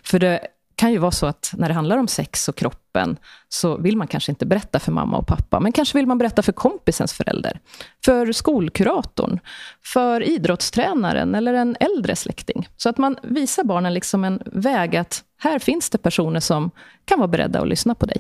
För 0.03 0.19
det 0.19 0.41
kan 0.81 0.93
ju 0.93 0.99
vara 0.99 1.11
så 1.11 1.27
att 1.27 1.55
när 1.57 1.69
det 1.69 1.75
handlar 1.75 1.99
om 1.99 2.09
sex 2.09 2.49
och 2.49 2.57
kroppen 2.57 3.16
så 3.49 3.77
vill 3.77 3.97
man 3.97 4.07
kanske 4.07 4.33
inte 4.33 4.47
berätta 4.47 4.79
för 4.79 4.93
mamma 4.93 5.16
och 5.16 5.27
pappa, 5.27 5.61
men 5.61 5.73
kanske 5.73 5.99
vill 5.99 6.07
man 6.07 6.19
berätta 6.19 6.43
för 6.43 6.53
kompisens 6.53 7.12
förälder, 7.12 7.61
för 8.05 8.33
skolkuratorn, 8.33 9.40
för 9.85 10.23
idrottstränaren 10.23 11.35
eller 11.35 11.55
en 11.55 11.77
äldre 11.81 12.16
släkting. 12.16 12.69
Så 12.77 12.88
att 12.88 12.99
man 12.99 13.16
visar 13.23 13.64
barnen 13.64 13.95
liksom 13.95 14.25
en 14.25 14.43
väg 14.47 14.97
att 14.97 15.25
här 15.38 15.59
finns 15.59 15.90
det 15.90 15.99
personer 15.99 16.40
som 16.40 16.71
kan 17.05 17.19
vara 17.19 17.29
beredda 17.29 17.61
att 17.61 17.69
lyssna 17.69 17.95
på 17.95 18.07
dig. 18.07 18.16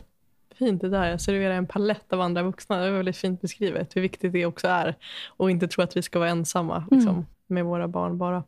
Fint 0.58 0.80
det 0.80 0.88
där, 0.88 1.06
jag 1.06 1.20
serverar 1.20 1.54
en 1.54 1.66
palett 1.66 2.12
av 2.12 2.20
andra 2.20 2.42
vuxna. 2.42 2.76
Det 2.76 2.86
är 2.86 2.90
väldigt 2.90 3.16
fint 3.16 3.40
beskrivet 3.40 3.96
hur 3.96 4.02
viktigt 4.02 4.32
det 4.32 4.46
också 4.46 4.68
är. 4.68 4.96
Och 5.26 5.50
inte 5.50 5.68
tro 5.68 5.84
att 5.84 5.96
vi 5.96 6.02
ska 6.02 6.18
vara 6.18 6.30
ensamma 6.30 6.84
liksom, 6.90 7.14
mm. 7.14 7.26
med 7.46 7.64
våra 7.64 7.88
barn 7.88 8.18
bara. 8.18 8.42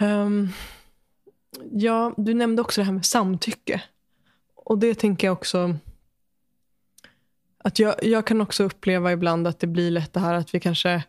Um, 0.00 0.52
Ja, 1.72 2.14
du 2.16 2.34
nämnde 2.34 2.62
också 2.62 2.80
det 2.80 2.84
här 2.84 2.92
med 2.92 3.06
samtycke. 3.06 3.82
Och 4.54 4.78
det 4.78 4.94
tänker 4.94 5.26
jag 5.26 5.32
också... 5.32 5.76
Att 7.58 7.78
jag, 7.78 8.04
jag 8.04 8.26
kan 8.26 8.40
också 8.40 8.64
uppleva 8.64 9.12
ibland 9.12 9.46
att 9.46 9.58
det 9.58 9.66
blir 9.66 9.90
lätt 9.90 10.12
det 10.12 10.20
här 10.20 10.34
att 10.34 10.54
vi 10.54 10.60
kanske... 10.60 11.04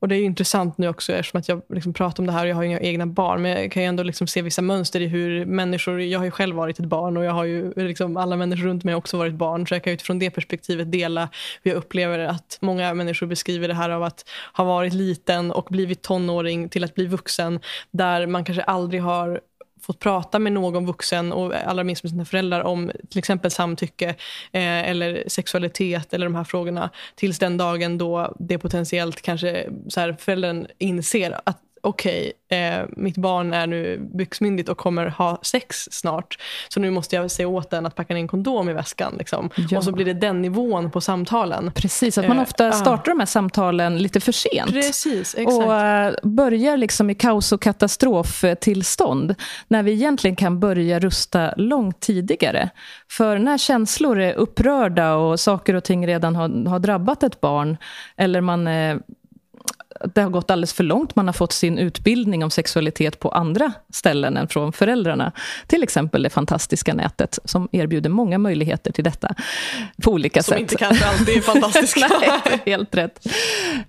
Och 0.00 0.08
det 0.08 0.16
är 0.16 0.22
intressant 0.22 0.78
nu 0.78 0.88
också 0.88 1.12
eftersom 1.12 1.40
att 1.40 1.48
jag 1.48 1.62
liksom 1.68 1.92
pratar 1.92 2.22
om 2.22 2.26
det 2.26 2.32
här 2.32 2.42
och 2.42 2.48
jag 2.48 2.56
har 2.56 2.62
inga 2.62 2.80
egna 2.80 3.06
barn. 3.06 3.42
Men 3.42 3.50
jag 3.50 3.72
kan 3.72 3.82
ju 3.82 3.88
ändå 3.88 4.02
liksom 4.02 4.26
se 4.26 4.42
vissa 4.42 4.62
mönster 4.62 5.00
i 5.00 5.06
hur 5.06 5.46
människor... 5.46 6.00
Jag 6.00 6.18
har 6.18 6.24
ju 6.24 6.30
själv 6.30 6.56
varit 6.56 6.78
ett 6.78 6.84
barn 6.84 7.16
och 7.16 7.24
jag 7.24 7.32
har 7.32 7.44
ju 7.44 7.72
liksom 7.76 8.16
alla 8.16 8.36
människor 8.36 8.64
runt 8.64 8.84
mig 8.84 8.92
har 8.94 8.98
också 8.98 9.16
varit 9.16 9.34
barn. 9.34 9.66
Så 9.66 9.74
jag 9.74 9.84
kan 9.84 9.92
utifrån 9.92 10.18
det 10.18 10.30
perspektivet 10.30 10.92
dela 10.92 11.28
hur 11.62 11.70
jag 11.70 11.78
upplever 11.78 12.18
att 12.18 12.58
många 12.60 12.94
människor 12.94 13.26
beskriver 13.26 13.68
det 13.68 13.74
här 13.74 13.90
av 13.90 14.02
att 14.02 14.28
ha 14.52 14.64
varit 14.64 14.92
liten 14.92 15.52
och 15.52 15.66
blivit 15.70 16.02
tonåring 16.02 16.68
till 16.68 16.84
att 16.84 16.94
bli 16.94 17.06
vuxen. 17.06 17.60
Där 17.90 18.26
man 18.26 18.44
kanske 18.44 18.62
aldrig 18.62 19.02
har 19.02 19.40
fått 19.82 19.98
prata 19.98 20.38
med 20.38 20.52
någon 20.52 20.86
vuxen 20.86 21.32
och 21.32 21.54
allra 21.54 21.84
minst 21.84 22.02
med 22.02 22.10
sina 22.10 22.24
föräldrar 22.24 22.60
om 22.60 22.90
till 23.10 23.18
exempel 23.18 23.50
samtycke 23.50 24.08
eh, 24.52 24.88
eller 24.90 25.24
sexualitet 25.26 26.14
eller 26.14 26.26
de 26.26 26.34
här 26.34 26.44
frågorna 26.44 26.90
tills 27.14 27.38
den 27.38 27.56
dagen 27.56 27.98
då 27.98 28.36
det 28.38 28.58
potentiellt 28.58 29.22
kanske 29.22 29.68
så 29.88 30.00
här, 30.00 30.16
föräldern 30.20 30.66
inser 30.78 31.40
att 31.44 31.58
okej, 31.80 32.32
okay, 32.48 32.58
eh, 32.58 32.86
mitt 32.96 33.16
barn 33.16 33.52
är 33.52 33.66
nu 33.66 34.08
byxmyndigt 34.14 34.68
och 34.68 34.78
kommer 34.78 35.06
ha 35.06 35.38
sex 35.42 35.88
snart. 35.90 36.38
Så 36.68 36.80
nu 36.80 36.90
måste 36.90 37.16
jag 37.16 37.30
säga 37.30 37.48
åt 37.48 37.70
den 37.70 37.86
att 37.86 37.94
packa 37.94 38.14
ner 38.14 38.20
en 38.20 38.28
kondom 38.28 38.68
i 38.68 38.72
väskan. 38.72 39.14
Liksom. 39.18 39.50
Ja. 39.56 39.78
Och 39.78 39.84
så 39.84 39.92
blir 39.92 40.04
det 40.04 40.12
den 40.12 40.42
nivån 40.42 40.90
på 40.90 41.00
samtalen. 41.00 41.72
Precis, 41.74 42.18
att 42.18 42.28
man 42.28 42.36
eh, 42.36 42.42
ofta 42.42 42.72
startar 42.72 43.12
uh. 43.12 43.16
de 43.16 43.20
här 43.20 43.26
samtalen 43.26 43.98
lite 43.98 44.20
för 44.20 44.32
sent. 44.32 44.70
Precis, 44.70 45.34
exakt. 45.34 45.56
Och 45.56 45.72
uh, 45.72 46.30
börjar 46.30 46.76
liksom 46.76 47.10
i 47.10 47.14
kaos 47.14 47.52
och 47.52 47.62
katastroftillstånd. 47.62 49.34
När 49.68 49.82
vi 49.82 49.92
egentligen 49.92 50.36
kan 50.36 50.60
börja 50.60 50.98
rusta 50.98 51.54
långt 51.56 52.00
tidigare. 52.00 52.70
För 53.10 53.38
när 53.38 53.58
känslor 53.58 54.20
är 54.20 54.34
upprörda 54.34 55.14
och 55.14 55.40
saker 55.40 55.74
och 55.74 55.84
ting 55.84 56.06
redan 56.06 56.36
har, 56.36 56.68
har 56.68 56.78
drabbat 56.78 57.22
ett 57.22 57.40
barn, 57.40 57.76
eller 58.16 58.40
man 58.40 58.66
eh, 58.66 58.96
det 60.14 60.20
har 60.20 60.30
gått 60.30 60.50
alldeles 60.50 60.72
för 60.72 60.84
långt. 60.84 61.16
Man 61.16 61.26
har 61.28 61.32
fått 61.32 61.52
sin 61.52 61.78
utbildning 61.78 62.44
om 62.44 62.50
sexualitet 62.50 63.18
på 63.18 63.28
andra 63.28 63.72
ställen 63.92 64.36
än 64.36 64.48
från 64.48 64.72
föräldrarna. 64.72 65.32
Till 65.66 65.82
exempel 65.82 66.22
det 66.22 66.30
fantastiska 66.30 66.94
nätet 66.94 67.38
som 67.44 67.68
erbjuder 67.72 68.10
många 68.10 68.38
möjligheter 68.38 68.92
till 68.92 69.04
detta 69.04 69.34
på 70.02 70.10
olika 70.10 70.42
som 70.42 70.48
sätt. 70.48 70.56
Som 70.56 70.62
inte 70.62 70.76
kanske 70.76 71.06
alltid 71.06 71.36
är 71.36 71.40
fantastiska. 71.40 72.10
Nej, 72.20 72.60
helt 72.66 72.94
rätt. 72.94 73.26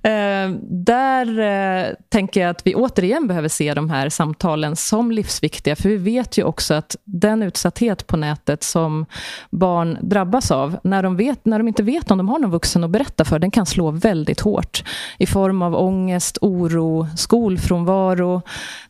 Eh, 0.03 0.49
där 0.69 1.39
eh, 1.39 1.93
tänker 2.09 2.41
jag 2.41 2.49
att 2.49 2.67
vi 2.67 2.75
återigen 2.75 3.27
behöver 3.27 3.49
se 3.49 3.73
de 3.73 3.89
här 3.89 4.09
samtalen 4.09 4.75
som 4.75 5.11
livsviktiga. 5.11 5.75
För 5.75 5.89
vi 5.89 5.97
vet 5.97 6.37
ju 6.37 6.43
också 6.43 6.73
att 6.73 6.95
den 7.03 7.43
utsatthet 7.43 8.07
på 8.07 8.17
nätet 8.17 8.63
som 8.63 9.05
barn 9.49 9.97
drabbas 10.01 10.51
av, 10.51 10.77
när 10.83 11.03
de, 11.03 11.17
vet, 11.17 11.45
när 11.45 11.57
de 11.57 11.67
inte 11.67 11.83
vet 11.83 12.11
om 12.11 12.17
de 12.17 12.29
har 12.29 12.39
någon 12.39 12.51
vuxen 12.51 12.83
att 12.83 12.89
berätta 12.89 13.25
för, 13.25 13.39
den 13.39 13.51
kan 13.51 13.65
slå 13.65 13.91
väldigt 13.91 14.39
hårt 14.39 14.83
i 15.17 15.25
form 15.25 15.61
av 15.61 15.75
ångest 15.75 16.00
ångest, 16.01 16.37
oro, 16.41 17.07
skolfrånvaro, 17.15 18.41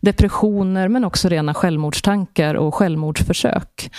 depressioner 0.01 0.87
men 0.87 1.05
också 1.05 1.29
rena 1.29 1.53
självmordstankar 1.53 2.55
och 2.55 2.75
självmordsförsök. 2.75 3.91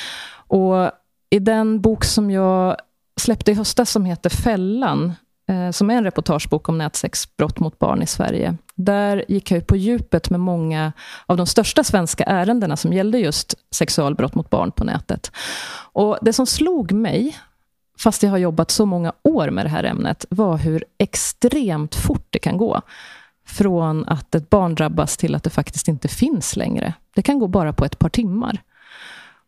Och 0.48 0.90
I 1.30 1.38
den 1.38 1.80
bok 1.80 2.04
som 2.04 2.30
jag 2.30 2.76
släppte 3.20 3.50
i 3.50 3.54
höstas 3.54 3.90
som 3.90 4.04
heter 4.04 4.30
Fällan, 4.30 5.12
eh, 5.48 5.70
som 5.70 5.90
är 5.90 5.94
en 5.94 6.04
reportagebok 6.04 6.68
om 6.68 6.78
nätsexbrott 6.78 7.58
mot 7.60 7.78
barn 7.78 8.02
i 8.02 8.06
Sverige. 8.06 8.56
Där 8.74 9.24
gick 9.28 9.50
jag 9.50 9.66
på 9.66 9.76
djupet 9.76 10.30
med 10.30 10.40
många 10.40 10.92
av 11.26 11.36
de 11.36 11.46
största 11.46 11.84
svenska 11.84 12.24
ärendena 12.24 12.76
som 12.76 12.92
gällde 12.92 13.18
just 13.18 13.54
sexualbrott 13.74 14.34
mot 14.34 14.50
barn 14.50 14.72
på 14.72 14.84
nätet. 14.84 15.32
Och 15.92 16.18
Det 16.22 16.32
som 16.32 16.46
slog 16.46 16.92
mig 16.92 17.36
fast 18.02 18.22
jag 18.22 18.30
har 18.30 18.38
jobbat 18.38 18.70
så 18.70 18.86
många 18.86 19.12
år 19.22 19.50
med 19.50 19.66
det 19.66 19.70
här 19.70 19.84
ämnet, 19.84 20.26
var 20.30 20.56
hur 20.56 20.84
extremt 20.98 21.94
fort 21.94 22.26
det 22.30 22.38
kan 22.38 22.56
gå. 22.56 22.80
Från 23.46 24.08
att 24.08 24.34
ett 24.34 24.50
barn 24.50 24.74
drabbas 24.74 25.16
till 25.16 25.34
att 25.34 25.42
det 25.42 25.50
faktiskt 25.50 25.88
inte 25.88 26.08
finns 26.08 26.56
längre. 26.56 26.94
Det 27.14 27.22
kan 27.22 27.38
gå 27.38 27.48
bara 27.48 27.72
på 27.72 27.84
ett 27.84 27.98
par 27.98 28.08
timmar. 28.08 28.62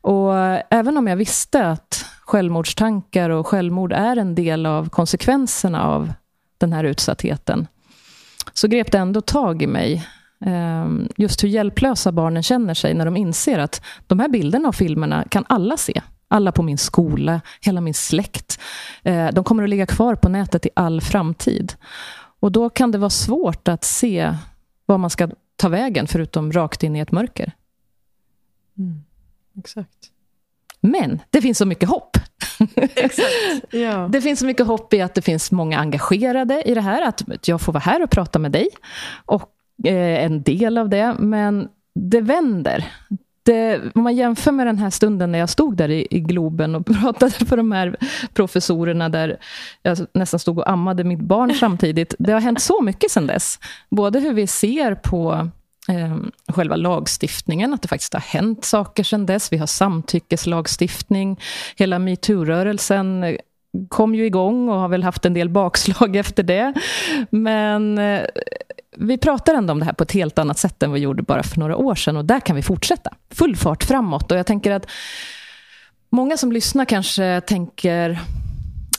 Och 0.00 0.34
även 0.70 0.98
om 0.98 1.06
jag 1.06 1.16
visste 1.16 1.66
att 1.66 2.04
självmordstankar 2.20 3.30
och 3.30 3.46
självmord 3.46 3.92
är 3.92 4.16
en 4.16 4.34
del 4.34 4.66
av 4.66 4.88
konsekvenserna 4.88 5.84
av 5.84 6.12
den 6.58 6.72
här 6.72 6.84
utsattheten, 6.84 7.66
så 8.52 8.68
grep 8.68 8.92
det 8.92 8.98
ändå 8.98 9.20
tag 9.20 9.62
i 9.62 9.66
mig. 9.66 10.08
Ehm, 10.46 11.08
just 11.16 11.44
hur 11.44 11.48
hjälplösa 11.48 12.12
barnen 12.12 12.42
känner 12.42 12.74
sig 12.74 12.94
när 12.94 13.04
de 13.04 13.16
inser 13.16 13.58
att 13.58 13.82
de 14.06 14.20
här 14.20 14.28
bilderna 14.28 14.68
och 14.68 14.74
filmerna 14.74 15.24
kan 15.30 15.44
alla 15.48 15.76
se 15.76 16.02
alla 16.28 16.52
på 16.52 16.62
min 16.62 16.78
skola, 16.78 17.40
hela 17.60 17.80
min 17.80 17.94
släkt. 17.94 18.60
Eh, 19.02 19.28
de 19.32 19.44
kommer 19.44 19.62
att 19.62 19.70
ligga 19.70 19.86
kvar 19.86 20.14
på 20.14 20.28
nätet 20.28 20.66
i 20.66 20.70
all 20.74 21.00
framtid. 21.00 21.74
Och 22.40 22.52
då 22.52 22.70
kan 22.70 22.90
det 22.90 22.98
vara 22.98 23.10
svårt 23.10 23.68
att 23.68 23.84
se 23.84 24.34
vad 24.86 25.00
man 25.00 25.10
ska 25.10 25.28
ta 25.56 25.68
vägen 25.68 26.06
förutom 26.06 26.52
rakt 26.52 26.82
in 26.82 26.96
i 26.96 27.00
ett 27.00 27.12
mörker? 27.12 27.52
Mm. 28.78 29.04
Exakt. 29.58 30.10
Men 30.80 31.20
det 31.30 31.42
finns 31.42 31.58
så 31.58 31.66
mycket 31.66 31.88
hopp. 31.88 32.16
Exakt. 32.76 33.30
Ja. 33.70 34.08
Det 34.12 34.20
finns 34.20 34.38
så 34.38 34.46
mycket 34.46 34.66
hopp 34.66 34.94
i 34.94 35.00
att 35.00 35.14
det 35.14 35.22
finns 35.22 35.52
många 35.52 35.78
engagerade 35.78 36.62
i 36.62 36.74
det 36.74 36.80
här. 36.80 37.02
Att 37.02 37.48
jag 37.48 37.60
får 37.60 37.72
vara 37.72 37.82
här 37.82 38.02
och 38.02 38.10
prata 38.10 38.38
med 38.38 38.52
dig. 38.52 38.68
Och 39.24 39.50
eh, 39.84 40.24
en 40.24 40.42
del 40.42 40.78
av 40.78 40.88
det. 40.88 41.14
Men 41.18 41.68
det 41.94 42.20
vänder. 42.20 42.92
Det, 43.44 43.80
om 43.94 44.02
man 44.02 44.16
jämför 44.16 44.52
med 44.52 44.66
den 44.66 44.78
här 44.78 44.90
stunden 44.90 45.32
när 45.32 45.38
jag 45.38 45.48
stod 45.48 45.76
där 45.76 45.90
i, 45.90 46.06
i 46.10 46.20
Globen 46.20 46.74
och 46.74 46.86
pratade 47.00 47.32
för 47.32 47.56
de 47.56 47.72
här 47.72 47.96
professorerna 48.34 49.08
där 49.08 49.36
jag 49.82 49.98
nästan 50.12 50.40
stod 50.40 50.58
och 50.58 50.70
ammade 50.70 51.04
mitt 51.04 51.20
barn 51.20 51.54
samtidigt. 51.60 52.14
Det 52.18 52.32
har 52.32 52.40
hänt 52.40 52.60
så 52.60 52.82
mycket 52.82 53.10
sedan 53.10 53.26
dess. 53.26 53.58
Både 53.90 54.20
hur 54.20 54.34
vi 54.34 54.46
ser 54.46 54.94
på 54.94 55.48
eh, 55.88 56.16
själva 56.54 56.76
lagstiftningen, 56.76 57.74
att 57.74 57.82
det 57.82 57.88
faktiskt 57.88 58.12
har 58.12 58.20
hänt 58.20 58.64
saker 58.64 59.04
sedan 59.04 59.26
dess. 59.26 59.52
Vi 59.52 59.56
har 59.56 59.66
samtyckeslagstiftning. 59.66 61.40
Hela 61.76 61.98
metoo-rörelsen 61.98 63.36
kom 63.88 64.14
ju 64.14 64.26
igång 64.26 64.68
och 64.68 64.74
har 64.74 64.88
väl 64.88 65.02
haft 65.02 65.24
en 65.24 65.34
del 65.34 65.48
bakslag 65.48 66.16
efter 66.16 66.42
det. 66.42 66.74
Men 67.30 67.98
eh, 67.98 68.22
vi 68.96 69.18
pratar 69.18 69.54
ändå 69.54 69.72
om 69.72 69.78
det 69.78 69.84
här 69.84 69.92
på 69.92 70.04
ett 70.04 70.12
helt 70.12 70.38
annat 70.38 70.58
sätt 70.58 70.82
än 70.82 70.92
vi 70.92 71.00
gjorde 71.00 71.22
bara 71.22 71.42
för 71.42 71.60
några 71.60 71.76
år 71.76 71.94
sedan. 71.94 72.16
Och 72.16 72.24
där 72.24 72.40
kan 72.40 72.56
vi 72.56 72.62
fortsätta. 72.62 73.10
Full 73.30 73.56
fart 73.56 73.84
framåt. 73.84 74.32
Och 74.32 74.38
jag 74.38 74.46
tänker 74.46 74.70
att 74.70 74.86
många 76.10 76.36
som 76.36 76.52
lyssnar 76.52 76.84
kanske 76.84 77.40
tänker, 77.40 78.20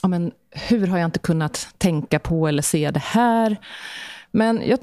ja, 0.02 0.08
men, 0.08 0.32
hur 0.52 0.88
har 0.88 0.98
jag 0.98 1.08
inte 1.08 1.20
kunnat 1.20 1.68
tänka 1.78 2.20
på 2.20 2.48
eller 2.48 2.62
se 2.62 2.92
det 2.92 3.04
här? 3.04 3.58
Men 4.32 4.62
jag 4.66 4.80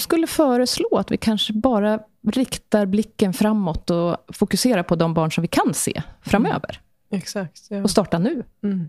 skulle 0.00 0.26
föreslå 0.26 0.96
att 0.98 1.10
vi 1.10 1.16
kanske 1.16 1.52
bara 1.52 2.00
riktar 2.26 2.86
blicken 2.86 3.32
framåt 3.32 3.90
och 3.90 4.16
fokuserar 4.32 4.82
på 4.82 4.96
de 4.96 5.14
barn 5.14 5.32
som 5.32 5.42
vi 5.42 5.48
kan 5.48 5.74
se 5.74 6.02
framöver. 6.22 6.80
Mm. 7.10 7.18
Exakt. 7.22 7.66
Ja. 7.70 7.82
Och 7.82 7.90
starta 7.90 8.18
nu. 8.18 8.42
Mm. 8.62 8.88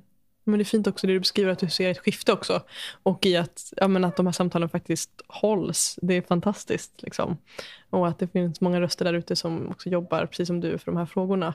Men 0.50 0.58
det 0.58 0.64
är 0.64 0.66
fint 0.66 0.88
också 0.88 1.08
det 1.08 1.14
du 1.14 1.20
beskriver, 1.20 1.52
att 1.52 1.60
du 1.60 1.70
ser 1.70 1.90
ett 1.90 2.00
skifte 2.00 2.34
också. 2.34 2.62
Och 3.04 3.26
i 3.26 3.38
att, 3.38 3.74
ja, 3.78 3.88
men 3.88 4.04
att 4.06 4.16
de 4.16 4.26
här 4.26 4.34
samtalen 4.34 4.70
faktiskt 4.70 5.12
hålls. 5.28 6.00
Det 6.02 6.14
är 6.14 6.22
fantastiskt. 6.22 7.02
Liksom. 7.02 7.38
Och 7.90 8.08
att 8.08 8.20
det 8.20 8.28
finns 8.28 8.62
många 8.62 8.82
röster 8.82 9.06
där 9.06 9.14
ute 9.14 9.36
som 9.36 9.70
också 9.70 9.90
jobbar, 9.90 10.26
precis 10.26 10.48
som 10.48 10.62
du, 10.62 10.78
för 10.78 10.92
de 10.92 10.98
här 10.98 11.06
frågorna. 11.06 11.54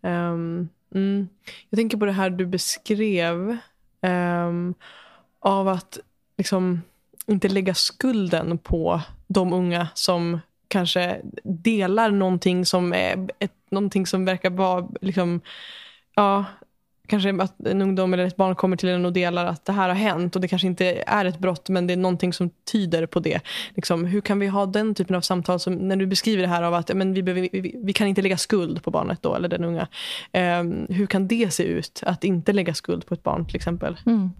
Um, 0.00 0.68
mm. 0.94 1.28
Jag 1.70 1.78
tänker 1.78 1.96
på 1.96 2.06
det 2.06 2.12
här 2.12 2.30
du 2.30 2.46
beskrev, 2.46 3.56
um, 4.02 4.74
av 5.40 5.68
att 5.68 5.98
liksom 6.36 6.82
inte 7.26 7.48
lägga 7.48 7.74
skulden 7.74 8.58
på 8.58 9.00
de 9.26 9.52
unga 9.52 9.88
som 9.94 10.40
kanske 10.68 11.20
delar 11.44 12.10
någonting 12.10 12.66
som, 12.66 12.92
är 12.92 13.30
ett, 13.38 13.52
någonting 13.70 14.06
som 14.06 14.24
verkar 14.24 14.50
vara 14.50 14.88
liksom, 15.00 15.40
ja, 16.14 16.44
kanske 17.06 17.42
att 17.42 17.66
en 17.66 17.82
ungdom 17.82 18.14
eller 18.14 18.26
ett 18.26 18.36
barn 18.36 18.54
kommer 18.54 18.76
till 18.76 18.88
en 18.88 19.04
och 19.04 19.12
delar 19.12 19.46
att 19.46 19.64
det 19.64 19.72
här 19.72 19.88
har 19.88 19.96
hänt 19.96 20.34
och 20.36 20.42
det 20.42 20.48
kanske 20.48 20.66
inte 20.66 21.02
är 21.06 21.24
ett 21.24 21.38
brott 21.38 21.68
men 21.68 21.86
det 21.86 21.92
är 21.92 21.96
någonting 21.96 22.32
som 22.32 22.50
tyder 22.72 23.06
på 23.06 23.20
det. 23.20 23.40
Liksom, 23.74 24.04
hur 24.04 24.20
kan 24.20 24.38
vi 24.38 24.46
ha 24.46 24.66
den 24.66 24.94
typen 24.94 25.16
av 25.16 25.20
samtal 25.20 25.60
som 25.60 25.74
när 25.74 25.96
du 25.96 26.06
beskriver 26.06 26.42
det 26.42 26.48
här 26.48 26.62
av 26.62 26.74
att 26.74 26.94
men 26.94 27.14
vi, 27.14 27.22
behöver, 27.22 27.48
vi, 27.52 27.80
vi 27.84 27.92
kan 27.92 28.06
inte 28.06 28.22
lägga 28.22 28.36
skuld 28.36 28.82
på 28.82 28.90
barnet 28.90 29.22
då 29.22 29.34
eller 29.34 29.48
den 29.48 29.64
unga. 29.64 29.88
Um, 30.60 30.86
hur 30.88 31.06
kan 31.06 31.28
det 31.28 31.52
se 31.52 31.62
ut 31.62 32.02
att 32.06 32.24
inte 32.24 32.52
lägga 32.52 32.74
skuld 32.74 33.06
på 33.06 33.14
ett 33.14 33.22
barn 33.22 33.46
till 33.46 33.56
exempel? 33.56 33.96
Mm. 34.06 34.30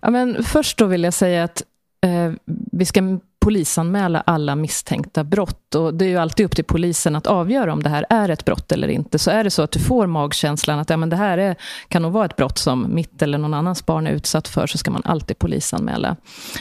Ja, 0.00 0.10
men 0.10 0.44
först 0.44 0.78
då 0.78 0.86
vill 0.86 1.04
jag 1.04 1.14
säga 1.14 1.44
att 1.44 1.62
eh, 2.04 2.32
vi 2.72 2.84
ska 2.84 3.18
polisanmäla 3.44 4.20
alla 4.26 4.56
misstänkta 4.56 5.24
brott. 5.24 5.74
Och 5.74 5.94
det 5.94 6.04
är 6.04 6.08
ju 6.08 6.16
alltid 6.16 6.46
upp 6.46 6.56
till 6.56 6.64
polisen 6.64 7.16
att 7.16 7.26
avgöra 7.26 7.72
om 7.72 7.82
det 7.82 7.88
här 7.88 8.06
är 8.10 8.28
ett 8.28 8.44
brott 8.44 8.72
eller 8.72 8.88
inte. 8.88 9.18
Så 9.18 9.30
är 9.30 9.44
det 9.44 9.50
så 9.50 9.62
att 9.62 9.70
du 9.70 9.78
får 9.78 10.06
magkänslan 10.06 10.78
att 10.78 10.90
ja, 10.90 10.96
men 10.96 11.10
det 11.10 11.16
här 11.16 11.38
är, 11.38 11.56
kan 11.88 12.02
nog 12.02 12.12
vara 12.12 12.24
ett 12.24 12.36
brott 12.36 12.58
som 12.58 12.94
mitt 12.94 13.22
eller 13.22 13.38
någon 13.38 13.54
annans 13.54 13.86
barn 13.86 14.06
är 14.06 14.10
utsatt 14.10 14.48
för, 14.48 14.66
så 14.66 14.78
ska 14.78 14.90
man 14.90 15.02
alltid 15.04 15.38
polisanmäla. 15.38 16.16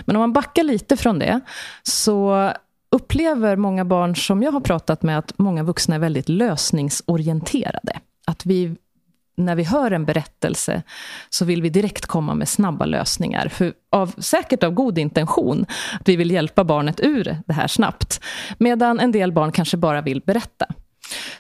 Men 0.06 0.15
om 0.15 0.19
man 0.19 0.34
backar 0.34 0.63
lite 0.63 0.98
från 0.98 1.19
det, 1.19 1.39
så 1.84 2.52
upplever 2.91 3.56
många 3.56 3.86
barn 3.86 4.15
som 4.15 4.43
jag 4.43 4.52
har 4.52 4.62
pratat 4.62 5.04
med 5.04 5.17
att 5.17 5.34
många 5.38 5.63
vuxna 5.63 5.96
är 5.96 6.00
väldigt 6.00 6.30
lösningsorienterade. 6.30 8.00
Att 8.26 8.46
vi 8.46 8.76
när 9.36 9.56
vi 9.56 9.63
hör 9.63 9.91
en 9.91 10.06
berättelse 10.06 10.84
så 11.30 11.46
vill 11.46 11.62
vi 11.62 11.69
direkt 11.69 12.06
komma 12.06 12.34
med 12.34 12.50
snabba 12.50 12.86
lösningar. 12.86 13.48
För 13.48 13.74
av, 13.89 14.15
säkert 14.17 14.63
av 14.63 14.72
god 14.72 14.98
intention, 14.98 15.65
att 16.00 16.10
vi 16.10 16.15
vill 16.15 16.32
hjälpa 16.32 16.63
barnet 16.63 17.00
ur 17.00 17.38
det 17.46 17.54
här 17.54 17.67
snabbt. 17.67 18.24
Medan 18.58 19.00
en 19.00 19.12
del 19.12 19.32
barn 19.32 19.52
kanske 19.52 19.78
bara 19.78 20.02
vill 20.02 20.22
berätta. 20.22 20.65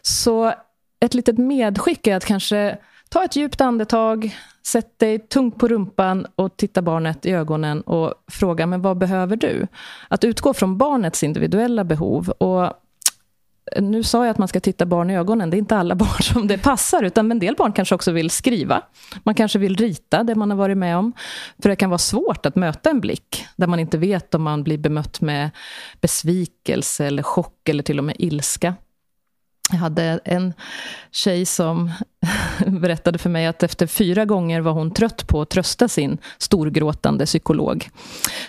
Så 0.01 0.53
ett 0.99 1.13
litet 1.13 1.37
medskick 1.37 2.07
är 2.07 2.15
att 2.15 2.25
kanske 2.25 2.77
ta 3.09 3.23
ett 3.23 3.35
djupt 3.35 3.61
andetag, 3.61 4.37
sätt 4.65 4.99
dig 4.99 5.19
tungt 5.19 5.57
på 5.57 5.67
rumpan 5.67 6.27
och 6.35 6.57
titta 6.57 6.81
barnet 6.81 7.25
i 7.25 7.31
ögonen 7.31 7.81
och 7.81 8.13
fråga, 8.31 8.65
men 8.65 8.81
vad 8.81 8.97
behöver 8.97 9.35
du? 9.35 9.67
Att 10.07 10.23
utgå 10.23 10.53
från 10.53 10.77
barnets 10.77 11.23
individuella 11.23 11.83
behov. 11.83 12.29
Och 12.29 12.73
nu 13.81 14.03
sa 14.03 14.25
jag 14.25 14.31
att 14.31 14.37
man 14.37 14.47
ska 14.47 14.59
titta 14.59 14.85
barn 14.85 15.09
i 15.09 15.17
ögonen. 15.17 15.49
Det 15.49 15.57
är 15.57 15.59
inte 15.59 15.77
alla 15.77 15.95
barn 16.05 16.23
som 16.23 16.47
det 16.47 16.57
passar. 16.57 17.03
Utan 17.03 17.31
en 17.31 17.39
del 17.39 17.55
barn 17.55 17.73
kanske 17.73 17.95
också 17.95 18.11
vill 18.11 18.29
skriva. 18.29 18.81
Man 19.23 19.35
kanske 19.35 19.59
vill 19.59 19.75
rita 19.75 20.23
det 20.23 20.35
man 20.35 20.49
har 20.49 20.57
varit 20.57 20.77
med 20.77 20.97
om. 20.97 21.13
För 21.61 21.69
det 21.69 21.75
kan 21.75 21.89
vara 21.89 21.97
svårt 21.97 22.45
att 22.45 22.55
möta 22.55 22.89
en 22.89 22.99
blick 22.99 23.45
där 23.55 23.67
man 23.67 23.79
inte 23.79 23.97
vet 23.97 24.35
om 24.35 24.43
man 24.43 24.63
blir 24.63 24.77
bemött 24.77 25.21
med 25.21 25.49
besvikelse 26.01 27.05
eller 27.05 27.23
chock 27.23 27.69
eller 27.69 27.83
till 27.83 27.99
och 27.99 28.05
med 28.05 28.15
ilska. 28.19 28.75
Jag 29.71 29.77
hade 29.77 30.19
en 30.25 30.53
tjej 31.11 31.45
som 31.45 31.91
berättade 32.67 33.17
för 33.17 33.29
mig 33.29 33.45
att 33.45 33.63
efter 33.63 33.87
fyra 33.87 34.25
gånger 34.25 34.61
var 34.61 34.71
hon 34.71 34.93
trött 34.93 35.27
på 35.27 35.41
att 35.41 35.49
trösta 35.49 35.87
sin 35.87 36.17
storgråtande 36.37 37.25
psykolog. 37.25 37.89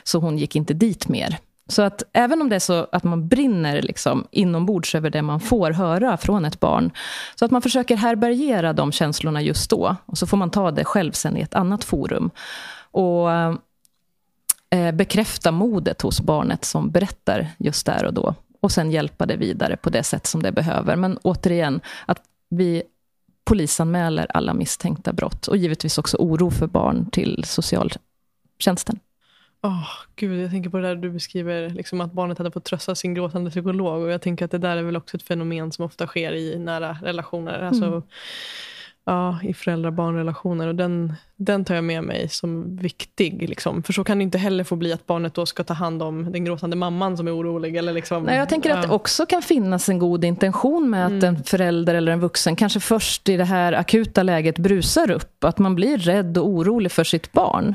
Så 0.04 0.18
hon 0.18 0.38
gick 0.38 0.56
inte 0.56 0.74
dit 0.74 1.08
mer. 1.08 1.38
Så 1.66 1.82
att 1.82 2.02
även 2.12 2.42
om 2.42 2.48
det 2.48 2.56
är 2.56 2.60
så 2.60 2.86
att 2.92 3.04
man 3.04 3.28
brinner 3.28 3.82
liksom 3.82 4.26
inombords 4.30 4.94
över 4.94 5.10
det 5.10 5.22
man 5.22 5.40
får 5.40 5.70
höra 5.70 6.16
från 6.16 6.44
ett 6.44 6.60
barn, 6.60 6.90
så 7.34 7.44
att 7.44 7.50
man 7.50 7.62
försöker 7.62 7.96
härbärgera 7.96 8.72
de 8.72 8.92
känslorna 8.92 9.42
just 9.42 9.70
då, 9.70 9.96
och 10.06 10.18
så 10.18 10.26
får 10.26 10.36
man 10.36 10.50
ta 10.50 10.70
det 10.70 10.84
själv 10.84 11.12
sen 11.12 11.36
i 11.36 11.40
ett 11.40 11.54
annat 11.54 11.84
forum. 11.84 12.30
Och 12.90 13.30
eh, 14.70 14.92
bekräfta 14.92 15.52
modet 15.52 16.02
hos 16.02 16.20
barnet 16.20 16.64
som 16.64 16.90
berättar 16.90 17.48
just 17.58 17.86
där 17.86 18.04
och 18.04 18.14
då. 18.14 18.34
Och 18.60 18.72
sen 18.72 18.90
hjälpa 18.90 19.26
det 19.26 19.36
vidare 19.36 19.76
på 19.76 19.90
det 19.90 20.02
sätt 20.02 20.26
som 20.26 20.42
det 20.42 20.52
behöver. 20.52 20.96
Men 20.96 21.18
återigen, 21.22 21.80
att 22.06 22.22
vi 22.50 22.82
polisanmäler 23.44 24.26
alla 24.36 24.54
misstänkta 24.54 25.12
brott. 25.12 25.46
Och 25.46 25.56
givetvis 25.56 25.98
också 25.98 26.16
oro 26.16 26.50
för 26.50 26.66
barn 26.66 27.10
till 27.10 27.44
socialtjänsten. 27.46 28.98
Oh, 29.64 29.88
gud, 30.16 30.42
jag 30.42 30.50
tänker 30.50 30.70
på 30.70 30.76
det 30.76 30.88
där 30.88 30.94
du 30.94 31.10
beskriver, 31.10 31.70
liksom 31.70 32.00
att 32.00 32.12
barnet 32.12 32.38
hade 32.38 32.50
fått 32.50 32.64
trösta 32.64 32.94
sin 32.94 33.14
gråtande 33.14 33.50
psykolog. 33.50 34.02
Och 34.02 34.10
jag 34.10 34.22
tänker 34.22 34.44
att 34.44 34.50
det 34.50 34.58
där 34.58 34.76
är 34.76 34.82
väl 34.82 34.96
också 34.96 35.16
ett 35.16 35.22
fenomen 35.22 35.72
som 35.72 35.84
ofta 35.84 36.06
sker 36.06 36.32
i 36.32 36.58
nära 36.58 36.96
relationer. 37.02 37.54
Mm. 37.54 37.68
Alltså, 37.68 38.02
ja, 39.04 39.38
I 39.42 39.54
föräldrar-barn-relationer. 39.54 40.68
Och 40.68 40.74
den, 40.74 41.14
den 41.36 41.64
tar 41.64 41.74
jag 41.74 41.84
med 41.84 42.04
mig 42.04 42.28
som 42.28 42.76
viktig. 42.76 43.48
Liksom. 43.48 43.82
För 43.82 43.92
så 43.92 44.04
kan 44.04 44.18
det 44.18 44.24
inte 44.24 44.38
heller 44.38 44.64
få 44.64 44.76
bli 44.76 44.92
att 44.92 45.06
barnet 45.06 45.34
då 45.34 45.46
ska 45.46 45.64
ta 45.64 45.74
hand 45.74 46.02
om 46.02 46.32
den 46.32 46.44
gråtande 46.44 46.76
mamman 46.76 47.16
som 47.16 47.28
är 47.28 47.36
orolig. 47.36 47.76
Eller 47.76 47.92
liksom, 47.92 48.22
Nej, 48.22 48.38
jag 48.38 48.48
tänker 48.48 48.70
ja. 48.70 48.76
att 48.76 48.82
det 48.82 48.94
också 48.94 49.26
kan 49.26 49.42
finnas 49.42 49.88
en 49.88 49.98
god 49.98 50.24
intention 50.24 50.90
med 50.90 51.06
att 51.06 51.12
mm. 51.12 51.24
en 51.24 51.44
förälder 51.44 51.94
eller 51.94 52.12
en 52.12 52.20
vuxen 52.20 52.56
kanske 52.56 52.80
först 52.80 53.28
i 53.28 53.36
det 53.36 53.44
här 53.44 53.72
akuta 53.72 54.22
läget 54.22 54.58
brusar 54.58 55.10
upp. 55.10 55.44
Att 55.44 55.58
man 55.58 55.74
blir 55.74 55.98
rädd 55.98 56.38
och 56.38 56.48
orolig 56.48 56.92
för 56.92 57.04
sitt 57.04 57.32
barn. 57.32 57.74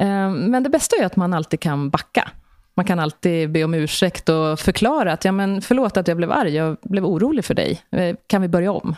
Ehm, 0.00 0.50
men 0.50 0.62
det 0.62 0.70
bästa 0.70 0.96
är 0.96 1.06
att 1.06 1.16
man 1.16 1.34
alltid 1.34 1.60
kan 1.60 1.90
backa. 1.90 2.30
Man 2.74 2.86
kan 2.86 2.98
alltid 2.98 3.50
be 3.50 3.64
om 3.64 3.74
ursäkt 3.74 4.28
och 4.28 4.60
förklara 4.60 5.12
att 5.12 5.24
ja, 5.24 5.32
men 5.32 5.62
förlåt 5.62 5.96
att 5.96 6.08
jag 6.08 6.16
blev 6.16 6.32
arg, 6.32 6.56
jag 6.56 6.76
blev 6.82 7.06
orolig 7.06 7.44
för 7.44 7.54
dig. 7.54 7.82
Eh, 7.90 8.16
kan 8.26 8.42
vi 8.42 8.48
börja 8.48 8.72
om? 8.72 8.96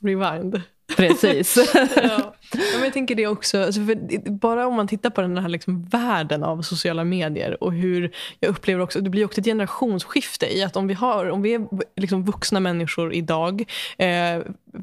Rewind. 0.00 0.62
Precis. 0.96 1.56
ja. 1.96 2.34
men 2.52 2.84
jag 2.84 2.92
tänker 2.92 3.14
det 3.14 3.26
också, 3.26 3.62
alltså 3.62 3.80
bara 4.26 4.66
om 4.66 4.74
man 4.74 4.88
tittar 4.88 5.10
på 5.10 5.20
den 5.20 5.38
här 5.38 5.48
liksom 5.48 5.84
världen 5.84 6.42
av 6.42 6.62
sociala 6.62 7.04
medier 7.04 7.62
och 7.64 7.72
hur 7.72 8.14
jag 8.40 8.48
upplever 8.48 8.82
också, 8.82 9.00
det 9.00 9.10
blir 9.10 9.24
också 9.24 9.40
ett 9.40 9.46
generationsskifte 9.46 10.56
i 10.56 10.62
att 10.62 10.76
om 10.76 10.86
vi, 10.86 10.94
har, 10.94 11.30
om 11.30 11.42
vi 11.42 11.54
är 11.54 11.66
liksom 11.96 12.24
vuxna 12.24 12.60
människor 12.60 13.14
idag, 13.14 13.64
eh, 13.98 14.42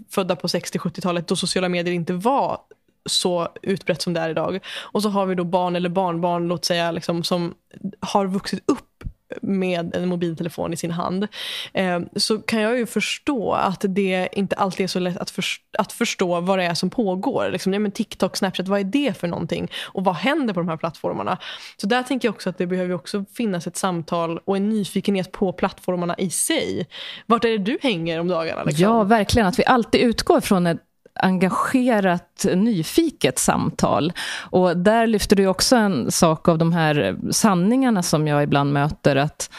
födda 0.09 0.35
på 0.35 0.47
60-70-talet 0.47 1.27
då 1.27 1.35
sociala 1.35 1.69
medier 1.69 1.93
inte 1.93 2.13
var 2.13 2.59
så 3.05 3.47
utbrett 3.61 4.01
som 4.01 4.13
det 4.13 4.19
är 4.19 4.29
idag. 4.29 4.59
Och 4.81 5.01
så 5.01 5.09
har 5.09 5.25
vi 5.25 5.35
då 5.35 5.43
barn 5.43 5.75
eller 5.75 5.89
barnbarn, 5.89 6.47
låt 6.47 6.65
säga, 6.65 6.91
liksom, 6.91 7.23
som 7.23 7.53
har 7.99 8.27
vuxit 8.27 8.63
upp 8.65 9.03
med 9.41 9.95
en 9.95 10.07
mobiltelefon 10.07 10.73
i 10.73 10.77
sin 10.77 10.91
hand 10.91 11.27
eh, 11.73 11.99
så 12.15 12.39
kan 12.39 12.61
jag 12.61 12.77
ju 12.77 12.85
förstå 12.85 13.53
att 13.53 13.85
det 13.87 14.29
inte 14.31 14.55
alltid 14.55 14.83
är 14.83 14.87
så 14.87 14.99
lätt 14.99 15.17
att, 15.17 15.29
för, 15.29 15.45
att 15.77 15.91
förstå 15.91 16.41
vad 16.41 16.59
det 16.59 16.65
är 16.65 16.73
som 16.73 16.89
pågår. 16.89 17.49
Liksom, 17.51 17.73
ja, 17.73 17.79
men 17.79 17.91
TikTok, 17.91 18.37
Snapchat, 18.37 18.67
vad 18.67 18.79
är 18.79 18.83
det 18.83 19.17
för 19.17 19.27
någonting? 19.27 19.71
Och 19.83 20.03
vad 20.03 20.15
händer 20.15 20.53
på 20.53 20.59
de 20.59 20.69
här 20.69 20.77
plattformarna? 20.77 21.37
Så 21.77 21.87
där 21.87 22.03
tänker 22.03 22.27
jag 22.27 22.35
också 22.35 22.49
att 22.49 22.57
det 22.57 22.67
behöver 22.67 22.93
också 22.93 23.25
finnas 23.33 23.67
ett 23.67 23.77
samtal 23.77 24.39
och 24.45 24.57
en 24.57 24.69
nyfikenhet 24.69 25.31
på 25.31 25.53
plattformarna 25.53 26.15
i 26.17 26.29
sig. 26.29 26.87
Vart 27.25 27.45
är 27.45 27.49
det 27.49 27.57
du 27.57 27.77
hänger 27.81 28.19
om 28.19 28.27
dagarna? 28.27 28.63
Liksom? 28.63 28.83
Ja, 28.83 29.03
verkligen. 29.03 29.47
Att 29.47 29.59
vi 29.59 29.65
alltid 29.65 30.01
utgår 30.01 30.41
från 30.41 30.67
ett 30.67 30.79
engagerat, 31.15 32.45
nyfiket 32.55 33.39
samtal. 33.39 34.13
Och 34.39 34.77
där 34.77 35.07
lyfter 35.07 35.35
du 35.35 35.47
också 35.47 35.75
en 35.75 36.11
sak 36.11 36.47
av 36.47 36.57
de 36.57 36.73
här 36.73 37.17
sanningarna 37.31 38.03
som 38.03 38.27
jag 38.27 38.43
ibland 38.43 38.73
möter, 38.73 39.15
att 39.15 39.49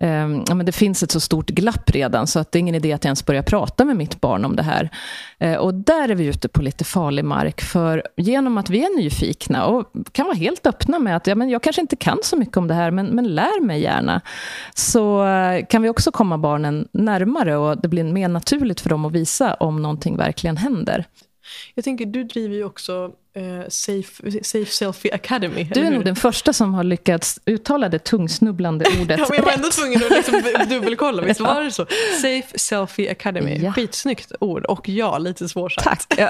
Um, 0.00 0.44
ja, 0.48 0.54
men 0.54 0.66
det 0.66 0.72
finns 0.72 1.02
ett 1.02 1.10
så 1.10 1.20
stort 1.20 1.50
glapp 1.50 1.90
redan, 1.90 2.26
så 2.26 2.38
att 2.38 2.52
det 2.52 2.58
är 2.58 2.60
ingen 2.60 2.74
idé 2.74 2.92
att 2.92 3.04
jag 3.04 3.08
ens 3.08 3.26
börja 3.26 3.42
prata 3.42 3.84
med 3.84 3.96
mitt 3.96 4.20
barn 4.20 4.44
om 4.44 4.56
det 4.56 4.62
här. 4.62 4.90
Uh, 5.44 5.54
och 5.54 5.74
där 5.74 6.08
är 6.08 6.14
vi 6.14 6.26
ute 6.26 6.48
på 6.48 6.62
lite 6.62 6.84
farlig 6.84 7.24
mark, 7.24 7.60
för 7.60 8.02
genom 8.16 8.58
att 8.58 8.70
vi 8.70 8.84
är 8.84 8.96
nyfikna 8.96 9.66
och 9.66 9.92
kan 10.12 10.26
vara 10.26 10.36
helt 10.36 10.66
öppna 10.66 10.98
med 10.98 11.16
att 11.16 11.26
ja, 11.26 11.34
men 11.34 11.48
jag 11.48 11.62
kanske 11.62 11.80
inte 11.80 11.96
kan 11.96 12.18
så 12.22 12.36
mycket 12.36 12.56
om 12.56 12.68
det 12.68 12.74
här, 12.74 12.90
men, 12.90 13.06
men 13.06 13.34
lär 13.34 13.60
mig 13.60 13.80
gärna, 13.80 14.20
så 14.74 15.24
uh, 15.24 15.66
kan 15.66 15.82
vi 15.82 15.88
också 15.88 16.10
komma 16.10 16.38
barnen 16.38 16.88
närmare 16.92 17.56
och 17.56 17.80
det 17.80 17.88
blir 17.88 18.04
mer 18.04 18.28
naturligt 18.28 18.80
för 18.80 18.90
dem 18.90 19.04
att 19.04 19.12
visa 19.12 19.54
om 19.54 19.82
någonting 19.82 20.16
verkligen 20.16 20.56
händer. 20.56 21.04
Jag 21.74 21.84
tänker, 21.84 22.06
du 22.06 22.24
driver 22.24 22.54
ju 22.54 22.64
också 22.64 23.12
eh, 23.38 23.68
Safe, 23.68 24.42
Safe 24.42 24.66
Selfie 24.66 25.14
Academy. 25.14 25.64
Du 25.64 25.80
är 25.80 25.90
nog 25.90 26.04
den 26.04 26.16
första 26.16 26.52
som 26.52 26.74
har 26.74 26.84
lyckats 26.84 27.40
uttala 27.44 27.88
det 27.88 27.98
tungsnubblande 27.98 28.84
ordet 29.02 29.18
ja, 29.18 29.26
men 29.28 29.36
Jag 29.36 29.44
var 29.44 29.52
ändå 29.52 29.68
tvungen 29.68 30.02
att 30.04 30.10
liksom 30.10 30.42
dubbelkolla, 30.68 31.22
visst 31.22 31.40
var 31.40 31.62
det 31.62 31.70
så? 31.70 31.86
Safe 32.22 32.58
Selfie 32.58 33.10
Academy, 33.10 33.58
ja. 33.62 33.72
skitsnyggt 33.72 34.32
ord. 34.40 34.64
Och 34.64 34.88
ja, 34.88 35.18
lite 35.18 35.48
svårsatt. 35.48 35.84
Tack. 35.84 36.04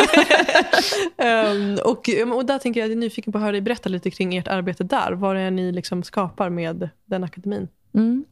Ja. 1.16 1.52
um, 1.52 1.78
och, 1.84 2.08
och 2.34 2.46
där 2.46 2.58
tänker 2.58 2.80
jag, 2.80 2.88
jag 2.88 2.92
är 2.92 2.96
nyfiken 2.96 3.32
på 3.32 3.38
att 3.38 3.42
höra 3.42 3.52
dig 3.52 3.60
berätta 3.60 3.88
lite 3.88 4.10
kring 4.10 4.36
ert 4.36 4.48
arbete 4.48 4.84
där. 4.84 5.12
Vad 5.12 5.36
är 5.36 5.50
ni 5.50 5.72
liksom 5.72 6.02
skapar 6.02 6.50
med 6.50 6.88
den 7.06 7.24
akademin? 7.24 7.68
Mm. 7.94 8.24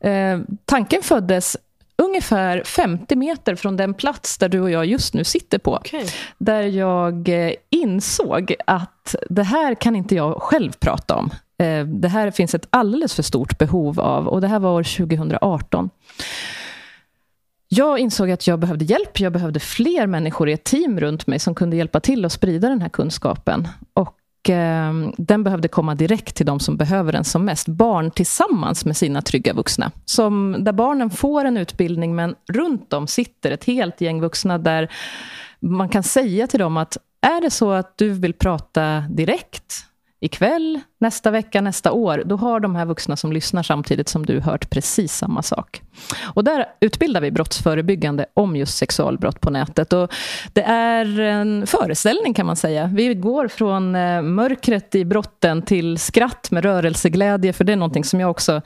Eh, 0.00 0.56
tanken 0.64 1.02
föddes 1.02 1.56
ungefär 2.02 2.62
50 2.64 3.16
meter 3.16 3.54
från 3.54 3.76
den 3.76 3.94
plats 3.94 4.38
där 4.38 4.48
du 4.48 4.60
och 4.60 4.70
jag 4.70 4.86
just 4.86 5.14
nu 5.14 5.24
sitter 5.24 5.58
på. 5.58 5.76
Okay. 5.76 6.06
Där 6.38 6.62
jag 6.62 7.28
eh, 7.28 7.52
insåg 7.70 8.54
att 8.66 9.14
det 9.30 9.42
här 9.42 9.74
kan 9.74 9.96
inte 9.96 10.14
jag 10.14 10.42
själv 10.42 10.72
prata 10.72 11.16
om. 11.16 11.30
Eh, 11.58 11.86
det 11.86 12.08
här 12.08 12.30
finns 12.30 12.54
ett 12.54 12.66
alldeles 12.70 13.14
för 13.14 13.22
stort 13.22 13.58
behov 13.58 14.00
av 14.00 14.28
och 14.28 14.40
det 14.40 14.46
här 14.46 14.58
var 14.58 14.70
år 14.70 14.82
2018. 14.82 15.90
Jag 17.68 17.98
insåg 17.98 18.30
att 18.30 18.46
jag 18.46 18.58
behövde 18.58 18.84
hjälp. 18.84 19.20
Jag 19.20 19.32
behövde 19.32 19.60
fler 19.60 20.06
människor 20.06 20.48
i 20.48 20.52
ett 20.52 20.64
team 20.64 21.00
runt 21.00 21.26
mig 21.26 21.38
som 21.38 21.54
kunde 21.54 21.76
hjälpa 21.76 22.00
till 22.00 22.24
att 22.24 22.32
sprida 22.32 22.68
den 22.68 22.82
här 22.82 22.88
kunskapen. 22.88 23.68
Och 23.94 24.17
Ehm, 24.48 25.12
den 25.18 25.44
behövde 25.44 25.68
komma 25.68 25.94
direkt 25.94 26.34
till 26.36 26.46
de 26.46 26.60
som 26.60 26.76
behöver 26.76 27.12
den 27.12 27.24
som 27.24 27.44
mest. 27.44 27.68
Barn 27.68 28.10
tillsammans 28.10 28.84
med 28.84 28.96
sina 28.96 29.22
trygga 29.22 29.52
vuxna. 29.52 29.90
Som, 30.04 30.56
där 30.58 30.72
barnen 30.72 31.10
får 31.10 31.44
en 31.44 31.56
utbildning, 31.56 32.14
men 32.14 32.34
runt 32.52 32.90
dem 32.90 33.06
sitter 33.06 33.50
ett 33.50 33.64
helt 33.64 34.00
gäng 34.00 34.20
vuxna 34.20 34.58
där 34.58 34.92
man 35.60 35.88
kan 35.88 36.02
säga 36.02 36.46
till 36.46 36.60
dem 36.60 36.76
att 36.76 36.96
är 37.20 37.40
det 37.40 37.50
så 37.50 37.70
att 37.70 37.98
du 37.98 38.10
vill 38.10 38.34
prata 38.34 39.04
direkt 39.10 39.87
ikväll, 40.20 40.80
nästa 41.00 41.30
vecka, 41.30 41.60
nästa 41.60 41.92
år, 41.92 42.22
då 42.26 42.36
har 42.36 42.60
de 42.60 42.76
här 42.76 42.84
vuxna 42.86 43.16
som 43.16 43.32
lyssnar 43.32 43.62
samtidigt 43.62 44.08
som 44.08 44.26
du 44.26 44.40
hört 44.40 44.70
precis 44.70 45.12
samma 45.12 45.42
sak. 45.42 45.82
Och 46.34 46.44
där 46.44 46.66
utbildar 46.80 47.20
vi 47.20 47.30
brottsförebyggande 47.30 48.26
om 48.34 48.56
just 48.56 48.76
sexualbrott 48.76 49.40
på 49.40 49.50
nätet. 49.50 49.92
Och 49.92 50.12
det 50.52 50.62
är 50.62 51.20
en 51.20 51.66
föreställning 51.66 52.34
kan 52.34 52.46
man 52.46 52.56
säga. 52.56 52.90
Vi 52.94 53.14
går 53.14 53.48
från 53.48 53.94
eh, 53.94 54.22
mörkret 54.22 54.94
i 54.94 55.04
brotten 55.04 55.62
till 55.62 55.98
skratt 55.98 56.50
med 56.50 56.64
rörelseglädje, 56.64 57.52
för 57.52 57.64
det 57.64 57.72
är 57.72 57.76
någonting 57.76 58.04
som 58.04 58.20
jag 58.20 58.30
också 58.30 58.62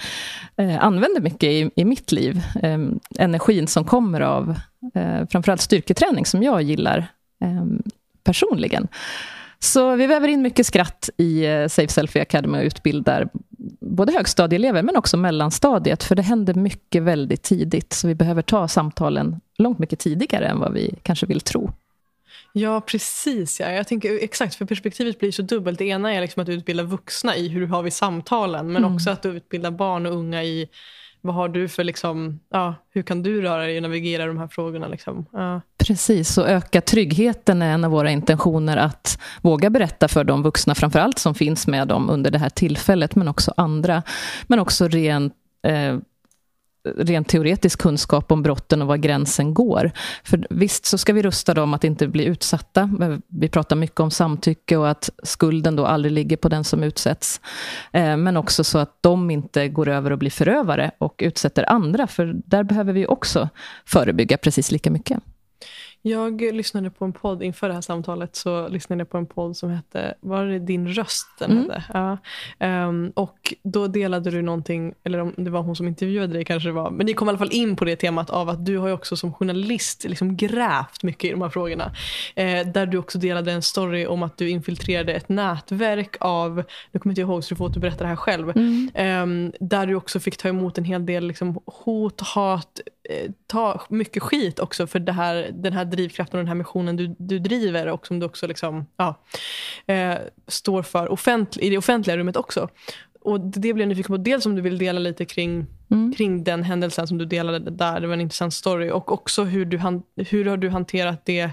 eh, 0.56 0.84
använder 0.84 1.20
mycket 1.20 1.48
i, 1.48 1.70
i 1.76 1.84
mitt 1.84 2.12
liv. 2.12 2.42
Ehm, 2.62 2.98
energin 3.18 3.66
som 3.66 3.84
kommer 3.84 4.20
av 4.20 4.54
eh, 4.94 5.26
framförallt 5.30 5.60
styrketräning, 5.60 6.26
som 6.26 6.42
jag 6.42 6.62
gillar 6.62 7.06
ehm, 7.44 7.82
personligen. 8.24 8.88
Så 9.62 9.96
vi 9.96 10.06
väver 10.06 10.28
in 10.28 10.42
mycket 10.42 10.66
skratt 10.66 11.10
i 11.16 11.46
eh, 11.46 11.68
Safe 11.68 11.88
Selfie 11.88 12.22
Academy 12.22 12.58
och 12.58 12.62
utbildar 12.62 13.28
både 13.80 14.12
högstadieelever 14.12 14.82
men 14.82 14.96
också 14.96 15.16
mellanstadiet, 15.16 16.02
för 16.02 16.14
det 16.14 16.22
händer 16.22 16.54
mycket 16.54 17.02
väldigt 17.02 17.42
tidigt. 17.42 17.92
Så 17.92 18.08
vi 18.08 18.14
behöver 18.14 18.42
ta 18.42 18.68
samtalen 18.68 19.40
långt 19.58 19.78
mycket 19.78 19.98
tidigare 19.98 20.46
än 20.46 20.58
vad 20.58 20.72
vi 20.72 20.94
kanske 21.02 21.26
vill 21.26 21.40
tro. 21.40 21.72
Ja, 22.52 22.80
precis. 22.80 23.60
Ja. 23.60 23.70
Jag 23.70 23.88
tänker 23.88 24.24
exakt, 24.24 24.54
för 24.54 24.64
perspektivet 24.64 25.18
blir 25.18 25.32
så 25.32 25.42
dubbelt. 25.42 25.78
Det 25.78 25.84
ena 25.84 26.14
är 26.14 26.20
liksom 26.20 26.42
att 26.42 26.48
utbilda 26.48 26.82
vuxna 26.82 27.36
i 27.36 27.48
hur 27.48 27.66
har 27.66 27.82
vi 27.82 27.90
samtalen, 27.90 28.66
men 28.72 28.84
mm. 28.84 28.94
också 28.94 29.10
att 29.10 29.26
utbilda 29.26 29.70
barn 29.70 30.06
och 30.06 30.12
unga 30.12 30.44
i 30.44 30.68
vad 31.22 31.34
har 31.34 31.48
du 31.48 31.68
för, 31.68 31.84
liksom, 31.84 32.40
ja, 32.50 32.74
hur 32.90 33.02
kan 33.02 33.22
du 33.22 33.42
röra 33.42 33.62
dig 33.62 33.76
och 33.76 33.82
navigera 33.82 34.26
de 34.26 34.38
här 34.38 34.48
frågorna? 34.48 34.88
Liksom? 34.88 35.26
Ja. 35.32 35.60
Precis, 35.78 36.38
och 36.38 36.48
öka 36.48 36.80
tryggheten 36.80 37.62
är 37.62 37.74
en 37.74 37.84
av 37.84 37.90
våra 37.90 38.10
intentioner 38.10 38.76
att 38.76 39.18
våga 39.42 39.70
berätta 39.70 40.08
för 40.08 40.24
de 40.24 40.42
vuxna, 40.42 40.74
framförallt 40.74 41.18
som 41.18 41.34
finns 41.34 41.66
med 41.66 41.88
dem 41.88 42.10
under 42.10 42.30
det 42.30 42.38
här 42.38 42.48
tillfället, 42.48 43.14
men 43.14 43.28
också 43.28 43.54
andra. 43.56 44.02
Men 44.46 44.58
också 44.58 44.88
rent 44.88 45.34
eh, 45.66 45.98
rent 46.84 47.28
teoretisk 47.28 47.78
kunskap 47.78 48.32
om 48.32 48.42
brotten 48.42 48.82
och 48.82 48.88
var 48.88 48.96
gränsen 48.96 49.54
går. 49.54 49.92
För 50.24 50.46
visst 50.50 50.86
så 50.86 50.98
ska 50.98 51.12
vi 51.12 51.22
rusta 51.22 51.54
dem 51.54 51.74
att 51.74 51.84
inte 51.84 52.08
bli 52.08 52.24
utsatta. 52.24 52.90
Vi 53.28 53.48
pratar 53.48 53.76
mycket 53.76 54.00
om 54.00 54.10
samtycke 54.10 54.76
och 54.76 54.90
att 54.90 55.10
skulden 55.22 55.76
då 55.76 55.86
aldrig 55.86 56.12
ligger 56.12 56.36
på 56.36 56.48
den 56.48 56.64
som 56.64 56.82
utsätts. 56.82 57.40
Eh, 57.92 58.16
men 58.16 58.36
också 58.36 58.64
så 58.64 58.78
att 58.78 58.98
de 59.00 59.30
inte 59.30 59.68
går 59.68 59.88
över 59.88 60.10
och 60.10 60.18
blir 60.18 60.30
förövare 60.30 60.90
och 60.98 61.14
utsätter 61.18 61.70
andra. 61.70 62.06
För 62.06 62.34
där 62.46 62.62
behöver 62.62 62.92
vi 62.92 63.06
också 63.06 63.48
förebygga 63.84 64.36
precis 64.36 64.70
lika 64.70 64.90
mycket. 64.90 65.18
Jag 66.04 66.40
lyssnade 66.40 66.90
på 66.90 67.04
en 67.04 67.12
podd 67.12 67.42
inför 67.42 67.68
det 67.68 67.74
här 67.74 67.80
samtalet. 67.80 68.36
så 68.36 68.68
lyssnade 68.68 69.00
jag 69.00 69.10
på 69.10 69.18
en 69.18 69.26
podd 69.26 69.56
som 69.56 69.70
hette, 69.70 70.14
var 70.20 70.44
det 70.44 70.58
Din 70.58 70.88
röst? 70.88 71.26
Den 71.38 71.50
mm. 71.50 71.70
hette? 71.70 71.84
Ja. 71.92 72.18
Um, 72.88 73.12
och 73.14 73.54
då 73.62 73.86
delade 73.86 74.30
du 74.30 74.42
någonting, 74.42 74.94
eller 75.04 75.18
om 75.18 75.34
det 75.36 75.50
var 75.50 75.62
hon 75.62 75.76
som 75.76 75.88
intervjuade 75.88 76.32
dig 76.32 76.44
kanske 76.44 76.68
det 76.68 76.72
var, 76.72 76.90
men 76.90 77.06
ni 77.06 77.14
kom 77.14 77.28
i 77.28 77.30
alla 77.30 77.38
fall 77.38 77.52
in 77.52 77.76
på 77.76 77.84
det 77.84 77.96
temat 77.96 78.30
av 78.30 78.48
att 78.48 78.66
du 78.66 78.78
har 78.78 78.88
ju 78.88 78.94
också 78.94 79.16
som 79.16 79.32
journalist 79.32 80.04
liksom 80.04 80.36
grävt 80.36 81.02
mycket 81.02 81.24
i 81.24 81.30
de 81.30 81.42
här 81.42 81.48
frågorna. 81.48 81.86
Uh, 82.38 82.72
där 82.72 82.86
du 82.86 82.98
också 82.98 83.18
delade 83.18 83.52
en 83.52 83.62
story 83.62 84.06
om 84.06 84.22
att 84.22 84.36
du 84.38 84.48
infiltrerade 84.48 85.12
ett 85.12 85.28
nätverk 85.28 86.16
av, 86.20 86.64
nu 86.92 87.00
kommer 87.00 87.12
inte 87.12 87.20
jag 87.20 87.30
ihåg 87.30 87.44
så 87.44 87.54
du 87.54 87.58
får 87.58 87.80
berätta 87.80 88.04
det 88.04 88.08
här 88.08 88.16
själv, 88.16 88.50
mm. 88.56 88.90
um, 89.22 89.52
där 89.60 89.86
du 89.86 89.94
också 89.94 90.20
fick 90.20 90.36
ta 90.36 90.48
emot 90.48 90.78
en 90.78 90.84
hel 90.84 91.06
del 91.06 91.26
liksom, 91.26 91.60
hot, 91.66 92.20
hat, 92.20 92.80
ta 93.46 93.82
mycket 93.88 94.22
skit 94.22 94.58
också 94.58 94.86
för 94.86 94.98
det 94.98 95.12
här, 95.12 95.50
den 95.52 95.72
här 95.72 95.84
drivkraften 95.84 96.38
och 96.38 96.44
den 96.44 96.48
här 96.48 96.54
missionen 96.54 96.96
du, 96.96 97.14
du 97.18 97.38
driver 97.38 97.86
och 97.88 98.06
som 98.06 98.18
du 98.18 98.26
också 98.26 98.46
liksom, 98.46 98.86
ja, 98.96 99.22
eh, 99.86 100.14
står 100.46 100.82
för 100.82 101.12
offentlig, 101.12 101.64
i 101.64 101.70
det 101.70 101.78
offentliga 101.78 102.16
rummet 102.16 102.36
också. 102.36 102.68
Och 103.24 103.40
Det 103.40 103.72
blir 103.72 103.82
jag 103.82 103.88
nyfiken 103.88 104.16
på. 104.16 104.16
Dels 104.16 104.46
om 104.46 104.56
du 104.56 104.62
vill 104.62 104.78
dela 104.78 105.00
lite 105.00 105.24
kring, 105.24 105.66
mm. 105.90 106.12
kring 106.12 106.44
den 106.44 106.62
händelsen 106.62 107.06
som 107.06 107.18
du 107.18 107.24
delade 107.24 107.58
där. 107.70 108.00
Det 108.00 108.06
var 108.06 108.14
en 108.14 108.20
intressant 108.20 108.54
story. 108.54 108.90
Och 108.90 109.12
också 109.12 109.44
hur, 109.44 109.64
du 109.64 109.78
han, 109.78 110.02
hur 110.16 110.44
har 110.44 110.56
du 110.56 110.68
hanterat 110.68 111.24
det, 111.24 111.50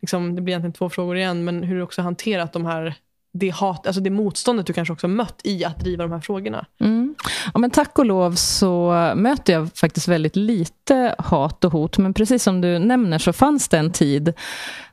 liksom, 0.00 0.34
det 0.34 0.42
blir 0.42 0.52
egentligen 0.52 0.72
två 0.72 0.90
frågor 0.90 1.16
igen, 1.16 1.44
men 1.44 1.62
hur 1.62 1.76
du 1.76 1.82
också 1.82 2.02
hanterat 2.02 2.52
de 2.52 2.66
här 2.66 2.94
det, 3.32 3.50
hat, 3.50 3.86
alltså 3.86 4.00
det 4.00 4.10
motståndet 4.10 4.66
du 4.66 4.72
kanske 4.72 4.92
också 4.92 5.08
mött 5.08 5.40
i 5.44 5.64
att 5.64 5.80
driva 5.80 6.04
de 6.04 6.12
här 6.12 6.20
frågorna. 6.20 6.66
Mm. 6.80 7.14
Ja, 7.54 7.58
men 7.60 7.70
tack 7.70 7.98
och 7.98 8.06
lov 8.06 8.34
så 8.34 8.92
möter 9.16 9.52
jag 9.52 9.70
faktiskt 9.74 10.08
väldigt 10.08 10.36
lite 10.36 11.14
hat 11.18 11.64
och 11.64 11.72
hot. 11.72 11.98
Men 11.98 12.14
precis 12.14 12.42
som 12.42 12.60
du 12.60 12.78
nämner 12.78 13.18
så 13.18 13.32
fanns 13.32 13.68
det 13.68 13.78
en 13.78 13.92
tid 13.92 14.32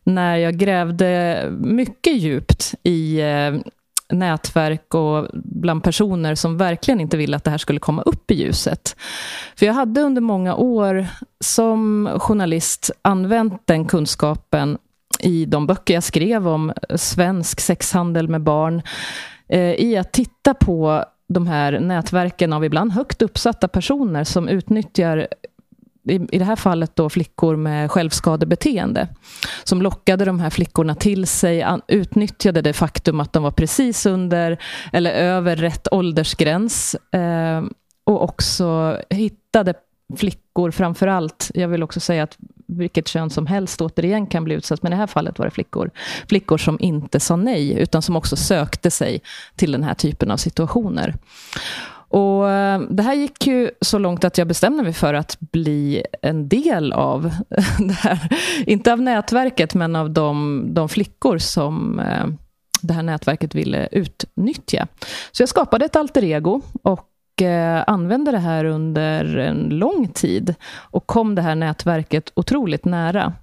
när 0.03 0.35
jag 0.35 0.57
grävde 0.57 1.43
mycket 1.59 2.13
djupt 2.13 2.73
i 2.83 3.21
eh, 3.21 3.55
nätverk 4.09 4.93
och 4.93 5.27
bland 5.33 5.83
personer 5.83 6.35
som 6.35 6.57
verkligen 6.57 6.99
inte 6.99 7.17
ville 7.17 7.37
att 7.37 7.43
det 7.43 7.51
här 7.51 7.57
skulle 7.57 7.79
komma 7.79 8.01
upp 8.01 8.31
i 8.31 8.35
ljuset. 8.35 8.95
För 9.55 9.65
jag 9.65 9.73
hade 9.73 10.01
under 10.01 10.21
många 10.21 10.55
år 10.55 11.07
som 11.39 12.09
journalist 12.19 12.91
använt 13.01 13.61
den 13.65 13.85
kunskapen 13.85 14.77
i 15.25 15.45
de 15.45 15.67
böcker 15.67 15.93
jag 15.93 16.03
skrev 16.03 16.47
om 16.47 16.73
svensk 16.95 17.59
sexhandel 17.59 18.27
med 18.27 18.41
barn, 18.41 18.81
eh, 19.47 19.73
i 19.73 19.97
att 19.97 20.11
titta 20.11 20.53
på 20.53 21.05
de 21.27 21.47
här 21.47 21.79
nätverken 21.79 22.53
av 22.53 22.65
ibland 22.65 22.91
högt 22.91 23.21
uppsatta 23.21 23.67
personer 23.67 24.23
som 24.23 24.47
utnyttjar 24.47 25.27
i, 26.07 26.17
det 26.17 26.43
här 26.43 26.55
fallet 26.55 26.95
då 26.95 27.09
flickor 27.09 27.55
med 27.55 27.91
självskadebeteende, 27.91 29.07
som 29.63 29.81
lockade 29.81 30.25
de 30.25 30.39
här 30.39 30.49
flickorna 30.49 30.95
till 30.95 31.27
sig, 31.27 31.65
utnyttjade 31.87 32.61
det 32.61 32.73
faktum 32.73 33.19
att 33.19 33.33
de 33.33 33.43
var 33.43 33.51
precis 33.51 34.05
under 34.05 34.57
eller 34.93 35.11
över 35.11 35.55
rätt 35.55 35.87
åldersgräns 35.91 36.95
eh, 37.11 37.63
och 38.03 38.23
också 38.23 38.99
hittade 39.09 39.73
flickor 40.17 40.71
framför 40.71 41.07
allt. 41.07 41.51
Jag 41.53 41.67
vill 41.67 41.83
också 41.83 41.99
säga 41.99 42.23
att 42.23 42.37
vilket 42.77 43.07
kön 43.07 43.29
som 43.29 43.47
helst 43.47 43.81
återigen 43.81 44.27
kan 44.27 44.43
bli 44.43 44.55
utsatt, 44.55 44.83
men 44.83 44.93
i 44.93 44.95
det 44.95 44.99
här 44.99 45.07
fallet 45.07 45.39
var 45.39 45.45
det 45.45 45.51
flickor. 45.51 45.91
Flickor 46.29 46.57
som 46.57 46.77
inte 46.79 47.19
sa 47.19 47.35
nej, 47.35 47.73
utan 47.79 48.01
som 48.01 48.15
också 48.15 48.35
sökte 48.35 48.91
sig 48.91 49.21
till 49.55 49.71
den 49.71 49.83
här 49.83 49.93
typen 49.93 50.31
av 50.31 50.37
situationer. 50.37 51.15
Och 52.07 52.49
eh, 52.49 52.81
Det 52.89 53.03
här 53.03 53.13
gick 53.13 53.47
ju 53.47 53.71
så 53.81 53.97
långt 53.97 54.23
att 54.23 54.37
jag 54.37 54.47
bestämde 54.47 54.83
mig 54.83 54.93
för 54.93 55.13
att 55.13 55.37
bli 55.39 56.03
en 56.21 56.49
del 56.49 56.93
av 56.93 57.31
det 57.79 57.93
här. 57.93 58.29
Inte 58.65 58.93
av 58.93 59.01
nätverket, 59.01 59.73
men 59.73 59.95
av 59.95 60.11
de, 60.11 60.63
de 60.73 60.89
flickor 60.89 61.37
som 61.37 61.99
eh, 61.99 62.25
det 62.81 62.93
här 62.93 63.03
nätverket 63.03 63.55
ville 63.55 63.87
utnyttja. 63.91 64.87
Så 65.31 65.41
jag 65.41 65.49
skapade 65.49 65.85
ett 65.85 65.95
alter 65.95 66.23
ego 66.23 66.61
och 66.83 67.09
Eh, 67.41 67.83
använde 67.87 68.31
det 68.31 68.39
här 68.39 68.65
under 68.65 69.37
en 69.37 69.69
lång 69.69 70.07
tid 70.07 70.55
och 70.77 71.07
kom 71.07 71.35
det 71.35 71.41
här 71.41 71.55
nätverket 71.55 72.31
otroligt 72.35 72.85
nära 72.85 73.33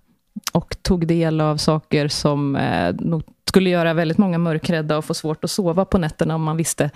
och 0.52 0.76
tog 0.82 1.06
del 1.06 1.40
av 1.40 1.56
saker 1.56 2.08
som 2.08 2.56
eh, 2.56 2.94
nog 2.94 3.22
skulle 3.48 3.70
göra 3.70 3.94
väldigt 3.94 4.18
många 4.18 4.38
mörkrädda 4.38 4.98
och 4.98 5.04
få 5.04 5.14
svårt 5.14 5.44
att 5.44 5.50
sova 5.50 5.84
på 5.84 5.98
nätterna 5.98 6.34
om 6.34 6.42
man 6.42 6.56
visste 6.56 6.90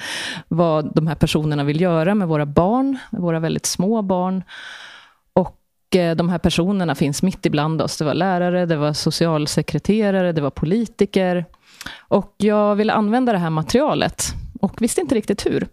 vad 0.48 0.94
de 0.94 1.06
här 1.06 1.14
personerna 1.14 1.64
vill 1.64 1.80
göra 1.80 2.14
med 2.14 2.28
våra 2.28 2.46
barn, 2.46 2.98
våra 3.10 3.40
väldigt 3.40 3.66
små 3.66 4.02
barn. 4.02 4.42
Och 5.32 5.96
eh, 5.96 6.16
de 6.16 6.28
här 6.28 6.38
personerna 6.38 6.94
finns 6.94 7.22
mitt 7.22 7.46
ibland 7.46 7.82
oss. 7.82 7.96
Det 7.96 8.04
var 8.04 8.14
lärare, 8.14 8.66
det 8.66 8.76
var 8.76 8.92
socialsekreterare, 8.92 10.32
det 10.32 10.40
var 10.40 10.50
politiker. 10.50 11.44
Och 11.98 12.34
jag 12.36 12.74
ville 12.74 12.92
använda 12.92 13.32
det 13.32 13.38
här 13.38 13.50
materialet 13.50 14.24
och 14.60 14.82
visste 14.82 15.00
inte 15.00 15.14
riktigt 15.14 15.46
hur. 15.46 15.66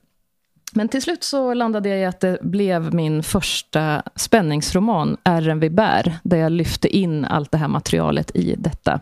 Men 0.75 0.89
till 0.89 1.01
slut 1.01 1.23
så 1.23 1.53
landade 1.53 1.89
jag 1.89 1.99
i 1.99 2.05
att 2.05 2.19
det 2.19 2.37
blev 2.41 2.93
min 2.93 3.23
första 3.23 4.03
spänningsroman, 4.15 5.17
Ärren 5.23 5.59
vi 5.59 5.69
bär, 5.69 6.17
där 6.23 6.37
jag 6.37 6.51
lyfte 6.51 6.87
in 6.97 7.25
allt 7.25 7.51
det 7.51 7.57
här 7.57 7.67
materialet 7.67 8.35
i 8.35 8.55
detta. 8.57 8.99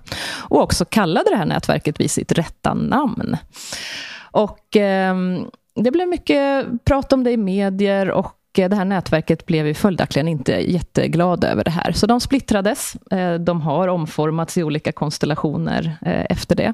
Och 0.50 0.62
också 0.62 0.86
kallade 0.86 1.30
det 1.30 1.36
här 1.36 1.46
nätverket 1.46 2.00
vid 2.00 2.12
sitt 2.12 2.32
rätta 2.32 2.74
namn. 2.74 3.38
Och 4.22 4.78
eh, 4.78 5.16
det 5.76 5.92
blev 5.92 6.08
mycket 6.08 6.68
prat 6.86 7.14
om 7.14 7.24
det 7.24 7.32
i 7.32 7.38
medier 7.38 8.12
och 8.12 8.36
Eh, 8.58 8.70
det 8.70 8.76
här 8.76 8.86
nätverket 8.86 9.45
blev 9.45 9.68
ju 9.68 9.74
följaktligen 9.74 10.28
inte 10.28 10.52
jätteglada 10.52 11.52
över 11.52 11.64
det 11.64 11.72
här. 11.72 11.91
Så 11.91 12.08
de 12.08 12.22
splittrades. 12.22 12.95
Eh, 13.12 13.34
de 13.34 13.62
har 13.62 13.88
omformats 13.88 14.58
i 14.58 14.64
olika 14.64 14.91
konstellationer 14.91 15.97
eh, 16.02 16.26
efter 16.30 16.56
det. 16.56 16.74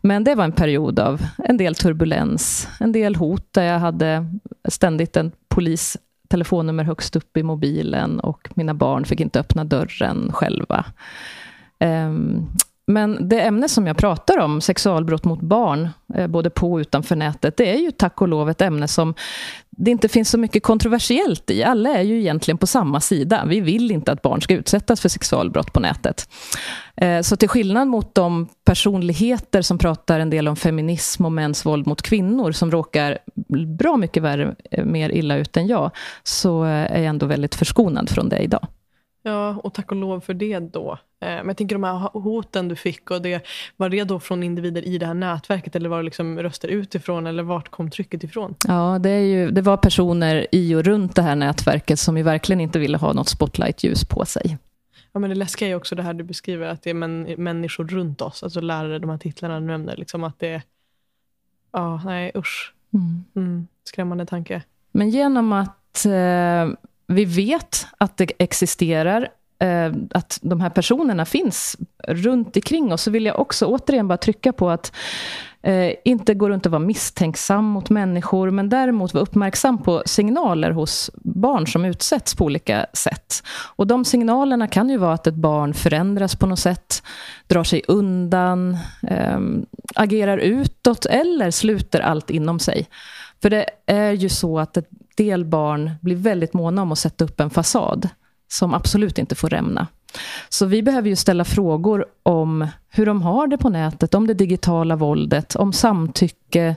Men 0.00 0.24
det 0.24 0.34
var 0.34 0.44
en 0.44 0.52
period 0.52 0.98
av 0.98 1.20
en 1.38 1.56
del 1.56 1.74
turbulens, 1.74 2.68
en 2.80 2.92
del 2.92 3.16
hot 3.16 3.48
där 3.50 3.62
jag 3.62 3.78
hade 3.78 4.26
ständigt 4.68 5.16
en 5.16 5.32
polis 5.48 5.96
telefonnummer 6.28 6.84
högst 6.84 7.16
upp 7.16 7.36
i 7.36 7.42
mobilen 7.42 8.20
och 8.20 8.48
mina 8.54 8.74
barn 8.74 9.04
fick 9.04 9.20
inte 9.20 9.40
öppna 9.40 9.64
dörren 9.64 10.32
själva. 10.32 10.84
Ehm, 11.78 12.46
men 12.86 13.28
det 13.28 13.40
ämne 13.40 13.68
som 13.68 13.86
jag 13.86 13.96
pratar 13.96 14.38
om, 14.38 14.60
sexualbrott 14.60 15.24
mot 15.24 15.40
barn, 15.40 15.88
eh, 16.14 16.26
både 16.26 16.50
på 16.50 16.72
och 16.72 16.78
utanför 16.78 17.16
nätet, 17.16 17.56
det 17.56 17.72
är 17.72 17.78
ju 17.78 17.90
tack 17.90 18.22
och 18.22 18.28
lov 18.28 18.50
ett 18.50 18.60
ämne 18.60 18.88
som 18.88 19.14
det 19.70 19.90
inte 19.90 20.08
finns 20.08 20.30
så 20.30 20.38
mycket 20.38 20.62
kontroversiellt 20.62 21.50
i. 21.50 21.64
Alla 21.64 21.90
är 21.90 22.02
ju 22.02 22.20
egentligen 22.20 22.58
på 22.58 22.66
samma 22.66 23.00
sida. 23.00 23.44
Vi 23.46 23.60
vill 23.60 23.90
inte 23.90 24.12
att 24.12 24.22
barn 24.22 24.40
ska 24.40 24.54
utsättas 24.54 25.00
för 25.00 25.08
sexualbrott 25.08 25.72
på 25.72 25.80
nätet. 25.80 26.28
Eh, 26.96 27.20
så 27.20 27.36
till 27.36 27.48
skillnad 27.48 27.88
mot 27.88 28.14
de 28.14 28.48
personligheter 28.64 29.62
som 29.62 29.78
pratar 29.78 30.20
en 30.20 30.30
del 30.30 30.48
om 30.48 30.56
feminism 30.56 31.24
och 31.24 31.32
mäns 31.32 31.66
våld 31.66 31.86
mot 31.86 32.02
kvinnor, 32.02 32.52
som 32.52 32.70
råkar 32.70 33.18
bra 33.78 33.96
mycket 33.96 34.22
värre, 34.22 34.54
eh, 34.70 34.84
mer 34.84 35.10
illa 35.10 35.36
ut 35.36 35.56
än 35.56 35.66
jag, 35.66 35.90
så 36.22 36.62
är 36.62 36.96
jag 36.96 37.04
ändå 37.04 37.26
väldigt 37.26 37.54
förskonad 37.54 38.10
från 38.10 38.28
det 38.28 38.38
idag. 38.38 38.66
Ja, 39.26 39.60
och 39.62 39.74
tack 39.74 39.90
och 39.90 39.96
lov 39.96 40.20
för 40.20 40.34
det 40.34 40.58
då. 40.58 40.92
Eh, 40.92 41.28
men 41.28 41.46
jag 41.46 41.56
tänker 41.56 41.74
de 41.74 41.84
här 41.84 42.10
hoten 42.12 42.68
du 42.68 42.76
fick, 42.76 43.10
och 43.10 43.22
det, 43.22 43.46
var 43.76 43.88
det 43.88 44.04
då 44.04 44.20
från 44.20 44.42
individer 44.42 44.82
i 44.82 44.98
det 44.98 45.06
här 45.06 45.14
nätverket 45.14 45.76
eller 45.76 45.88
var 45.88 45.96
det 45.96 46.02
liksom 46.02 46.38
röster 46.38 46.68
utifrån 46.68 47.26
eller 47.26 47.42
vart 47.42 47.68
kom 47.68 47.90
trycket 47.90 48.24
ifrån? 48.24 48.54
Ja, 48.68 48.98
det, 48.98 49.10
är 49.10 49.20
ju, 49.20 49.50
det 49.50 49.62
var 49.62 49.76
personer 49.76 50.46
i 50.52 50.74
och 50.74 50.82
runt 50.84 51.16
det 51.16 51.22
här 51.22 51.36
nätverket 51.36 51.98
som 51.98 52.16
ju 52.16 52.22
verkligen 52.22 52.60
inte 52.60 52.78
ville 52.78 52.98
ha 52.98 53.12
något 53.12 53.28
spotlightljus 53.28 54.04
på 54.04 54.24
sig. 54.24 54.58
Ja, 55.12 55.20
men 55.20 55.30
det 55.30 55.36
läskiga 55.36 55.68
är 55.68 55.74
också 55.74 55.94
det 55.94 56.02
här 56.02 56.14
du 56.14 56.24
beskriver, 56.24 56.66
att 56.66 56.82
det 56.82 56.90
är 56.90 56.94
män, 56.94 57.34
människor 57.38 57.86
runt 57.86 58.20
oss, 58.20 58.42
alltså 58.42 58.60
lärare, 58.60 58.98
de 58.98 59.10
här 59.10 59.18
titlarna 59.18 59.60
du 59.60 59.66
nämnde. 59.66 59.96
Liksom 59.96 60.24
att 60.24 60.38
det 60.38 60.62
ja, 61.72 62.00
nej 62.04 62.32
usch. 62.34 62.74
Mm. 62.94 63.24
Mm, 63.36 63.66
skrämmande 63.84 64.26
tanke. 64.26 64.62
Men 64.92 65.10
genom 65.10 65.52
att 65.52 66.06
eh, 66.06 66.68
vi 67.14 67.24
vet 67.24 67.86
att 67.98 68.16
det 68.16 68.32
existerar, 68.38 69.28
eh, 69.58 69.92
att 70.10 70.38
de 70.42 70.60
här 70.60 70.70
personerna 70.70 71.24
finns 71.24 71.76
runt 72.08 72.56
omkring 72.56 72.92
oss, 72.92 73.02
så 73.02 73.10
vill 73.10 73.26
jag 73.26 73.40
också 73.40 73.66
återigen 73.66 74.08
bara 74.08 74.18
trycka 74.18 74.52
på 74.52 74.70
att 74.70 74.92
eh, 75.62 75.92
inte 76.04 76.34
gå 76.34 76.48
runt 76.48 76.66
och 76.66 76.72
vara 76.72 76.82
misstänksam 76.82 77.64
mot 77.64 77.90
människor, 77.90 78.50
men 78.50 78.68
däremot 78.68 79.14
vara 79.14 79.22
uppmärksam 79.22 79.82
på 79.82 80.02
signaler 80.06 80.70
hos 80.70 81.10
barn 81.14 81.66
som 81.66 81.84
utsätts 81.84 82.34
på 82.34 82.44
olika 82.44 82.86
sätt. 82.92 83.42
Och 83.76 83.86
de 83.86 84.04
signalerna 84.04 84.68
kan 84.68 84.88
ju 84.88 84.96
vara 84.96 85.14
att 85.14 85.26
ett 85.26 85.34
barn 85.34 85.74
förändras 85.74 86.36
på 86.36 86.46
något 86.46 86.58
sätt, 86.58 87.02
drar 87.46 87.64
sig 87.64 87.82
undan, 87.88 88.76
eh, 89.08 89.38
agerar 89.94 90.38
utåt 90.38 91.06
eller 91.06 91.50
sluter 91.50 92.00
allt 92.00 92.30
inom 92.30 92.58
sig. 92.58 92.88
För 93.42 93.50
det 93.50 93.66
är 93.86 94.12
ju 94.12 94.28
så 94.28 94.58
att 94.58 94.76
ett 94.76 94.88
del 95.16 95.44
barn 95.44 95.90
blir 96.00 96.16
väldigt 96.16 96.54
måna 96.54 96.82
om 96.82 96.92
att 96.92 96.98
sätta 96.98 97.24
upp 97.24 97.40
en 97.40 97.50
fasad 97.50 98.08
som 98.48 98.74
absolut 98.74 99.18
inte 99.18 99.34
får 99.34 99.48
rämna. 99.48 99.86
Så 100.48 100.66
vi 100.66 100.82
behöver 100.82 101.08
ju 101.08 101.16
ställa 101.16 101.44
frågor 101.44 102.06
om 102.22 102.68
hur 102.88 103.06
de 103.06 103.22
har 103.22 103.46
det 103.46 103.58
på 103.58 103.68
nätet, 103.68 104.14
om 104.14 104.26
det 104.26 104.34
digitala 104.34 104.96
våldet, 104.96 105.56
om 105.56 105.72
samtycke, 105.72 106.76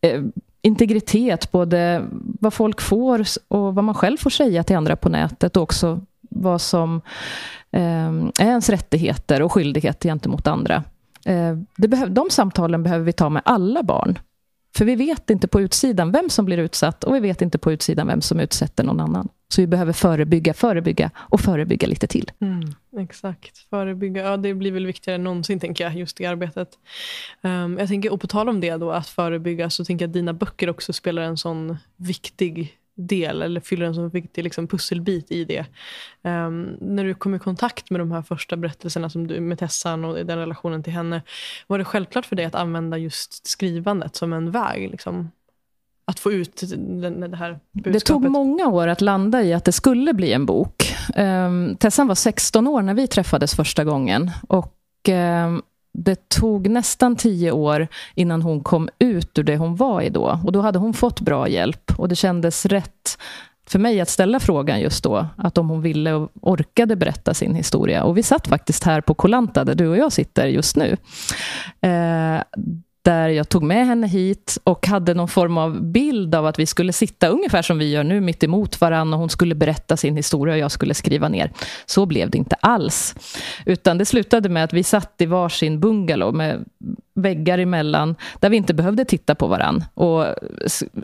eh, 0.00 0.22
integritet, 0.62 1.52
både 1.52 2.04
vad 2.40 2.54
folk 2.54 2.80
får 2.80 3.24
och 3.48 3.74
vad 3.74 3.84
man 3.84 3.94
själv 3.94 4.16
får 4.16 4.30
säga 4.30 4.64
till 4.64 4.76
andra 4.76 4.96
på 4.96 5.08
nätet 5.08 5.56
och 5.56 5.62
också 5.62 6.00
vad 6.20 6.60
som 6.60 7.00
eh, 7.70 8.08
är 8.38 8.46
ens 8.46 8.68
rättigheter 8.68 9.42
och 9.42 9.52
skyldigheter 9.52 10.08
gentemot 10.08 10.46
andra. 10.46 10.84
Eh, 11.24 11.56
det 11.76 12.06
de 12.06 12.30
samtalen 12.30 12.82
behöver 12.82 13.04
vi 13.04 13.12
ta 13.12 13.28
med 13.28 13.42
alla 13.44 13.82
barn. 13.82 14.18
För 14.76 14.84
vi 14.84 14.96
vet 14.96 15.30
inte 15.30 15.48
på 15.48 15.60
utsidan 15.60 16.12
vem 16.12 16.30
som 16.30 16.44
blir 16.44 16.58
utsatt 16.58 17.04
och 17.04 17.14
vi 17.14 17.20
vet 17.20 17.42
inte 17.42 17.58
på 17.58 17.72
utsidan 17.72 18.06
vem 18.06 18.20
som 18.20 18.40
utsätter 18.40 18.84
någon 18.84 19.00
annan. 19.00 19.28
Så 19.48 19.60
vi 19.60 19.66
behöver 19.66 19.92
förebygga, 19.92 20.54
förebygga 20.54 21.10
och 21.16 21.40
förebygga 21.40 21.88
lite 21.88 22.06
till. 22.06 22.30
Mm, 22.40 22.74
exakt, 22.98 23.58
förebygga. 23.70 24.22
Ja, 24.22 24.36
det 24.36 24.54
blir 24.54 24.72
väl 24.72 24.86
viktigare 24.86 25.14
än 25.14 25.24
någonsin, 25.24 25.60
tänker 25.60 25.84
jag, 25.84 25.94
just 25.96 26.20
i 26.20 26.26
arbetet. 26.26 26.68
Um, 27.40 27.78
jag 27.78 27.88
tänker, 27.88 28.12
och 28.12 28.20
på 28.20 28.26
tal 28.26 28.48
om 28.48 28.60
det, 28.60 28.76
då, 28.76 28.90
att 28.90 29.08
förebygga, 29.08 29.70
så 29.70 29.84
tänker 29.84 30.02
jag 30.02 30.08
att 30.08 30.14
dina 30.14 30.32
böcker 30.32 30.70
också 30.70 30.92
spelar 30.92 31.22
en 31.22 31.36
sån 31.36 31.76
viktig 31.96 32.78
del 32.94 33.42
eller 33.42 33.60
fyller 33.60 33.86
en 33.86 33.94
så 33.94 34.08
viktig 34.08 34.44
liksom, 34.44 34.68
pusselbit 34.68 35.30
i 35.30 35.44
det. 35.44 35.66
Um, 36.22 36.76
när 36.80 37.04
du 37.04 37.14
kom 37.14 37.34
i 37.34 37.38
kontakt 37.38 37.90
med 37.90 38.00
de 38.00 38.12
här 38.12 38.22
första 38.22 38.56
berättelserna 38.56 39.10
som 39.10 39.26
du, 39.26 39.40
med 39.40 39.58
Tessan 39.58 40.04
och 40.04 40.26
den 40.26 40.38
relationen 40.38 40.82
till 40.82 40.92
henne. 40.92 41.22
Var 41.66 41.78
det 41.78 41.84
självklart 41.84 42.26
för 42.26 42.36
dig 42.36 42.44
att 42.44 42.54
använda 42.54 42.98
just 42.98 43.46
skrivandet 43.46 44.16
som 44.16 44.32
en 44.32 44.50
väg? 44.50 44.90
Liksom, 44.90 45.30
att 46.04 46.20
få 46.20 46.32
ut 46.32 46.62
den, 46.76 47.30
det 47.30 47.36
här 47.36 47.60
budskapet? 47.72 47.92
Det 47.92 48.00
tog 48.00 48.30
många 48.30 48.68
år 48.68 48.88
att 48.88 49.00
landa 49.00 49.42
i 49.42 49.52
att 49.52 49.64
det 49.64 49.72
skulle 49.72 50.14
bli 50.14 50.32
en 50.32 50.46
bok. 50.46 50.94
Um, 51.16 51.76
Tessan 51.76 52.08
var 52.08 52.14
16 52.14 52.66
år 52.66 52.82
när 52.82 52.94
vi 52.94 53.06
träffades 53.06 53.54
första 53.54 53.84
gången. 53.84 54.30
Och 54.48 54.74
um, 55.08 55.62
det 55.94 56.28
tog 56.28 56.70
nästan 56.70 57.16
tio 57.16 57.52
år 57.52 57.88
innan 58.14 58.42
hon 58.42 58.60
kom 58.60 58.88
ut 58.98 59.38
ur 59.38 59.42
det 59.42 59.56
hon 59.56 59.76
var 59.76 60.02
i 60.02 60.10
då. 60.10 60.40
Och 60.44 60.52
då 60.52 60.60
hade 60.60 60.78
hon 60.78 60.94
fått 60.94 61.20
bra 61.20 61.48
hjälp 61.48 61.92
och 61.96 62.08
det 62.08 62.16
kändes 62.16 62.66
rätt 62.66 63.18
för 63.66 63.78
mig 63.78 64.00
att 64.00 64.08
ställa 64.08 64.40
frågan 64.40 64.80
just 64.80 65.04
då, 65.04 65.26
att 65.36 65.58
om 65.58 65.68
hon 65.68 65.82
ville 65.82 66.12
och 66.12 66.30
orkade 66.40 66.96
berätta 66.96 67.34
sin 67.34 67.54
historia. 67.54 68.04
Och 68.04 68.18
vi 68.18 68.22
satt 68.22 68.48
faktiskt 68.48 68.84
här 68.84 69.00
på 69.00 69.14
Kolanta, 69.14 69.64
där 69.64 69.74
du 69.74 69.88
och 69.88 69.96
jag 69.96 70.12
sitter 70.12 70.46
just 70.46 70.76
nu. 70.76 70.96
Eh, 71.80 72.42
där 73.02 73.28
jag 73.28 73.48
tog 73.48 73.62
med 73.62 73.86
henne 73.86 74.06
hit 74.06 74.58
och 74.64 74.86
hade 74.86 75.14
någon 75.14 75.28
form 75.28 75.58
av 75.58 75.82
bild 75.82 76.34
av 76.34 76.46
att 76.46 76.58
vi 76.58 76.66
skulle 76.66 76.92
sitta 76.92 77.28
ungefär 77.28 77.62
som 77.62 77.78
vi 77.78 77.90
gör 77.90 78.04
nu, 78.04 78.20
mitt 78.20 78.44
emot 78.44 78.80
varandra 78.80 79.16
och 79.16 79.20
hon 79.20 79.28
skulle 79.28 79.54
berätta 79.54 79.96
sin 79.96 80.16
historia 80.16 80.54
och 80.54 80.60
jag 80.60 80.70
skulle 80.70 80.94
skriva 80.94 81.28
ner. 81.28 81.52
Så 81.86 82.06
blev 82.06 82.30
det 82.30 82.38
inte 82.38 82.56
alls. 82.60 83.14
Utan 83.66 83.98
det 83.98 84.04
slutade 84.04 84.48
med 84.48 84.64
att 84.64 84.72
vi 84.72 84.82
satt 84.82 85.14
i 85.18 85.26
varsin 85.26 85.80
bungalow 85.80 86.34
med 86.34 86.64
väggar 87.14 87.58
emellan, 87.58 88.16
där 88.40 88.50
vi 88.50 88.56
inte 88.56 88.74
behövde 88.74 89.04
titta 89.04 89.34
på 89.34 89.46
varann 89.46 89.84
och 89.94 90.26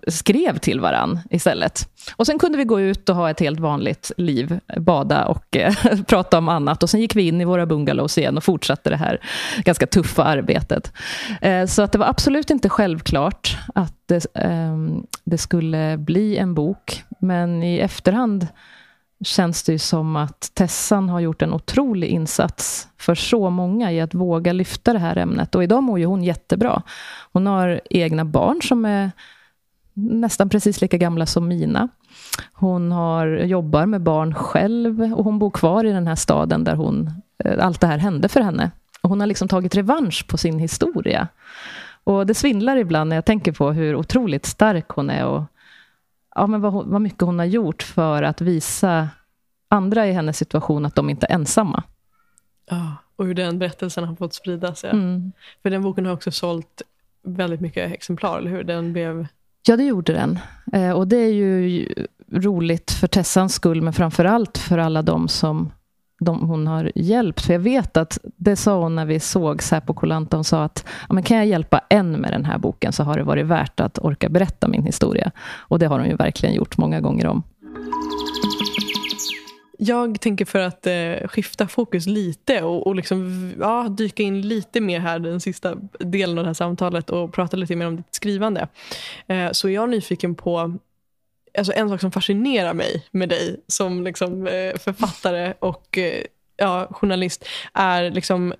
skrev 0.09 0.59
till 0.59 0.80
varann 0.80 1.20
istället. 1.30 1.88
Och 2.16 2.26
sen 2.26 2.38
kunde 2.38 2.59
vi 2.59 2.64
gå 2.64 2.80
ut 2.80 3.09
och 3.09 3.16
ha 3.16 3.30
ett 3.30 3.40
helt 3.40 3.61
vanligt 3.61 4.12
liv, 4.16 4.61
bada 4.76 5.24
och 5.24 5.56
eh, 5.56 5.74
prata 6.06 6.38
om 6.38 6.48
annat. 6.48 6.82
Och 6.82 6.90
sen 6.90 7.00
gick 7.00 7.16
vi 7.16 7.28
in 7.28 7.40
i 7.40 7.44
våra 7.44 7.66
bungalows 7.66 8.18
igen 8.18 8.36
och 8.36 8.44
fortsatte 8.44 8.90
det 8.90 8.96
här 8.96 9.20
ganska 9.64 9.86
tuffa 9.86 10.24
arbetet. 10.24 10.92
Eh, 11.40 11.66
så 11.66 11.82
att 11.82 11.92
det 11.92 11.98
var 11.98 12.06
absolut 12.06 12.50
inte 12.50 12.68
självklart 12.68 13.59
att 13.74 13.94
det, 14.06 14.26
eh, 14.34 14.76
det 15.24 15.38
skulle 15.38 15.96
bli 15.98 16.36
en 16.36 16.54
bok. 16.54 17.02
Men 17.20 17.62
i 17.62 17.78
efterhand 17.78 18.46
känns 19.24 19.62
det 19.62 19.72
ju 19.72 19.78
som 19.78 20.16
att 20.16 20.50
Tessan 20.54 21.08
har 21.08 21.20
gjort 21.20 21.42
en 21.42 21.52
otrolig 21.52 22.08
insats 22.08 22.88
för 22.96 23.14
så 23.14 23.50
många 23.50 23.92
i 23.92 24.00
att 24.00 24.14
våga 24.14 24.52
lyfta 24.52 24.92
det 24.92 24.98
här 24.98 25.16
ämnet. 25.16 25.54
Och 25.54 25.62
idag 25.62 25.82
mår 25.82 25.98
ju 25.98 26.04
hon 26.04 26.22
jättebra. 26.22 26.82
Hon 27.32 27.46
har 27.46 27.80
egna 27.90 28.24
barn 28.24 28.62
som 28.62 28.84
är 28.84 29.10
nästan 29.94 30.48
precis 30.48 30.80
lika 30.80 30.96
gamla 30.96 31.26
som 31.26 31.48
mina. 31.48 31.88
Hon 32.52 32.92
har, 32.92 33.26
jobbar 33.26 33.86
med 33.86 34.00
barn 34.00 34.34
själv 34.34 35.14
och 35.14 35.24
hon 35.24 35.38
bor 35.38 35.50
kvar 35.50 35.84
i 35.84 35.92
den 35.92 36.06
här 36.06 36.14
staden 36.14 36.64
där 36.64 36.74
hon, 36.74 37.10
eh, 37.44 37.66
allt 37.66 37.80
det 37.80 37.86
här 37.86 37.98
hände 37.98 38.28
för 38.28 38.40
henne. 38.40 38.70
Och 39.00 39.08
hon 39.08 39.20
har 39.20 39.26
liksom 39.26 39.48
tagit 39.48 39.74
revansch 39.74 40.26
på 40.28 40.36
sin 40.36 40.58
historia. 40.58 41.28
Och 42.04 42.26
det 42.26 42.34
svindlar 42.34 42.76
ibland 42.76 43.08
när 43.08 43.16
jag 43.16 43.24
tänker 43.24 43.52
på 43.52 43.72
hur 43.72 43.96
otroligt 43.96 44.46
stark 44.46 44.88
hon 44.88 45.10
är 45.10 45.24
och 45.26 45.42
ja, 46.39 46.47
men 46.47 46.61
vad, 46.61 46.86
vad 46.86 47.01
mycket 47.01 47.20
hon 47.20 47.39
har 47.39 47.47
gjort 47.47 47.82
för 47.82 48.22
att 48.22 48.41
visa 48.41 49.09
andra 49.68 50.07
i 50.07 50.12
hennes 50.12 50.36
situation 50.36 50.86
att 50.86 50.95
de 50.95 51.11
inte 51.11 51.26
är 51.26 51.34
ensamma. 51.34 51.82
Ja, 52.70 52.97
och 53.16 53.26
hur 53.26 53.34
den 53.34 53.59
berättelsen 53.59 54.05
har 54.05 54.16
fått 54.16 54.34
spridas. 54.34 54.84
Ja. 54.84 54.91
Mm. 54.91 55.32
För 55.62 55.70
den 55.70 55.82
boken 55.82 56.07
har 56.07 56.12
också 56.12 56.30
sålt 56.30 56.82
väldigt 57.22 57.61
mycket 57.61 57.93
exemplar, 57.93 58.39
eller 58.39 58.51
hur? 58.51 58.64
Den 58.64 58.93
blev... 58.93 59.26
Ja, 59.66 59.76
det 59.76 59.84
gjorde 59.84 60.12
den. 60.12 60.39
Eh, 60.72 60.93
och 60.93 61.09
det 61.09 61.16
är 61.16 61.32
ju 61.32 61.89
roligt 62.32 62.91
för 62.91 63.07
Tessans 63.07 63.55
skull, 63.55 63.82
men 63.82 63.93
framför 63.93 64.24
allt 64.24 64.59
för 64.59 64.78
alla 64.78 65.03
de 65.03 65.28
som 65.28 65.70
de 66.18 66.40
hon 66.40 66.66
har 66.66 66.92
hjälpt. 66.94 67.40
För 67.40 67.52
jag 67.52 67.60
vet 67.60 67.96
att 67.96 68.18
det 68.36 68.56
sa 68.56 68.82
hon 68.82 68.94
när 68.94 69.06
vi 69.06 69.20
såg 69.20 69.62
på 69.86 69.94
Kolanta. 69.94 70.36
Hon 70.36 70.44
sa 70.44 70.64
att 70.64 70.84
men 71.08 71.22
kan 71.22 71.36
jag 71.36 71.46
hjälpa 71.46 71.80
en 71.88 72.12
med 72.12 72.32
den 72.32 72.44
här 72.44 72.58
boken 72.58 72.92
så 72.92 73.02
har 73.02 73.16
det 73.16 73.22
varit 73.22 73.46
värt 73.46 73.80
att 73.80 73.98
orka 73.98 74.28
berätta 74.28 74.68
min 74.68 74.82
historia. 74.82 75.30
Och 75.56 75.78
det 75.78 75.86
har 75.86 75.98
hon 75.98 76.08
ju 76.08 76.16
verkligen 76.16 76.54
gjort 76.54 76.78
många 76.78 77.00
gånger 77.00 77.26
om. 77.26 77.42
Jag 79.80 80.20
tänker 80.20 80.44
för 80.44 80.58
att 80.58 80.86
eh, 80.86 81.28
skifta 81.28 81.68
fokus 81.68 82.06
lite 82.06 82.62
och, 82.62 82.86
och 82.86 82.94
liksom, 82.94 83.52
ja, 83.60 83.88
dyka 83.88 84.22
in 84.22 84.48
lite 84.48 84.80
mer 84.80 85.00
här 85.00 85.18
den 85.18 85.40
sista 85.40 85.74
delen 85.98 86.38
av 86.38 86.44
det 86.44 86.48
här 86.48 86.54
samtalet 86.54 87.10
och 87.10 87.32
prata 87.32 87.56
lite 87.56 87.76
mer 87.76 87.86
om 87.86 87.96
ditt 87.96 88.14
skrivande. 88.14 88.68
Eh, 89.26 89.48
så 89.52 89.68
är 89.68 89.72
jag 89.72 89.90
nyfiken 89.90 90.34
på 90.34 90.78
alltså 91.59 91.72
en 91.72 91.88
sak 91.88 92.00
som 92.00 92.12
fascinerar 92.12 92.74
mig 92.74 93.06
med 93.11 93.28
dig 93.28 93.61
som 93.66 94.04
liksom, 94.04 94.46
eh, 94.46 94.76
författare 94.78 95.54
och 95.59 95.98
eh, 95.98 96.24
ja, 96.56 96.88
journalist 96.90 97.44
är 97.74 98.11
liksom 98.11 98.54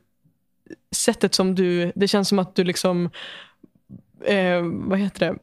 sättet 0.96 1.34
som 1.34 1.55
du, 1.55 1.92
det 1.94 2.09
känns 2.09 2.28
som 2.28 2.38
att 2.38 2.55
du 2.55 2.64
liksom, 2.64 3.11
eh, 4.24 4.62
vad 4.62 4.99
heter 4.99 5.20
det, 5.20 5.36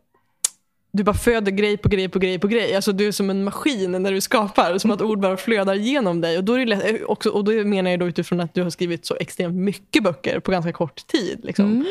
du 0.96 1.04
bara 1.04 1.16
föder 1.16 1.52
grej 1.52 1.78
på 1.78 1.90
grej 1.90 2.10
på 2.10 2.20
grej 2.20 2.40
på 2.40 2.48
grej. 2.48 2.76
Alltså 2.76 2.92
du 2.92 3.08
är 3.08 3.12
som 3.12 3.30
en 3.30 3.44
maskin 3.44 3.92
när 3.92 4.12
du 4.12 4.22
skapar. 4.22 4.78
Som 4.78 4.92
att 4.92 5.02
ord 5.02 5.20
bara 5.20 5.38
flödar 5.38 5.74
genom 5.74 6.22
dig. 6.22 6.38
Och 6.38 6.44
då, 6.44 6.54
är 6.54 6.60
det 6.60 6.66
lätt, 6.66 7.02
eh, 7.02 7.06
också, 7.06 7.30
och 7.30 7.44
då 7.44 7.52
menar 7.52 7.92
jag 7.92 8.00
då 8.00 8.08
utifrån 8.08 8.40
att 8.40 8.54
du 8.54 8.64
har 8.64 8.70
skrivit 8.70 9.06
så 9.06 9.16
extremt 9.20 9.56
mycket 9.56 10.04
böcker 10.04 10.40
på 10.40 10.52
ganska 10.52 10.72
kort 10.72 11.08
tid. 11.08 11.40
Liksom. 11.44 11.86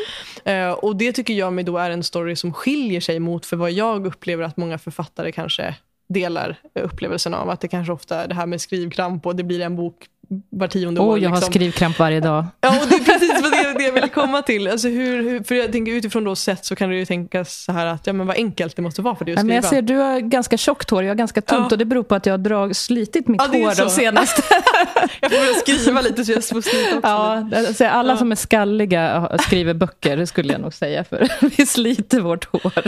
Mm. 0.45 0.69
Uh, 0.69 0.73
och 0.73 0.95
det 0.95 1.11
tycker 1.11 1.33
jag 1.33 1.53
mig 1.53 1.63
då 1.63 1.77
är 1.77 1.89
en 1.89 2.03
story 2.03 2.35
som 2.35 2.53
skiljer 2.53 3.01
sig 3.01 3.19
mot 3.19 3.45
för 3.45 3.57
vad 3.57 3.71
jag 3.71 4.07
upplever 4.07 4.43
att 4.43 4.57
många 4.57 4.77
författare 4.77 5.31
kanske 5.31 5.75
delar 6.07 6.57
upplevelsen 6.73 7.33
av. 7.33 7.49
Att 7.49 7.61
det 7.61 7.67
kanske 7.67 7.93
ofta 7.93 8.27
det 8.27 8.35
här 8.35 8.45
med 8.45 8.61
skrivkramp 8.61 9.25
och 9.25 9.35
det 9.35 9.43
blir 9.43 9.61
en 9.61 9.75
bok 9.75 10.05
var 10.49 10.67
tionde 10.67 11.01
oh, 11.01 11.07
år. 11.07 11.19
Jag 11.19 11.29
har 11.29 11.35
liksom. 11.35 11.53
skrivkramp 11.53 11.99
varje 11.99 12.19
dag. 12.19 12.45
Ja, 12.61 12.69
och 12.81 12.87
det 12.89 12.95
är 12.95 12.99
precis 12.99 13.41
vad 13.41 13.51
det, 13.51 13.73
det 13.77 13.83
jag 13.83 13.91
vill 13.91 14.09
komma 14.09 14.41
till. 14.41 14.67
Alltså 14.67 14.87
hur, 14.87 15.23
hur, 15.23 15.43
för 15.43 15.55
jag 15.55 15.71
tänker 15.71 15.91
utifrån 15.91 16.23
då 16.23 16.35
sätt 16.35 16.65
så 16.65 16.75
kan 16.75 16.89
du 16.89 16.97
ju 16.97 17.05
tänka 17.05 17.45
så 17.45 17.71
här 17.71 17.85
att 17.85 18.07
ja, 18.07 18.13
men 18.13 18.27
vad 18.27 18.35
enkelt 18.35 18.75
det 18.75 18.81
måste 18.81 19.01
vara 19.01 19.15
för 19.15 19.25
dig 19.25 19.33
att 19.33 19.39
skriva. 19.39 19.47
Men 19.47 19.55
jag 19.55 19.65
ser 19.65 19.81
du 19.81 19.95
har 19.95 20.19
ganska 20.19 20.57
tjockt 20.57 20.89
hår, 20.89 21.03
jag 21.03 21.09
har 21.09 21.15
ganska 21.15 21.41
tunt 21.41 21.59
ja. 21.59 21.67
och 21.71 21.77
det 21.77 21.85
beror 21.85 22.03
på 22.03 22.15
att 22.15 22.25
jag 22.25 22.33
har 22.33 22.37
drag, 22.37 22.75
slitit 22.75 23.27
mitt 23.27 23.41
ja, 23.53 23.59
hår 23.59 23.83
de 23.85 23.89
senaste. 23.89 24.41
jag 25.21 25.31
får 25.31 25.39
börja 25.39 25.53
skriva 25.53 26.01
lite 26.01 26.25
så 26.25 26.31
jag 26.31 26.45
får 26.45 26.61
slita 26.61 26.97
också. 26.97 27.07
Ja, 27.09 27.49
alltså 27.55 27.85
alla 27.85 28.13
ja. 28.13 28.17
som 28.17 28.31
är 28.31 28.35
skalliga 28.35 29.29
skriver 29.41 29.73
böcker, 29.73 30.17
det 30.17 30.27
skulle 30.27 30.53
jag 30.53 30.61
nog 30.61 30.73
säga, 30.73 31.03
för 31.03 31.29
vi 31.57 31.65
sliter 31.65 32.19
vårt 32.19 32.45
hår. 32.45 32.83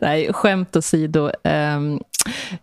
Nej, 0.00 0.32
skämt 0.32 0.76
åsido. 0.76 1.30
Um, 1.44 2.00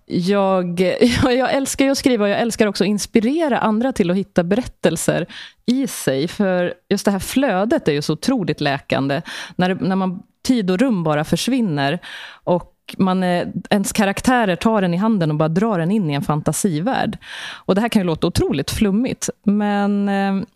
jag, 0.05 0.79
jag 1.23 1.53
älskar 1.53 1.85
ju 1.85 1.91
att 1.91 1.97
skriva 1.97 2.25
och 2.25 2.29
jag 2.29 2.39
älskar 2.39 2.67
också 2.67 2.83
att 2.83 2.87
inspirera 2.87 3.59
andra 3.59 3.91
till 3.91 4.04
att 4.11 4.17
hitta 4.17 4.43
berättelser 4.43 5.25
i 5.65 5.87
sig. 5.87 6.27
För 6.27 6.73
just 6.89 7.05
det 7.05 7.11
här 7.11 7.19
flödet 7.19 7.87
är 7.87 7.91
ju 7.91 8.01
så 8.01 8.13
otroligt 8.13 8.61
läkande. 8.61 9.21
När, 9.55 9.75
när 9.75 9.95
man 9.95 10.23
tid 10.45 10.71
och 10.71 10.79
rum 10.79 11.03
bara 11.03 11.23
försvinner. 11.23 11.99
Och 12.43 12.71
man 12.97 13.23
är, 13.23 13.53
ens 13.69 13.93
karaktärer 13.93 14.55
tar 14.55 14.81
en 14.81 14.93
i 14.93 14.97
handen 14.97 15.31
och 15.31 15.37
bara 15.37 15.49
drar 15.49 15.79
en 15.79 15.91
in 15.91 16.09
i 16.09 16.13
en 16.13 16.21
fantasivärld. 16.21 17.17
Och 17.65 17.75
det 17.75 17.81
här 17.81 17.89
kan 17.89 18.01
ju 18.01 18.05
låta 18.05 18.27
otroligt 18.27 18.71
flummigt. 18.71 19.29
Men 19.43 20.09
eh, 20.09 20.47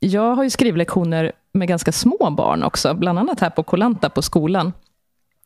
jag 0.00 0.34
har 0.34 0.44
ju 0.44 0.50
skrivlektioner 0.50 1.32
med 1.52 1.68
ganska 1.68 1.92
små 1.92 2.30
barn 2.30 2.62
också. 2.62 2.94
Bland 2.94 3.18
annat 3.18 3.40
här 3.40 3.50
på 3.50 3.62
Kolanta 3.62 4.10
på 4.10 4.22
skolan. 4.22 4.72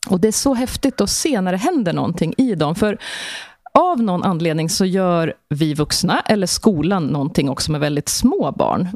Och 0.09 0.19
det 0.19 0.27
är 0.27 0.31
så 0.31 0.53
häftigt 0.53 1.01
att 1.01 1.09
se 1.09 1.41
när 1.41 1.51
det 1.51 1.57
händer 1.57 1.93
någonting 1.93 2.33
i 2.37 2.55
dem. 2.55 2.75
För 2.75 2.97
av 3.75 4.01
någon 4.01 4.23
anledning 4.23 4.69
så 4.69 4.85
gör 4.85 5.33
vi 5.49 5.73
vuxna, 5.73 6.19
eller 6.19 6.47
skolan, 6.47 7.07
någonting 7.07 7.49
också 7.49 7.71
med 7.71 7.81
väldigt 7.81 8.09
små 8.09 8.53
barn. 8.57 8.87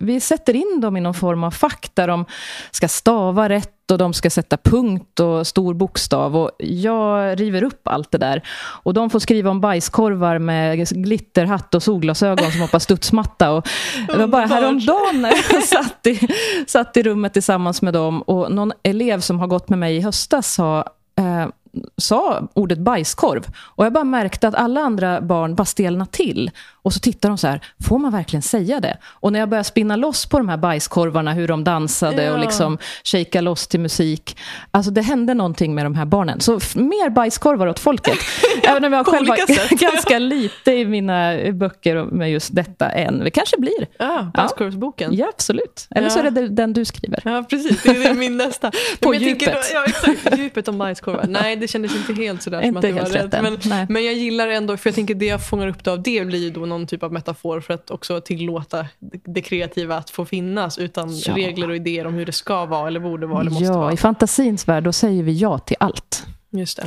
Vi 0.00 0.20
sätter 0.20 0.56
in 0.56 0.80
dem 0.80 0.96
i 0.96 1.00
någon 1.00 1.14
form 1.14 1.44
av 1.44 1.50
fack 1.50 1.90
där 1.94 2.08
de 2.08 2.24
ska 2.70 2.88
stava 2.88 3.48
rätt 3.48 3.90
och 3.90 3.98
de 3.98 4.14
ska 4.14 4.30
sätta 4.30 4.56
punkt 4.56 5.20
och 5.20 5.46
stor 5.46 5.74
bokstav. 5.74 6.36
Och 6.36 6.50
jag 6.58 7.40
river 7.40 7.62
upp 7.62 7.88
allt 7.88 8.10
det 8.10 8.18
där. 8.18 8.42
Och 8.82 8.94
de 8.94 9.10
får 9.10 9.18
skriva 9.18 9.50
om 9.50 9.60
bajskorvar 9.60 10.38
med 10.38 10.88
glitterhatt 10.88 11.74
och 11.74 11.82
solglasögon 11.82 12.52
som 12.52 12.60
hoppar 12.60 12.78
studsmatta. 12.78 13.50
Och 13.50 13.68
det 14.06 14.18
var 14.18 14.26
bara 14.26 14.46
häromdagen 14.46 15.22
när 15.22 15.32
jag 15.52 15.62
satt 15.62 16.06
i, 16.06 16.28
satt 16.66 16.96
i 16.96 17.02
rummet 17.02 17.32
tillsammans 17.32 17.82
med 17.82 17.94
dem 17.94 18.22
och 18.22 18.52
någon 18.52 18.72
elev 18.82 19.20
som 19.20 19.40
har 19.40 19.46
gått 19.46 19.68
med 19.68 19.78
mig 19.78 19.96
i 19.96 20.00
höstas 20.00 20.54
sa 20.54 20.84
eh, 21.18 21.46
sa 21.96 22.48
ordet 22.54 22.78
bajskorv. 22.78 23.46
Och 23.58 23.84
jag 23.84 23.92
bara 23.92 24.04
märkte 24.04 24.48
att 24.48 24.54
alla 24.54 24.80
andra 24.80 25.20
barn 25.20 25.54
bara 25.54 25.64
stelnade 25.64 26.10
till. 26.10 26.50
Och 26.88 26.94
så 26.94 27.00
tittar 27.00 27.28
de 27.28 27.38
så 27.38 27.46
här, 27.46 27.60
får 27.88 27.98
man 27.98 28.12
verkligen 28.12 28.42
säga 28.42 28.80
det? 28.80 28.96
Och 29.04 29.32
när 29.32 29.40
jag 29.40 29.48
började 29.48 29.64
spinna 29.64 29.96
loss 29.96 30.26
på 30.26 30.38
de 30.38 30.48
här 30.48 30.56
bajskorvarna, 30.56 31.32
hur 31.32 31.48
de 31.48 31.64
dansade 31.64 32.24
ja. 32.24 32.32
och 32.32 32.38
liksom 32.38 32.78
shaka 33.04 33.40
loss 33.40 33.66
till 33.66 33.80
musik. 33.80 34.36
Alltså 34.70 34.90
det 34.90 35.02
hände 35.02 35.34
någonting 35.34 35.74
med 35.74 35.86
de 35.86 35.94
här 35.94 36.04
barnen. 36.04 36.40
Så 36.40 36.52
mer 36.74 37.10
bajskorvar 37.10 37.66
åt 37.66 37.78
folket. 37.78 38.18
Även 38.62 38.84
om 38.84 38.92
jag 38.92 39.06
själv 39.06 39.28
har 39.28 39.76
ganska 39.92 40.18
lite 40.18 40.72
i 40.72 40.84
mina 40.84 41.52
böcker 41.52 42.04
med 42.04 42.32
just 42.32 42.54
detta 42.54 42.90
än. 42.90 43.18
Det 43.18 43.30
kanske 43.30 43.56
blir. 43.58 43.86
Ja, 43.98 44.30
bajskorvsboken. 44.34 45.14
Ja, 45.14 45.28
absolut. 45.28 45.88
Eller 45.90 46.08
så 46.08 46.18
är 46.18 46.30
det 46.30 46.48
den 46.48 46.72
du 46.72 46.84
skriver. 46.84 47.22
Ja, 47.24 47.44
precis. 47.50 47.82
Det 47.82 47.90
är 47.90 48.14
min 48.14 48.36
nästa. 48.36 48.72
på 49.00 49.14
djupet. 49.14 49.38
Tänker, 49.38 49.74
ja, 49.74 49.84
exakt. 49.84 50.38
Djupet 50.38 50.68
om 50.68 50.78
bajskorvar. 50.78 51.26
Nej, 51.28 51.56
det 51.56 51.68
kändes 51.68 51.96
inte 51.96 52.22
helt 52.22 52.42
sådär 52.42 52.60
inte 52.60 52.68
som 52.68 52.98
att 52.98 53.12
det 53.12 53.20
var 53.20 53.28
rätt. 53.28 53.64
Men, 53.64 53.86
men 53.88 54.04
jag 54.04 54.14
gillar 54.14 54.48
ändå, 54.48 54.76
för 54.76 54.90
jag 54.90 54.94
tänker 54.94 55.14
det 55.14 55.26
jag 55.26 55.48
fångar 55.48 55.68
upp 55.68 55.84
det 55.84 55.90
av 55.90 56.02
det 56.02 56.26
blir 56.26 56.38
ju 56.38 56.50
då 56.50 56.60
någon 56.60 56.77
typ 56.86 57.02
av 57.02 57.12
metafor 57.12 57.60
för 57.60 57.74
att 57.74 57.90
också 57.90 58.20
tillåta 58.20 58.86
det 59.24 59.40
kreativa 59.40 59.96
att 59.96 60.10
få 60.10 60.24
finnas 60.24 60.78
utan 60.78 61.18
ja. 61.18 61.36
regler 61.36 61.68
och 61.68 61.76
idéer 61.76 62.06
om 62.06 62.14
hur 62.14 62.26
det 62.26 62.32
ska 62.32 62.66
vara 62.66 62.88
eller 62.88 63.00
borde 63.00 63.26
vara 63.26 63.40
eller 63.40 63.50
måste 63.50 63.64
ja, 63.64 63.78
vara. 63.78 63.92
I 63.92 63.96
fantasins 63.96 64.68
värld 64.68 64.84
då 64.84 64.92
säger 64.92 65.22
vi 65.22 65.32
ja 65.32 65.58
till 65.58 65.76
allt. 65.80 66.26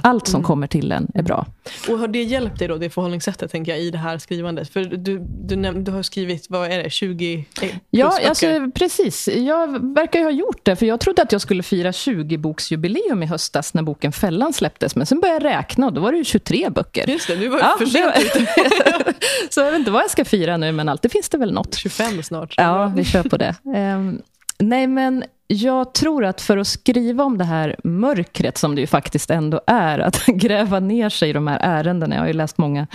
Allt 0.04 0.28
som 0.28 0.38
mm. 0.38 0.46
kommer 0.46 0.68
till 0.68 0.92
en 0.92 1.12
är 1.14 1.24
bra. 1.24 1.46
Och 1.90 2.00
har 2.00 2.08
det 2.08 2.24
hjälpt 2.24 2.60
dig 2.60 2.68
då, 2.68 2.78
det 2.78 2.90
förhållningssättet 2.90 3.52
tänker 3.52 3.72
jag, 3.72 3.82
i 3.82 3.92
det 3.92 3.98
här 3.98 4.18
skrivandet? 4.18 4.70
För 4.70 4.84
du, 4.84 5.20
du, 5.20 5.72
du 5.74 5.92
har 5.92 6.04
skrivit, 6.04 6.46
vad 6.50 6.72
är 6.72 6.84
det, 6.84 6.90
20 6.90 7.46
Ja, 7.90 8.20
alltså, 8.28 8.72
precis. 8.76 9.28
Jag 9.28 9.94
verkar 9.96 10.20
ju 10.20 10.26
ha 10.26 10.32
gjort 10.32 10.60
det, 10.64 10.76
för 10.76 10.86
jag 10.86 11.00
trodde 11.00 11.22
att 11.22 11.32
jag 11.32 11.42
skulle 11.42 11.64
fira 11.64 11.92
20-boksjubileum 11.92 13.24
i 13.24 13.26
höstas 13.26 13.74
när 13.74 13.82
boken 13.82 14.12
Fällan 14.12 14.54
släpptes. 14.54 14.96
Men 14.96 15.06
sen 15.06 15.20
började 15.20 15.46
jag 15.46 15.58
räkna 15.58 15.86
och 15.86 15.94
då 15.94 16.02
var 16.02 16.12
det 16.12 16.18
ju 16.18 16.24
23 16.24 16.70
böcker. 16.70 17.10
Just 17.10 17.28
det, 17.28 17.36
du 17.36 17.48
var 17.48 17.60
ja, 17.60 17.76
för 17.78 17.86
sent 17.86 18.14
Så 19.50 19.60
jag 19.60 19.72
vet 19.72 19.80
inte 19.80 19.92
vad 19.92 20.04
jag 20.04 20.12
ska 20.12 20.26
fira 20.26 20.58
nu, 20.58 20.72
men 20.72 20.90
alltid 20.90 21.12
finns 21.12 21.30
det 21.30 21.38
väl 21.38 21.54
något. 21.54 21.76
25 21.76 22.24
snart. 22.24 22.54
Ja, 22.58 22.94
vi 22.96 23.04
kör 23.04 23.24
på 23.24 23.38
det. 23.38 23.56
Um, 23.64 24.22
nej, 24.58 24.88
men 24.88 25.24
jag 25.54 25.94
tror 25.94 26.26
att 26.26 26.42
för 26.42 26.58
att 26.58 26.68
skriva 26.68 27.24
om 27.24 27.38
det 27.38 27.44
här 27.44 27.76
mörkret 27.84 28.58
som 28.58 28.76
det 28.76 28.82
ju 28.82 28.88
faktiskt 28.88 29.32
ändå 29.32 29.62
är, 29.68 30.00
att 30.00 30.26
gräva 30.28 30.80
ner 30.80 31.10
sig 31.10 31.30
i 31.30 31.34
de 31.34 31.48
här 31.48 31.60
ärendena. 31.62 32.16
Jag 32.16 32.22
har 32.22 32.28
ju 32.28 32.34
läst 32.34 32.58
många 32.58 32.88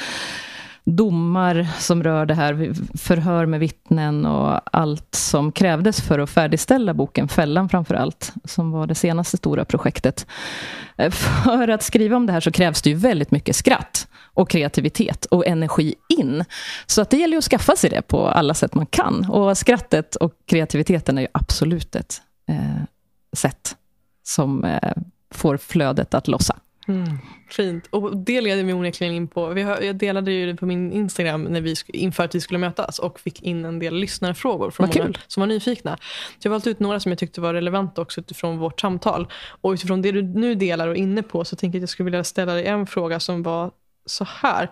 domar 0.85 1.67
som 1.79 2.03
rör 2.03 2.27
det 2.27 2.35
här, 2.35 2.73
förhör 2.99 3.47
med 3.47 3.61
vittnen 3.61 4.27
och 4.27 4.61
allt 4.73 5.15
som 5.15 5.53
krävdes 5.53 6.01
för 6.01 6.19
att 6.19 6.31
färdigställa 6.31 6.95
boken 6.95 7.29
Fällan 7.29 7.69
framför 7.69 7.95
allt, 7.95 8.33
som 8.45 8.71
var 8.71 8.87
det 8.87 8.95
senaste 8.95 9.37
stora 9.37 9.65
projektet. 9.65 10.27
Eh, 10.97 11.11
för 11.11 11.69
att 11.69 11.83
skriva 11.83 12.17
om 12.17 12.27
det 12.27 12.33
här 12.33 12.41
så 12.41 12.51
krävs 12.51 12.83
det 12.83 12.91
ju 12.91 12.97
väldigt 12.97 13.31
mycket 13.31 13.57
skratt 13.57 14.09
och 14.35 14.51
kreativitet 14.51 15.25
och 15.25 15.47
energi 15.47 15.95
in. 16.19 16.45
Så 16.87 17.03
att 17.03 17.11
det 17.11 17.17
gäller 17.17 17.37
att 17.37 17.45
skaffa 17.45 17.77
sig 17.77 17.91
det 17.91 18.03
på 18.03 18.29
alla 18.29 18.55
sätt 18.55 18.75
man 18.75 18.87
kan. 18.87 19.31
Och 19.31 19.59
skrattet 19.59 20.17
och 20.17 20.33
kreativiteten 20.47 21.19
är 21.19 21.23
ju 21.23 21.29
absolut 21.33 21.97
ett 21.97 22.23
eh, 22.49 22.83
sätt 23.33 23.77
som 24.23 24.65
eh, 24.65 24.93
får 25.31 25.57
flödet 25.57 26.15
att 26.15 26.29
lossa. 26.29 26.57
Mm, 26.89 27.19
fint. 27.51 27.87
Och 27.91 28.17
det 28.17 28.41
leder 28.41 28.65
mig 28.65 28.75
onekligen 28.75 29.15
in 29.15 29.29
på, 29.29 29.49
vi 29.49 29.63
har, 29.63 29.81
jag 29.81 29.97
delade 29.97 30.33
ju 30.33 30.47
det 30.47 30.57
på 30.57 30.67
min 30.67 30.93
Instagram 30.93 31.43
när 31.43 31.61
vi, 31.61 31.75
inför 31.87 32.25
att 32.25 32.35
vi 32.35 32.41
skulle 32.41 32.59
mötas 32.59 32.99
och 32.99 33.21
fick 33.21 33.43
in 33.43 33.65
en 33.65 33.79
del 33.79 33.95
lyssnarfrågor 33.95 34.71
från 34.71 34.89
många 34.97 35.13
som 35.27 35.41
var 35.41 35.47
nyfikna. 35.47 35.97
Så 36.39 36.47
jag 36.47 36.51
har 36.51 36.55
valt 36.55 36.67
ut 36.67 36.81
några 36.81 37.01
som 37.01 37.13
jag 37.13 37.19
tyckte 37.19 37.41
var 37.41 37.55
relevanta 37.55 38.03
också 38.03 38.21
utifrån 38.21 38.59
vårt 38.59 38.81
samtal. 38.81 39.29
Och 39.61 39.71
utifrån 39.71 40.03
det 40.03 40.13
du 40.13 40.23
nu 40.23 40.55
delar 40.55 40.89
och 40.89 40.95
är 40.95 40.99
inne 40.99 41.23
på 41.23 41.45
så 41.45 41.57
tänker 41.57 41.79
jag 41.79 41.81
att 41.81 41.83
jag 41.83 41.89
skulle 41.89 42.05
vilja 42.05 42.25
ställa 42.25 42.55
dig 42.55 42.67
en 42.67 42.87
fråga 42.87 43.21
som 43.21 43.43
var 43.43 43.71
så 44.07 44.27
här. 44.29 44.71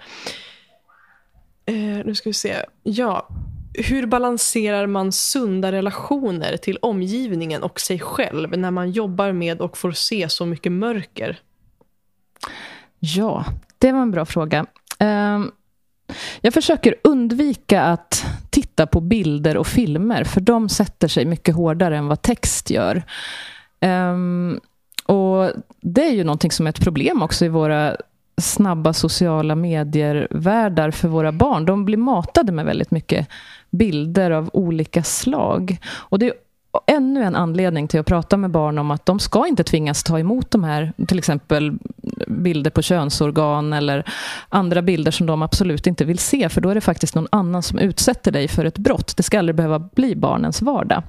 Eh, 1.66 1.75
nu 2.05 2.14
ska 2.14 2.29
vi 2.29 2.35
se. 2.35 2.57
Ja, 2.83 3.29
hur 3.75 4.07
balanserar 4.07 4.87
man 4.87 5.12
sunda 5.12 5.72
relationer 5.72 6.57
till 6.57 6.79
omgivningen 6.83 7.62
och 7.62 7.81
sig 7.81 7.99
själv 7.99 8.59
när 8.59 8.70
man 8.70 8.91
jobbar 8.91 9.33
med 9.33 9.61
och 9.61 9.79
får 9.79 9.93
se 9.93 10.29
så 10.29 10.47
mycket 10.47 10.72
mörker? 10.72 11.39
Ja, 12.99 13.45
det 13.79 13.93
var 13.93 14.03
en 14.03 14.11
bra 14.11 14.25
fråga. 14.25 14.66
Ehm, 14.99 15.51
jag 16.41 16.55
försöker 16.55 16.95
undvika 17.05 17.83
att 17.83 18.25
titta 18.51 18.87
på 18.87 19.01
bilder 19.01 19.57
och 19.57 19.66
filmer, 19.66 20.25
för 20.25 20.41
de 20.41 20.68
sätter 20.68 21.09
sig 21.09 21.25
mycket 21.25 21.55
hårdare 21.55 21.97
än 21.97 22.07
vad 22.07 22.22
text 22.22 22.70
gör. 22.70 23.03
Ehm, 23.81 24.61
och 25.07 25.51
Det 25.81 26.05
är 26.05 26.12
ju 26.12 26.25
någonting 26.25 26.51
som 26.51 26.66
är 26.66 26.70
ett 26.70 26.85
problem 26.85 27.22
också 27.22 27.45
i 27.45 27.49
våra 27.49 27.97
snabba 28.37 28.93
sociala 28.93 29.55
medier-världar 29.55 30.91
för 30.91 31.09
våra 31.09 31.32
barn. 31.32 31.64
De 31.64 31.85
blir 31.85 31.99
matade 31.99 32.53
med 32.53 32.64
väldigt 32.64 32.91
mycket 32.91 33.28
bilder 33.70 34.30
av 34.30 34.51
olika 34.53 35.03
slag. 35.03 35.78
Och 35.95 36.18
det 36.18 36.26
är 36.26 36.35
ännu 36.87 37.22
en 37.22 37.37
anledning 37.37 37.89
till 37.89 38.01
att 38.01 38.07
prata 38.07 38.37
med 38.37 38.51
barn 38.51 38.78
om 38.78 38.91
att 38.91 39.07
de 39.07 39.18
ska 39.18 39.47
inte 39.47 39.64
tvingas 39.64 40.03
ta 40.03 40.18
emot 40.18 40.51
de 40.51 40.64
här, 40.64 40.93
till 41.09 41.18
exempel 41.18 41.78
bilder 42.26 42.70
på 42.70 42.82
könsorgan 42.82 43.72
eller 43.72 44.05
andra 44.49 44.82
bilder 44.82 45.11
som 45.11 45.26
de 45.26 45.43
absolut 45.43 45.87
inte 45.87 46.05
vill 46.05 46.18
se, 46.18 46.49
för 46.49 46.61
då 46.61 46.68
är 46.68 46.74
det 46.74 46.80
faktiskt 46.80 47.14
någon 47.14 47.28
annan 47.32 47.62
som 47.62 47.78
utsätter 47.78 48.32
dig 48.32 48.49
för 48.49 48.64
ett 48.64 48.78
brott. 48.78 49.16
Det 49.16 49.22
ska 49.22 49.39
aldrig 49.39 49.57
behöva 49.57 49.78
bli 49.78 50.16
barnens 50.16 50.62
vardag. 50.62 51.03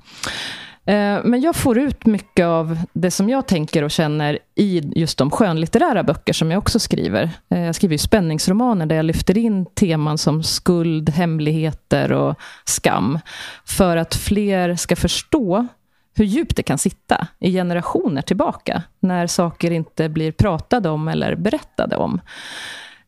Eh, 0.85 1.19
men 1.23 1.41
jag 1.41 1.55
får 1.55 1.77
ut 1.77 2.05
mycket 2.05 2.45
av 2.45 2.77
det 2.93 3.11
som 3.11 3.29
jag 3.29 3.47
tänker 3.47 3.83
och 3.83 3.91
känner 3.91 4.39
i 4.55 4.91
just 4.95 5.17
de 5.17 5.31
skönlitterära 5.31 6.03
böcker 6.03 6.33
som 6.33 6.51
jag 6.51 6.57
också 6.57 6.79
skriver. 6.79 7.29
Eh, 7.49 7.61
jag 7.61 7.75
skriver 7.75 7.93
ju 7.93 7.97
spänningsromaner 7.97 8.85
där 8.85 8.95
jag 8.95 9.05
lyfter 9.05 9.37
in 9.37 9.65
teman 9.65 10.17
som 10.17 10.43
skuld, 10.43 11.09
hemligheter 11.09 12.11
och 12.11 12.35
skam. 12.65 13.19
För 13.65 13.97
att 13.97 14.15
fler 14.15 14.75
ska 14.75 14.95
förstå 14.95 15.67
hur 16.15 16.25
djupt 16.25 16.55
det 16.55 16.63
kan 16.63 16.77
sitta 16.77 17.27
i 17.39 17.51
generationer 17.51 18.21
tillbaka. 18.21 18.83
När 18.99 19.27
saker 19.27 19.71
inte 19.71 20.09
blir 20.09 20.31
pratade 20.31 20.89
om 20.89 21.07
eller 21.07 21.35
berättade 21.35 21.95
om. 21.95 22.21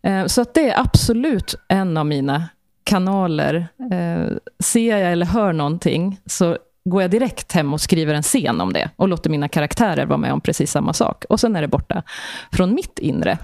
Eh, 0.02 0.26
så 0.26 0.42
att 0.42 0.54
det 0.54 0.70
är 0.70 0.80
absolut 0.80 1.56
en 1.68 1.98
av 1.98 2.06
mina 2.06 2.44
kanaler. 2.84 3.68
Ser 4.60 4.98
jag 4.98 5.12
eller 5.12 5.26
hör 5.26 5.54
någonting 5.54 6.20
så 6.26 6.58
går 6.90 7.02
jag 7.02 7.12
direkt 7.12 7.52
hem 7.52 7.74
och 7.74 7.82
skriver 7.82 8.14
en 8.14 8.24
scen 8.24 8.62
om 8.62 8.74
det 8.74 8.90
och 8.96 9.08
låter 9.08 9.30
mina 9.30 9.48
karaktärer 9.48 10.06
vara 10.06 10.18
med 10.18 10.34
om 10.34 10.42
precis 10.42 10.72
samma 10.72 10.94
sak. 10.94 11.26
Och 11.30 11.40
sen 11.40 11.56
är 11.56 11.62
det 11.62 11.68
borta 11.68 12.04
från 12.52 12.74
mitt 12.74 13.00
inre, 13.00 13.38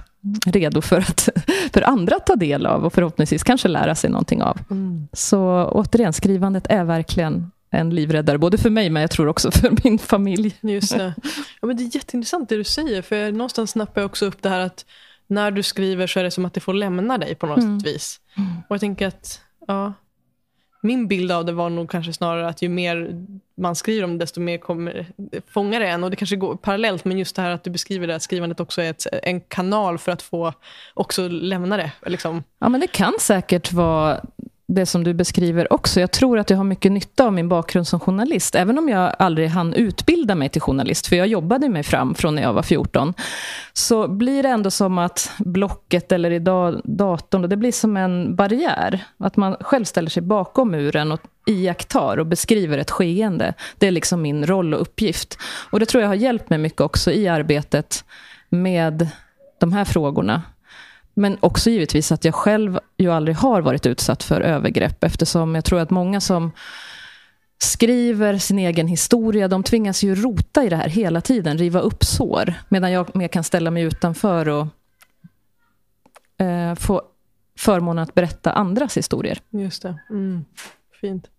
redo 0.45 0.81
för, 0.81 0.97
att, 0.97 1.29
för 1.73 1.81
andra 1.81 2.15
att 2.15 2.25
ta 2.25 2.35
del 2.35 2.65
av 2.65 2.85
och 2.85 2.93
förhoppningsvis 2.93 3.43
kanske 3.43 3.67
lära 3.67 3.95
sig 3.95 4.09
någonting 4.09 4.41
av. 4.41 4.59
Mm. 4.71 5.07
Så 5.13 5.69
återigen, 5.71 6.13
skrivandet 6.13 6.67
är 6.69 6.83
verkligen 6.83 7.51
en 7.69 7.89
livräddare, 7.89 8.37
både 8.37 8.57
för 8.57 8.69
mig 8.69 8.89
men 8.89 9.01
jag 9.01 9.11
tror 9.11 9.27
också 9.27 9.51
för 9.51 9.77
min 9.83 9.99
familj. 9.99 10.57
Just 10.61 10.97
det. 10.97 11.13
Ja, 11.61 11.67
men 11.67 11.77
det 11.77 11.83
är 11.83 11.95
jätteintressant 11.95 12.49
det 12.49 12.55
du 12.55 12.63
säger, 12.63 13.01
för 13.01 13.31
någonstans 13.31 13.71
snappar 13.71 14.01
jag 14.01 14.05
också 14.05 14.25
upp 14.25 14.41
det 14.41 14.49
här 14.49 14.59
att 14.59 14.85
när 15.27 15.51
du 15.51 15.63
skriver 15.63 16.07
så 16.07 16.19
är 16.19 16.23
det 16.23 16.31
som 16.31 16.45
att 16.45 16.53
det 16.53 16.59
får 16.59 16.73
lämna 16.73 17.17
dig 17.17 17.35
på 17.35 17.45
något 17.45 17.57
mm. 17.57 17.77
vis. 17.77 18.19
Och 18.67 18.75
jag 18.75 18.79
tänker 18.79 19.07
att 19.07 19.41
ja, 19.67 19.93
min 20.84 21.07
bild 21.07 21.31
av 21.31 21.45
det 21.45 21.51
var 21.51 21.69
nog 21.69 21.89
kanske 21.89 22.13
snarare 22.13 22.47
att 22.47 22.61
ju 22.61 22.69
mer 22.69 23.25
man 23.55 23.75
skriver 23.75 24.03
om 24.03 24.11
det, 24.11 24.23
desto 24.23 24.41
mer 24.41 24.57
kommer 24.57 25.05
fånga 25.47 25.79
det 25.79 25.88
en. 25.88 26.03
Och 26.03 26.09
det 26.09 26.15
kanske 26.15 26.36
går 26.36 26.55
parallellt, 26.55 27.05
men 27.05 27.17
just 27.17 27.36
det 27.36 27.41
här 27.41 27.49
att 27.49 27.63
du 27.63 27.69
beskriver 27.69 28.07
det, 28.07 28.15
att 28.15 28.21
skrivandet 28.21 28.59
också 28.59 28.81
är 28.81 28.89
ett, 28.89 29.07
en 29.23 29.41
kanal 29.41 29.97
för 29.97 30.11
att 30.11 30.21
få 30.21 30.53
också 30.93 31.27
lämna 31.27 31.77
det. 31.77 31.91
Liksom. 32.05 32.43
Ja, 32.59 32.69
men 32.69 32.81
det 32.81 32.88
kan 32.88 33.13
säkert 33.19 33.71
vara 33.71 34.21
det 34.74 34.86
som 34.86 35.03
du 35.03 35.13
beskriver 35.13 35.74
också. 35.74 35.99
Jag 35.99 36.11
tror 36.11 36.39
att 36.39 36.49
jag 36.49 36.57
har 36.57 36.63
mycket 36.63 36.91
nytta 36.91 37.26
av 37.26 37.34
min 37.34 37.49
bakgrund 37.49 37.88
som 37.88 37.99
journalist. 37.99 38.55
Även 38.55 38.78
om 38.78 38.89
jag 38.89 39.15
aldrig 39.19 39.49
hann 39.49 39.74
utbilda 39.74 40.36
mig 40.36 40.49
till 40.49 40.61
journalist, 40.61 41.07
för 41.07 41.15
jag 41.15 41.28
jobbade 41.28 41.69
mig 41.69 41.84
fram 41.84 42.15
från 42.15 42.36
när 42.36 42.41
jag 42.41 42.53
var 42.53 42.63
14. 42.63 43.13
Så 43.74 44.07
blir 44.07 44.43
det 44.43 44.49
ändå 44.49 44.71
som 44.71 44.97
att 44.97 45.32
blocket 45.38 46.11
eller 46.11 46.32
idag 46.32 46.82
datorn, 46.84 47.49
det 47.49 47.57
blir 47.57 47.71
som 47.71 47.97
en 47.97 48.36
barriär. 48.36 49.05
Att 49.17 49.38
man 49.38 49.55
själv 49.59 49.86
ställer 49.86 50.09
sig 50.09 50.24
bakom 50.24 50.71
muren 50.71 51.11
och 51.11 51.21
iakttar 51.47 52.17
och 52.17 52.28
beskriver 52.28 52.78
ett 52.78 52.91
skeende. 52.91 53.53
Det 53.78 53.88
är 53.88 53.91
liksom 53.91 54.21
min 54.21 54.45
roll 54.45 54.74
och 54.74 54.82
uppgift. 54.82 55.38
Och 55.69 55.80
det 55.80 55.86
tror 55.86 56.01
jag 56.01 56.09
har 56.09 56.15
hjälpt 56.15 56.49
mig 56.49 56.59
mycket 56.59 56.82
också 56.82 57.11
i 57.11 57.28
arbetet 57.28 58.05
med 58.49 59.07
de 59.59 59.74
här 59.74 59.86
frågorna. 59.86 60.41
Men 61.14 61.38
också 61.39 61.70
givetvis 61.70 62.11
att 62.11 62.26
jag 62.26 62.36
själv 62.36 62.80
ju 62.97 63.11
aldrig 63.11 63.36
har 63.36 63.61
varit 63.61 63.86
utsatt 63.86 64.24
för 64.24 64.41
övergrepp 64.41 65.03
eftersom 65.03 65.55
jag 65.55 65.66
tror 65.66 65.80
att 65.80 65.89
många 65.89 66.22
som 66.22 66.51
skriver 67.57 68.38
sin 68.38 68.59
egen 68.59 68.88
historia, 68.88 69.47
de 69.47 69.64
tvingas 69.64 70.03
ju 70.03 70.16
rota 70.16 70.64
i 70.64 70.70
det 70.70 70.76
här 70.76 70.89
hela 70.89 71.22
tiden, 71.22 71.57
riva 71.57 71.80
upp 71.80 72.03
sår. 72.03 72.53
Medan 72.70 72.91
jag 72.91 73.16
mer 73.16 73.28
kan 73.28 73.43
ställa 73.43 73.72
mig 73.72 73.84
utanför 73.84 74.49
och 74.49 74.68
eh, 76.45 76.76
få 76.76 77.01
förmånen 77.57 78.03
att 78.03 78.14
berätta 78.14 78.51
andras 78.51 78.97
historier. 78.97 79.41
Just 79.49 79.82
det. 79.82 79.99
Mm. 80.09 80.45
Fint. 81.01 81.30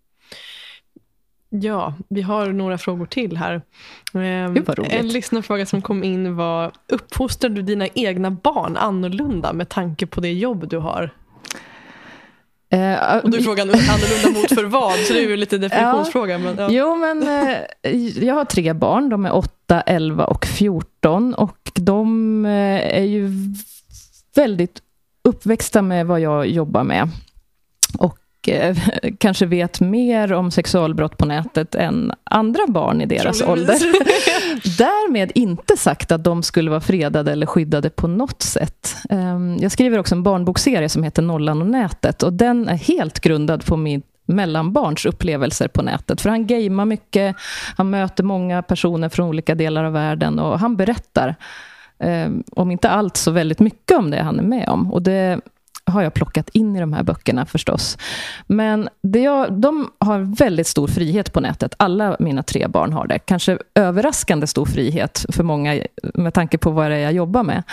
Ja, 1.61 1.93
vi 2.09 2.21
har 2.21 2.47
några 2.47 2.77
frågor 2.77 3.05
till 3.05 3.37
här. 3.37 3.61
Ehm, 4.13 4.65
en 4.89 5.07
lyssnarfråga 5.07 5.65
som 5.65 5.81
kom 5.81 6.03
in 6.03 6.35
var, 6.35 6.71
uppfostrar 6.89 7.49
du 7.49 7.61
dina 7.61 7.87
egna 7.87 8.31
barn 8.31 8.77
annorlunda 8.77 9.53
med 9.53 9.69
tanke 9.69 10.05
på 10.05 10.21
det 10.21 10.33
jobb 10.33 10.69
du 10.69 10.77
har? 10.77 11.13
Uh, 12.73 13.17
och 13.23 13.29
du 13.29 13.43
frågar 13.43 13.63
annorlunda 13.63 14.39
mot 14.39 14.49
för 14.49 14.63
vad, 14.63 14.93
så 14.93 15.13
det 15.13 15.19
är 15.19 15.29
ju 15.29 15.37
lite 15.37 15.57
definitionsfråga. 15.57 16.33
Ja. 16.33 16.39
Men, 16.39 16.57
ja. 16.57 16.67
Jo, 16.71 16.95
men 16.95 17.23
uh, 17.23 18.23
jag 18.23 18.35
har 18.35 18.45
tre 18.45 18.73
barn, 18.73 19.09
de 19.09 19.25
är 19.25 19.35
8, 19.35 19.81
11 19.81 20.25
och 20.25 20.45
14 20.45 21.33
och 21.33 21.71
de 21.75 22.45
uh, 22.45 22.51
är 22.95 23.03
ju 23.03 23.29
väldigt 24.35 24.81
uppväxta 25.23 25.81
med 25.81 26.05
vad 26.07 26.19
jag 26.19 26.47
jobbar 26.47 26.83
med. 26.83 27.09
Och 27.97 28.17
Eh, 28.17 28.24
kanske 29.17 29.45
vet 29.45 29.79
mer 29.79 30.33
om 30.33 30.51
sexualbrott 30.51 31.17
på 31.17 31.25
nätet 31.25 31.75
än 31.75 32.11
andra 32.23 32.61
barn 32.67 33.01
i 33.01 33.05
deras 33.05 33.41
ålder. 33.41 33.75
Därmed 34.77 35.31
inte 35.35 35.77
sagt 35.77 36.11
att 36.11 36.23
de 36.23 36.43
skulle 36.43 36.69
vara 36.69 36.81
fredade 36.81 37.31
eller 37.31 37.45
skyddade 37.45 37.89
på 37.89 38.07
något 38.07 38.41
sätt. 38.41 38.95
Ehm, 39.09 39.57
jag 39.59 39.71
skriver 39.71 39.99
också 39.99 40.15
en 40.15 40.23
barnbokserie 40.23 40.89
som 40.89 41.03
heter 41.03 41.21
Nollan 41.21 41.61
och 41.61 41.67
nätet 41.67 42.23
och 42.23 42.33
den 42.33 42.69
är 42.69 42.77
helt 42.77 43.19
grundad 43.19 43.65
på 43.65 43.77
min 43.77 44.01
mellanbarns 44.25 45.05
upplevelser 45.05 45.67
på 45.67 45.81
nätet. 45.81 46.21
För 46.21 46.29
han 46.29 46.47
gamer 46.47 46.85
mycket, 46.85 47.35
han 47.77 47.89
möter 47.89 48.23
många 48.23 48.61
personer 48.61 49.09
från 49.09 49.27
olika 49.27 49.55
delar 49.55 49.83
av 49.83 49.93
världen 49.93 50.39
och 50.39 50.59
han 50.59 50.75
berättar 50.75 51.35
eh, 51.99 52.29
om 52.51 52.71
inte 52.71 52.89
allt 52.89 53.17
så 53.17 53.31
väldigt 53.31 53.59
mycket 53.59 53.97
om 53.97 54.11
det 54.11 54.23
han 54.23 54.39
är 54.39 54.43
med 54.43 54.69
om. 54.69 54.93
Och 54.93 55.01
det 55.01 55.39
har 55.85 56.01
jag 56.01 56.13
plockat 56.13 56.49
in 56.49 56.75
i 56.75 56.79
de 56.79 56.93
här 56.93 57.03
böckerna 57.03 57.45
förstås. 57.45 57.97
Men 58.47 58.89
det 59.01 59.19
jag, 59.19 59.53
de 59.53 59.91
har 59.99 60.19
väldigt 60.19 60.67
stor 60.67 60.87
frihet 60.87 61.33
på 61.33 61.39
nätet. 61.39 61.73
Alla 61.77 62.15
mina 62.19 62.43
tre 62.43 62.67
barn 62.67 62.93
har 62.93 63.07
det. 63.07 63.19
Kanske 63.19 63.57
överraskande 63.75 64.47
stor 64.47 64.65
frihet 64.65 65.25
för 65.29 65.43
många 65.43 65.81
med 66.13 66.33
tanke 66.33 66.57
på 66.57 66.71
vad 66.71 66.91
det 66.91 66.95
är 66.95 66.99
jag 66.99 67.13
jobbar 67.13 67.43
med. 67.43 67.63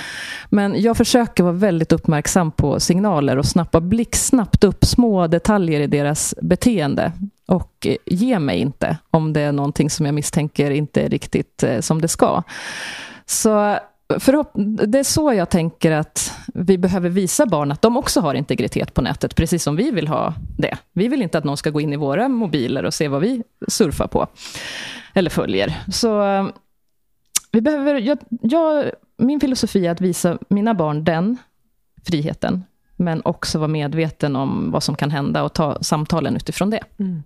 Men 0.51 0.83
jag 0.83 0.97
försöker 0.97 1.43
vara 1.43 1.53
väldigt 1.53 1.93
uppmärksam 1.93 2.51
på 2.51 2.81
signaler 2.81 3.39
och 3.39 3.47
snappa 3.47 3.81
blixtsnabbt 3.81 4.65
upp 4.65 4.85
små 4.85 5.27
detaljer 5.27 5.81
i 5.81 5.87
deras 5.87 6.35
beteende. 6.43 7.13
Och 7.47 7.87
ge 8.07 8.39
mig 8.39 8.59
inte 8.59 8.97
om 9.11 9.33
det 9.33 9.41
är 9.41 9.53
någonting 9.53 9.91
som 9.91 10.07
jag 10.07 10.15
misstänker 10.15 10.71
inte 10.71 11.03
är 11.03 11.09
riktigt 11.09 11.63
eh, 11.63 11.81
som 11.81 12.01
det 12.01 12.09
ska. 12.09 12.43
Så 13.27 13.79
det 14.87 14.99
är 14.99 15.03
så 15.05 15.33
jag 15.33 15.51
tänker 15.51 15.93
att 15.93 16.33
vi 16.55 16.79
behöver 16.79 17.09
visa 17.09 17.47
barn 17.47 17.73
att 17.73 17.83
de 17.83 17.97
också 17.97 18.21
har 18.21 18.35
integritet 18.35 18.95
på 18.95 19.03
nätet, 19.03 19.37
precis 19.37 19.63
som 19.63 19.77
vi 19.77 19.91
vill 19.91 20.09
ha 20.09 20.35
det. 20.59 20.79
Vi 20.93 21.09
vill 21.09 21.23
inte 21.23 21.39
att 21.39 21.45
någon 21.45 21.57
ska 21.57 21.71
gå 21.71 21.81
in 21.81 21.93
i 21.93 21.97
våra 21.97 22.29
mobiler 22.29 22.85
och 22.85 22.95
se 22.95 23.09
vad 23.09 23.21
vi 23.21 23.43
surfar 23.69 24.07
på, 24.07 24.27
eller 25.15 25.31
följer. 25.31 25.83
Så 25.93 26.23
eh, 26.23 26.47
vi 27.53 27.61
behöver, 27.61 27.95
jag, 27.95 28.19
jag, 28.29 28.91
min 29.17 29.41
filosofi 29.41 29.87
är 29.87 29.91
att 29.91 30.01
visa 30.01 30.39
mina 30.49 30.75
barn 30.75 31.05
den 31.05 31.37
friheten, 32.07 32.65
men 32.97 33.23
också 33.25 33.59
vara 33.59 33.69
medveten 33.69 34.37
om 34.37 34.71
vad 34.71 34.83
som 34.83 34.95
kan 34.95 35.11
hända 35.11 35.43
och 35.43 35.53
ta 35.53 35.79
samtalen 35.83 36.37
utifrån 36.37 36.71
det. 36.71 36.81
Mm. 36.99 37.23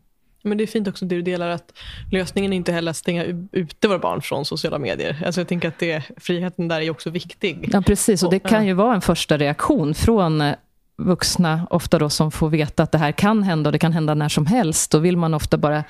Men 0.47 0.59
det 0.59 0.65
är 0.65 0.67
fint 0.67 0.89
också 0.89 1.05
det 1.05 1.15
du 1.15 1.23
delar 1.23 1.49
att 1.49 1.73
lösningen 2.13 2.53
är 2.53 2.57
inte 2.57 2.73
heller 2.73 2.91
att 2.91 2.97
stänga 2.97 3.25
ute 3.53 3.89
våra 3.89 3.99
barn 3.99 4.23
från 4.23 4.45
sociala 4.45 4.79
medier. 4.79 5.23
Alltså 5.27 5.41
jag 5.41 5.49
tänker 5.49 5.69
att 5.69 5.79
det, 5.79 6.03
friheten 6.17 6.69
där 6.69 6.81
är 6.81 6.91
också 6.91 7.11
viktig. 7.11 7.69
Ja, 7.73 7.83
precis. 7.83 8.23
Och 8.23 8.31
det 8.31 8.39
kan 8.39 8.67
ju 8.67 8.73
vara 8.73 8.95
en 8.95 9.01
första 9.01 9.39
reaktion 9.39 9.95
från 9.95 10.41
eh, 10.41 10.55
vuxna, 10.99 11.67
ofta 11.71 11.99
då 11.99 12.11
som 12.11 12.31
får 12.31 12.51
veta 12.51 12.83
att 12.83 12.93
det 12.93 12.99
här 12.99 13.13
kan 13.13 13.43
hända 13.43 13.69
och 13.69 13.73
det 13.73 13.79
kan 13.79 13.93
hända 13.93 14.15
när 14.15 14.29
som 14.29 14.47
helst. 14.47 14.91
Då 14.91 14.99
vill 14.99 15.17
man 15.17 15.35
ofta 15.35 15.59
bara 15.59 15.85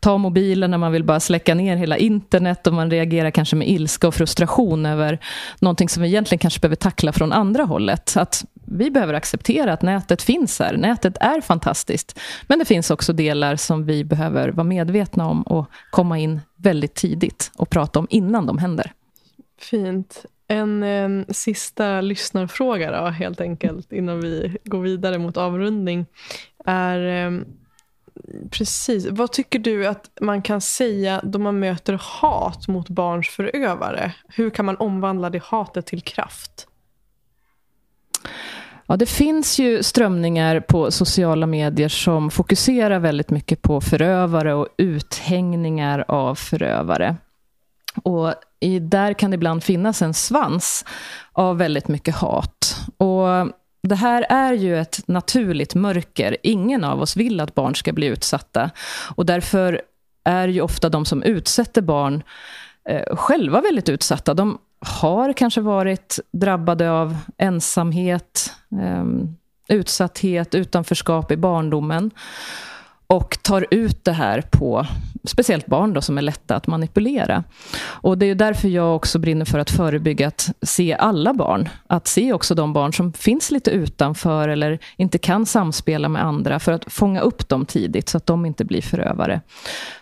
ta 0.00 0.18
mobilen 0.18 0.70
när 0.70 0.78
man 0.78 0.92
vill 0.92 1.04
bara 1.04 1.20
släcka 1.20 1.54
ner 1.54 1.76
hela 1.76 1.96
internet 1.96 2.66
och 2.66 2.72
man 2.72 2.90
reagerar 2.90 3.30
kanske 3.30 3.56
med 3.56 3.68
ilska 3.68 4.08
och 4.08 4.14
frustration 4.14 4.86
över 4.86 5.18
någonting 5.60 5.88
som 5.88 6.02
vi 6.02 6.08
egentligen 6.08 6.38
kanske 6.38 6.60
behöver 6.60 6.76
tackla 6.76 7.12
från 7.12 7.32
andra 7.32 7.64
hållet. 7.64 8.16
Att 8.16 8.44
vi 8.64 8.90
behöver 8.90 9.14
acceptera 9.14 9.72
att 9.72 9.82
nätet 9.82 10.22
finns 10.22 10.58
här. 10.58 10.76
Nätet 10.76 11.16
är 11.20 11.40
fantastiskt. 11.40 12.18
Men 12.46 12.58
det 12.58 12.64
finns 12.64 12.90
också 12.90 13.12
delar 13.12 13.56
som 13.56 13.84
vi 13.84 14.04
behöver 14.04 14.48
vara 14.48 14.64
medvetna 14.64 15.26
om 15.26 15.42
och 15.42 15.70
komma 15.90 16.18
in 16.18 16.40
väldigt 16.56 16.94
tidigt 16.94 17.50
och 17.56 17.70
prata 17.70 17.98
om 17.98 18.06
innan 18.10 18.46
de 18.46 18.58
händer. 18.58 18.92
Fint. 19.60 20.24
En, 20.48 20.82
en 20.82 21.26
sista 21.28 22.00
lyssnarfråga 22.00 23.00
då, 23.00 23.06
helt 23.06 23.40
enkelt, 23.40 23.92
innan 23.92 24.20
vi 24.20 24.56
går 24.64 24.80
vidare 24.80 25.18
mot 25.18 25.36
avrundning. 25.36 26.06
Är, 26.64 27.26
eh, 27.26 27.40
precis, 28.50 29.06
vad 29.10 29.32
tycker 29.32 29.58
du 29.58 29.86
att 29.86 30.10
man 30.20 30.42
kan 30.42 30.60
säga 30.60 31.20
då 31.24 31.38
man 31.38 31.58
möter 31.58 32.00
hat 32.02 32.68
mot 32.68 32.88
barns 32.88 33.28
förövare? 33.28 34.14
Hur 34.28 34.50
kan 34.50 34.64
man 34.64 34.76
omvandla 34.76 35.30
det 35.30 35.42
hatet 35.42 35.86
till 35.86 36.02
kraft? 36.02 36.68
Ja, 38.86 38.96
det 38.96 39.06
finns 39.06 39.58
ju 39.58 39.82
strömningar 39.82 40.60
på 40.60 40.90
sociala 40.90 41.46
medier 41.46 41.88
som 41.88 42.30
fokuserar 42.30 42.98
väldigt 42.98 43.30
mycket 43.30 43.62
på 43.62 43.80
förövare 43.80 44.54
och 44.54 44.68
uthängningar 44.76 46.04
av 46.08 46.34
förövare. 46.34 47.16
Och 48.02 48.34
i, 48.60 48.78
där 48.78 49.12
kan 49.12 49.30
det 49.30 49.34
ibland 49.34 49.64
finnas 49.64 50.02
en 50.02 50.14
svans 50.14 50.84
av 51.32 51.58
väldigt 51.58 51.88
mycket 51.88 52.14
hat. 52.14 52.76
Och 52.96 53.52
det 53.82 53.94
här 53.94 54.26
är 54.28 54.52
ju 54.52 54.78
ett 54.78 55.08
naturligt 55.08 55.74
mörker. 55.74 56.36
Ingen 56.42 56.84
av 56.84 57.02
oss 57.02 57.16
vill 57.16 57.40
att 57.40 57.54
barn 57.54 57.74
ska 57.74 57.92
bli 57.92 58.06
utsatta. 58.06 58.70
Och 59.16 59.26
därför 59.26 59.82
är 60.24 60.48
ju 60.48 60.60
ofta 60.60 60.88
de 60.88 61.04
som 61.04 61.22
utsätter 61.22 61.82
barn 61.82 62.22
eh, 62.88 63.16
själva 63.16 63.60
väldigt 63.60 63.88
utsatta. 63.88 64.34
De 64.34 64.58
har 64.80 65.32
kanske 65.32 65.60
varit 65.60 66.18
drabbade 66.32 66.90
av 66.90 67.16
ensamhet, 67.38 68.52
eh, 68.82 69.04
utsatthet, 69.68 70.54
utanförskap 70.54 71.32
i 71.32 71.36
barndomen 71.36 72.10
och 73.06 73.38
tar 73.42 73.66
ut 73.70 74.04
det 74.04 74.12
här 74.12 74.40
på 74.50 74.86
speciellt 75.28 75.66
barn 75.66 75.92
då, 75.92 76.00
som 76.00 76.18
är 76.18 76.22
lätta 76.22 76.56
att 76.56 76.66
manipulera. 76.66 77.44
Och 77.84 78.18
Det 78.18 78.26
är 78.26 78.34
därför 78.34 78.68
jag 78.68 78.96
också 78.96 79.18
brinner 79.18 79.44
för 79.44 79.58
att 79.58 79.70
förebygga 79.70 80.28
att 80.28 80.50
se 80.62 80.94
alla 80.94 81.34
barn. 81.34 81.68
Att 81.86 82.06
se 82.06 82.32
också 82.32 82.54
de 82.54 82.72
barn 82.72 82.92
som 82.92 83.12
finns 83.12 83.50
lite 83.50 83.70
utanför 83.70 84.48
eller 84.48 84.78
inte 84.96 85.18
kan 85.18 85.46
samspela 85.46 86.08
med 86.08 86.24
andra 86.24 86.58
för 86.58 86.72
att 86.72 86.92
fånga 86.92 87.20
upp 87.20 87.48
dem 87.48 87.66
tidigt 87.66 88.08
så 88.08 88.16
att 88.16 88.26
de 88.26 88.46
inte 88.46 88.64
blir 88.64 88.82
förövare. 88.82 89.40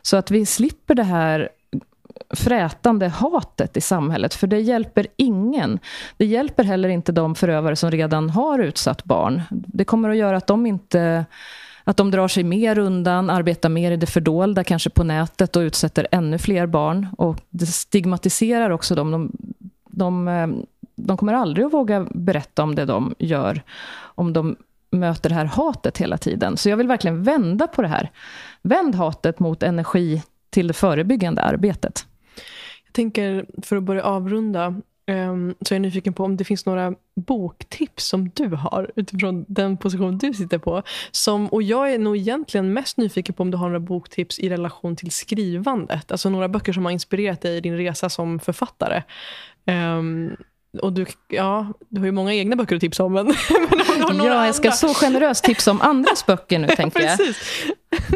Så 0.03 0.17
att 0.17 0.31
vi 0.31 0.47
slipper 0.47 0.95
det 0.95 1.03
här 1.03 1.49
frätande 2.31 3.09
hatet 3.09 3.77
i 3.77 3.81
samhället, 3.81 4.35
för 4.35 4.47
det 4.47 4.61
hjälper 4.61 5.07
ingen. 5.17 5.79
Det 6.17 6.27
hjälper 6.27 6.65
heller 6.65 6.89
inte 6.89 7.13
de 7.13 7.35
förövare 7.35 7.77
som 7.77 7.91
redan 7.91 8.31
har 8.31 8.59
utsatt 8.59 9.05
barn. 9.05 9.43
Det 9.51 9.85
kommer 9.85 10.11
att 10.11 10.17
göra 10.17 10.37
att 10.37 10.47
de 10.47 10.67
inte 10.67 11.25
att 11.89 11.97
de 11.97 12.11
drar 12.11 12.29
sig 12.29 12.45
mer 12.45 12.79
undan, 12.79 13.31
arbetar 13.31 13.69
mer 13.69 13.93
i 13.93 13.97
det 13.97 14.07
fördolda, 14.07 14.65
kanske 14.65 14.91
på 14.91 15.05
nätet 15.05 15.57
och 15.57 15.61
utsätter 15.61 16.07
ännu 16.11 16.39
fler 16.39 16.67
barn. 16.67 17.07
Och 17.19 17.41
det 17.51 17.67
stigmatiserar 17.67 18.71
också 18.71 18.95
dem. 18.95 19.11
De, 19.11 19.33
de, 19.91 20.29
eh, 20.29 20.49
de 20.97 21.17
kommer 21.17 21.35
aldrig 21.35 21.67
att 21.67 21.73
våga 21.73 22.07
berätta 22.11 22.63
om 22.63 22.75
det 22.75 22.85
de 22.85 23.15
gör, 23.19 23.63
om 23.99 24.33
de 24.33 24.57
möter 24.91 25.29
det 25.29 25.35
här 25.35 25.45
hatet 25.45 25.99
hela 25.99 26.19
tiden. 26.19 26.57
Så 26.57 26.69
jag 26.69 26.77
vill 26.77 26.89
verkligen 26.89 27.23
vända 27.23 27.67
på 27.67 27.83
det 27.83 27.89
här. 27.89 28.11
Vänd 28.63 28.95
hatet 28.95 29.39
mot 29.39 29.63
energi 29.63 30.23
till 30.51 30.67
det 30.67 30.75
förebyggande 30.75 31.43
arbetet. 31.43 32.07
Jag 32.85 32.93
tänker, 32.93 33.47
för 33.63 33.77
att 33.77 33.83
börja 33.83 34.03
avrunda, 34.03 34.75
um, 35.07 35.55
så 35.61 35.75
är 35.75 35.77
jag 35.77 35.83
nyfiken 35.83 36.13
på 36.13 36.25
om 36.25 36.37
det 36.37 36.45
finns 36.45 36.67
några 36.67 36.95
boktips 37.15 38.05
som 38.05 38.31
du 38.35 38.49
har 38.49 38.91
utifrån 38.97 39.45
den 39.49 39.77
position 39.77 40.19
du 40.19 40.35
sitter 40.35 40.59
på. 40.59 40.83
Som, 41.11 41.47
och 41.47 41.63
jag 41.63 41.93
är 41.93 41.99
nog 41.99 42.17
egentligen 42.17 42.73
mest 42.73 42.97
nyfiken 42.97 43.35
på 43.35 43.43
om 43.43 43.51
du 43.51 43.57
har 43.57 43.67
några 43.67 43.81
boktips 43.81 44.39
i 44.39 44.49
relation 44.49 44.97
till 44.97 45.11
skrivandet. 45.11 46.13
Alltså 46.13 46.31
några 46.31 46.49
böcker 46.49 46.73
som 46.73 46.85
har 46.85 46.93
inspirerat 46.93 47.41
dig 47.41 47.57
i 47.57 47.61
din 47.61 47.77
resa 47.77 48.09
som 48.09 48.39
författare. 48.39 49.03
Um, 49.67 50.37
och 50.79 50.93
du, 50.93 51.07
ja, 51.29 51.67
du 51.89 52.01
har 52.01 52.07
ju 52.07 52.13
många 52.13 52.35
egna 52.35 52.57
böcker 52.57 52.77
att 52.77 52.81
tipsa 52.81 53.05
om. 53.05 53.13
Men, 53.13 53.27
men 54.09 54.17
ja, 54.17 54.47
jag 54.47 54.55
ska 54.55 54.71
så 54.71 54.95
generöst 54.95 55.45
tipsa 55.45 55.71
om 55.71 55.81
andras 55.81 56.27
böcker 56.27 56.59
nu, 56.59 56.69
tänker 56.77 57.01
jag. 57.01 57.19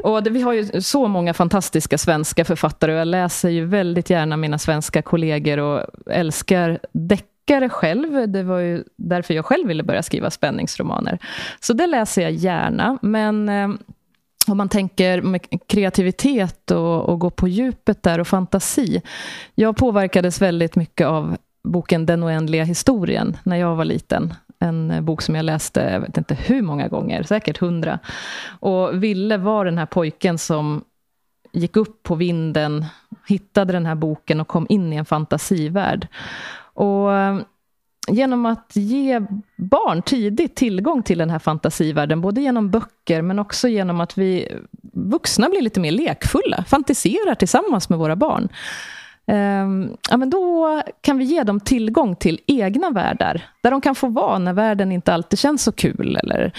Och 0.05 0.23
det, 0.23 0.31
vi 0.31 0.43
har 0.43 0.53
ju 0.53 0.83
så 0.83 1.09
många 1.09 1.35
fantastiska 1.35 1.99
svenska 1.99 2.45
författare 2.45 2.93
och 2.93 2.99
jag 2.99 3.09
läser 3.09 3.49
ju 3.49 3.65
väldigt 3.65 4.11
gärna 4.11 4.37
mina 4.37 4.59
svenska 4.59 5.03
kollegor 5.03 5.59
och 5.59 5.87
älskar 6.11 6.79
deckare 6.93 7.69
själv. 7.69 8.33
Det 8.33 8.43
var 8.43 8.59
ju 8.59 8.85
därför 8.97 9.35
jag 9.35 9.47
själv 9.47 9.69
ville 9.69 9.83
börja 9.83 10.03
skriva 10.03 10.31
spänningsromaner. 10.31 11.19
Så 11.61 11.73
det 11.73 11.87
läser 11.87 12.23
jag 12.23 12.33
gärna, 12.33 12.99
men 13.03 13.49
eh, 13.49 13.69
om 14.49 14.57
man 14.57 14.69
tänker 14.69 15.23
med 15.23 15.41
kreativitet 15.67 16.71
och, 16.71 17.09
och 17.09 17.19
gå 17.19 17.31
på 17.31 17.49
djupet 17.49 18.03
där 18.03 18.19
och 18.19 18.29
fantasi. 18.29 19.03
Jag 19.55 19.77
påverkades 19.77 20.43
väldigt 20.43 20.77
mycket 20.77 21.07
av 21.07 21.37
boken 21.65 22.07
Den 22.07 22.25
oändliga 22.25 22.65
historien 22.65 23.37
när 23.43 23.57
jag 23.57 23.77
var 23.77 23.85
liten. 23.85 24.35
En 24.59 24.91
eh, 24.91 25.01
bok 25.01 25.23
som 25.23 25.35
jag 25.35 25.45
läste, 25.45 25.81
jag 25.81 26.01
vet 26.01 26.17
inte 26.17 26.35
hur 26.35 26.63
många 26.63 26.89
gånger, 26.89 27.23
säkert 27.23 27.59
hundra. 27.59 27.99
Och 28.61 29.03
Ville 29.03 29.37
var 29.37 29.65
den 29.65 29.79
här 29.79 29.87
pojken 29.87 30.39
som 30.39 30.85
gick 31.53 31.77
upp 31.77 32.03
på 32.03 32.15
vinden, 32.15 32.85
hittade 33.29 33.73
den 33.73 33.87
här 33.87 33.95
boken 33.95 34.41
och 34.41 34.49
kom 34.49 34.67
in 34.69 34.93
i 34.93 34.97
en 34.97 35.05
fantasivärld. 35.05 36.07
Och 36.75 37.15
eh, 37.15 37.41
genom 38.09 38.47
att 38.47 38.71
ge 38.77 39.21
barn 39.57 40.03
tidigt 40.03 40.57
tillgång 40.57 41.03
till 41.03 41.19
den 41.19 41.31
här 41.31 41.39
fantasivärlden, 41.39 42.21
både 42.21 42.41
genom 42.41 42.71
böcker 42.71 43.23
men 43.23 43.39
också 43.39 43.69
genom 43.69 44.01
att 44.01 44.19
vi 44.19 44.49
vuxna 44.93 45.49
blir 45.49 45.63
lite 45.63 45.81
mer 45.81 45.93
lekfulla, 45.93 46.65
fantiserar 46.69 47.35
tillsammans 47.35 47.89
med 47.89 47.99
våra 47.99 48.17
barn, 48.17 48.49
Ehm, 49.31 49.97
ja, 50.11 50.17
men 50.17 50.31
då 50.31 50.83
kan 51.01 51.19
vi 51.19 51.25
ge 51.25 51.43
dem 51.43 51.61
tillgång 51.61 52.17
till 52.17 52.41
egna 52.47 52.91
världar, 52.91 53.43
där 53.61 53.71
de 53.71 53.81
kan 53.81 53.95
få 53.95 54.09
vara 54.09 54.39
när 54.39 54.53
världen 54.53 54.93
inte 54.93 55.15
alltid 55.15 55.39
känns 55.39 55.63
så 55.63 55.73
kul, 55.73 56.17
eller 56.23 56.53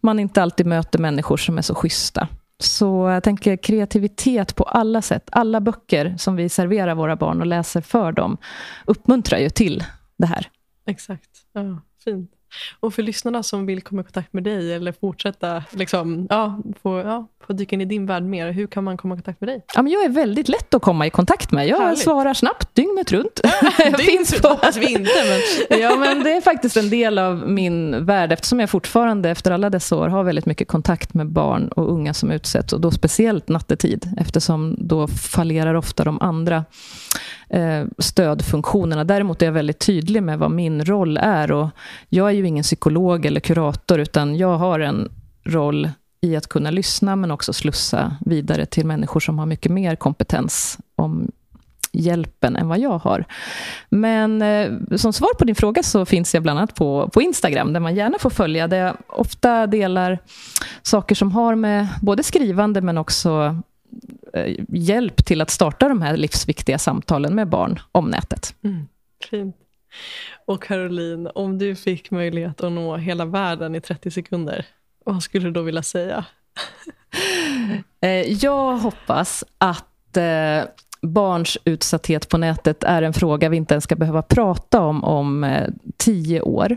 man 0.00 0.18
inte 0.18 0.42
alltid 0.42 0.66
möter 0.66 0.98
människor 0.98 1.36
som 1.36 1.58
är 1.58 1.62
så 1.62 1.74
schyssta. 1.74 2.28
Så 2.60 3.08
jag 3.08 3.22
tänker 3.22 3.56
kreativitet 3.56 4.56
på 4.56 4.64
alla 4.64 5.02
sätt. 5.02 5.28
Alla 5.32 5.60
böcker 5.60 6.14
som 6.18 6.36
vi 6.36 6.48
serverar 6.48 6.94
våra 6.94 7.16
barn 7.16 7.40
och 7.40 7.46
läser 7.46 7.80
för 7.80 8.12
dem 8.12 8.36
uppmuntrar 8.84 9.38
ju 9.38 9.50
till 9.50 9.84
det 10.16 10.26
här. 10.26 10.46
Exakt. 10.86 11.30
Ja, 11.52 11.80
fint. 12.04 12.30
Och 12.80 12.94
för 12.94 13.02
lyssnarna 13.02 13.42
som 13.42 13.66
vill 13.66 13.82
komma 13.82 14.00
i 14.00 14.04
kontakt 14.04 14.32
med 14.32 14.44
dig 14.44 14.74
eller 14.74 14.92
fortsätta 14.92 15.64
liksom, 15.70 16.26
ja, 16.30 16.58
få, 16.82 16.98
ja, 16.98 17.28
få 17.46 17.52
dyka 17.52 17.76
in 17.76 17.80
i 17.80 17.84
din 17.84 18.06
värld 18.06 18.22
mer, 18.22 18.50
hur 18.50 18.66
kan 18.66 18.84
man 18.84 18.96
komma 18.96 19.14
i 19.14 19.16
kontakt 19.16 19.40
med 19.40 19.48
dig? 19.48 19.64
Ja, 19.74 19.82
men 19.82 19.92
jag 19.92 20.04
är 20.04 20.08
väldigt 20.08 20.48
lätt 20.48 20.74
att 20.74 20.82
komma 20.82 21.06
i 21.06 21.10
kontakt 21.10 21.52
med. 21.52 21.68
Jag 21.68 21.78
Härligt. 21.78 21.98
svarar 21.98 22.34
snabbt, 22.34 22.74
dygnet 22.74 23.12
runt. 23.12 23.40
jag 23.78 24.00
finns 24.04 24.40
på... 24.40 24.48
hoppas 24.48 24.76
vi 24.76 24.92
inte. 24.92 25.10
Men... 25.28 25.80
ja, 25.80 25.96
men 25.96 26.22
det 26.22 26.32
är 26.32 26.40
faktiskt 26.40 26.76
en 26.76 26.90
del 26.90 27.18
av 27.18 27.48
min 27.48 28.04
värld, 28.04 28.32
eftersom 28.32 28.60
jag 28.60 28.70
fortfarande 28.70 29.30
efter 29.30 29.50
alla 29.50 29.70
dessa 29.70 29.96
år 29.96 30.08
har 30.08 30.24
väldigt 30.24 30.46
mycket 30.46 30.68
kontakt 30.68 31.14
med 31.14 31.26
barn 31.26 31.68
och 31.68 31.92
unga 31.92 32.14
som 32.14 32.30
utsätts, 32.30 32.72
och 32.72 32.80
då 32.80 32.90
speciellt 32.90 33.48
nattetid, 33.48 34.14
eftersom 34.18 34.76
då 34.78 35.08
fallerar 35.08 35.74
ofta 35.74 36.04
de 36.04 36.20
andra 36.20 36.64
Eh, 37.50 37.84
stödfunktionerna. 37.98 39.04
Däremot 39.04 39.42
är 39.42 39.46
jag 39.46 39.52
väldigt 39.52 39.78
tydlig 39.78 40.22
med 40.22 40.38
vad 40.38 40.50
min 40.50 40.84
roll 40.84 41.16
är. 41.16 41.52
Och 41.52 41.68
jag 42.08 42.28
är 42.28 42.32
ju 42.32 42.46
ingen 42.46 42.62
psykolog 42.62 43.26
eller 43.26 43.40
kurator, 43.40 43.98
utan 43.98 44.36
jag 44.36 44.58
har 44.58 44.80
en 44.80 45.08
roll 45.44 45.90
i 46.20 46.36
att 46.36 46.46
kunna 46.46 46.70
lyssna, 46.70 47.16
men 47.16 47.30
också 47.30 47.52
slussa 47.52 48.16
vidare 48.26 48.66
till 48.66 48.86
människor 48.86 49.20
som 49.20 49.38
har 49.38 49.46
mycket 49.46 49.72
mer 49.72 49.96
kompetens 49.96 50.78
om 50.96 51.30
hjälpen 51.92 52.56
än 52.56 52.68
vad 52.68 52.78
jag 52.78 52.98
har. 52.98 53.24
Men 53.88 54.42
eh, 54.42 54.96
som 54.96 55.12
svar 55.12 55.34
på 55.38 55.44
din 55.44 55.54
fråga 55.54 55.82
så 55.82 56.04
finns 56.04 56.34
jag 56.34 56.42
bland 56.42 56.58
annat 56.58 56.74
på, 56.74 57.10
på 57.12 57.22
Instagram 57.22 57.72
där 57.72 57.80
man 57.80 57.94
gärna 57.94 58.18
får 58.18 58.30
följa. 58.30 58.68
Där 58.68 58.76
jag 58.76 58.96
ofta 59.08 59.66
delar 59.66 60.18
saker 60.82 61.14
som 61.14 61.32
har 61.32 61.54
med 61.54 61.88
både 62.02 62.22
skrivande 62.22 62.80
men 62.80 62.98
också 62.98 63.62
hjälp 64.68 65.24
till 65.24 65.40
att 65.40 65.50
starta 65.50 65.88
de 65.88 66.02
här 66.02 66.16
livsviktiga 66.16 66.78
samtalen 66.78 67.34
med 67.34 67.48
barn 67.48 67.80
om 67.92 68.10
nätet. 68.10 68.54
Mm, 68.64 68.88
fint. 69.30 69.56
Och 70.46 70.62
Caroline, 70.62 71.30
om 71.34 71.58
du 71.58 71.76
fick 71.76 72.10
möjlighet 72.10 72.60
att 72.60 72.72
nå 72.72 72.96
hela 72.96 73.24
världen 73.24 73.74
i 73.74 73.80
30 73.80 74.10
sekunder, 74.10 74.66
vad 75.04 75.22
skulle 75.22 75.44
du 75.44 75.50
då 75.50 75.62
vilja 75.62 75.82
säga? 75.82 76.24
Eh, 78.00 78.32
jag 78.32 78.76
hoppas 78.76 79.44
att 79.58 80.16
eh, 80.16 80.62
barns 81.02 81.58
utsatthet 81.64 82.28
på 82.28 82.38
nätet 82.38 82.84
är 82.84 83.02
en 83.02 83.12
fråga 83.12 83.48
vi 83.48 83.56
inte 83.56 83.74
ens 83.74 83.84
ska 83.84 83.96
behöva 83.96 84.22
prata 84.22 84.80
om 84.80 85.04
om 85.04 85.44
eh, 85.44 85.68
tio 85.96 86.40
år. 86.40 86.76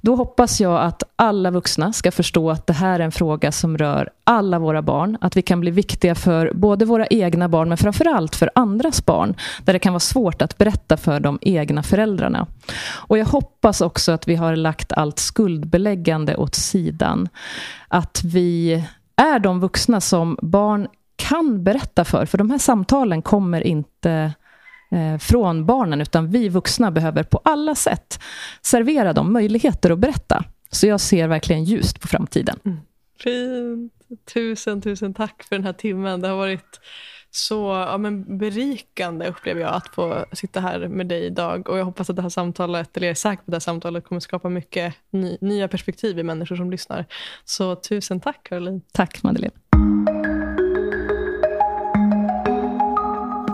Då 0.00 0.16
hoppas 0.16 0.60
jag 0.60 0.82
att 0.82 1.02
alla 1.16 1.50
vuxna 1.50 1.92
ska 1.92 2.10
förstå 2.10 2.50
att 2.50 2.66
det 2.66 2.72
här 2.72 3.00
är 3.00 3.04
en 3.04 3.12
fråga 3.12 3.52
som 3.52 3.78
rör 3.78 4.10
alla 4.24 4.58
våra 4.58 4.82
barn. 4.82 5.18
Att 5.20 5.36
vi 5.36 5.42
kan 5.42 5.60
bli 5.60 5.70
viktiga 5.70 6.14
för 6.14 6.52
både 6.54 6.84
våra 6.84 7.06
egna 7.06 7.48
barn 7.48 7.68
men 7.68 7.78
framförallt 7.78 8.36
för 8.36 8.50
andras 8.54 9.06
barn. 9.06 9.34
Där 9.64 9.72
det 9.72 9.78
kan 9.78 9.92
vara 9.92 10.00
svårt 10.00 10.42
att 10.42 10.58
berätta 10.58 10.96
för 10.96 11.20
de 11.20 11.38
egna 11.42 11.82
föräldrarna. 11.82 12.46
Och 12.92 13.18
jag 13.18 13.26
hoppas 13.26 13.80
också 13.80 14.12
att 14.12 14.28
vi 14.28 14.34
har 14.34 14.56
lagt 14.56 14.92
allt 14.92 15.18
skuldbeläggande 15.18 16.36
åt 16.36 16.54
sidan. 16.54 17.28
Att 17.88 18.20
vi 18.24 18.84
är 19.16 19.38
de 19.38 19.60
vuxna 19.60 20.00
som 20.00 20.38
barn 20.42 20.88
kan 21.28 21.64
berätta 21.64 22.04
för. 22.04 22.26
För 22.26 22.38
de 22.38 22.50
här 22.50 22.58
samtalen 22.58 23.22
kommer 23.22 23.66
inte 23.66 24.32
eh, 24.90 25.18
från 25.18 25.66
barnen, 25.66 26.00
utan 26.00 26.30
vi 26.30 26.48
vuxna 26.48 26.90
behöver 26.90 27.22
på 27.22 27.40
alla 27.44 27.74
sätt 27.74 28.20
servera 28.62 29.12
dem 29.12 29.32
möjligheter 29.32 29.90
att 29.90 29.98
berätta. 29.98 30.44
Så 30.70 30.86
jag 30.86 31.00
ser 31.00 31.28
verkligen 31.28 31.64
ljust 31.64 32.00
på 32.00 32.08
framtiden. 32.08 32.58
Mm. 32.64 32.78
Fint. 33.18 33.92
Tusen, 34.34 34.82
tusen 34.82 35.14
tack 35.14 35.42
för 35.42 35.56
den 35.56 35.64
här 35.64 35.72
timmen. 35.72 36.20
Det 36.20 36.28
har 36.28 36.36
varit 36.36 36.80
så 37.30 37.86
ja, 37.88 37.98
men 37.98 38.38
berikande 38.38 39.28
upplever 39.28 39.60
jag 39.60 39.74
att 39.74 39.88
få 39.88 40.24
sitta 40.32 40.60
här 40.60 40.88
med 40.88 41.06
dig 41.06 41.24
idag. 41.24 41.68
Och 41.68 41.78
jag 41.78 41.84
hoppas 41.84 42.10
att 42.10 42.16
det 42.16 42.22
här 42.22 42.28
samtalet, 42.28 42.96
eller 42.96 43.06
jag 43.06 43.10
är 43.10 43.14
säker 43.14 43.36
på 43.36 43.42
att 43.42 43.46
det 43.50 43.54
här 43.54 43.60
samtalet 43.60 44.04
kommer 44.04 44.20
skapa 44.20 44.48
mycket 44.48 44.94
ny, 45.10 45.38
nya 45.40 45.68
perspektiv 45.68 46.18
i 46.18 46.22
människor 46.22 46.56
som 46.56 46.70
lyssnar. 46.70 47.06
Så 47.44 47.76
tusen 47.76 48.20
tack 48.20 48.42
Caroline. 48.42 48.80
Tack 48.92 49.22
Madeleine. 49.22 49.54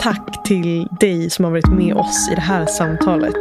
Tack 0.01 0.45
till 0.45 0.89
dig 0.91 1.31
som 1.31 1.45
har 1.45 1.53
varit 1.53 1.69
med 1.69 1.95
oss 1.95 2.29
i 2.33 2.35
det 2.35 2.41
här 2.41 2.67
samtalet. 2.67 3.35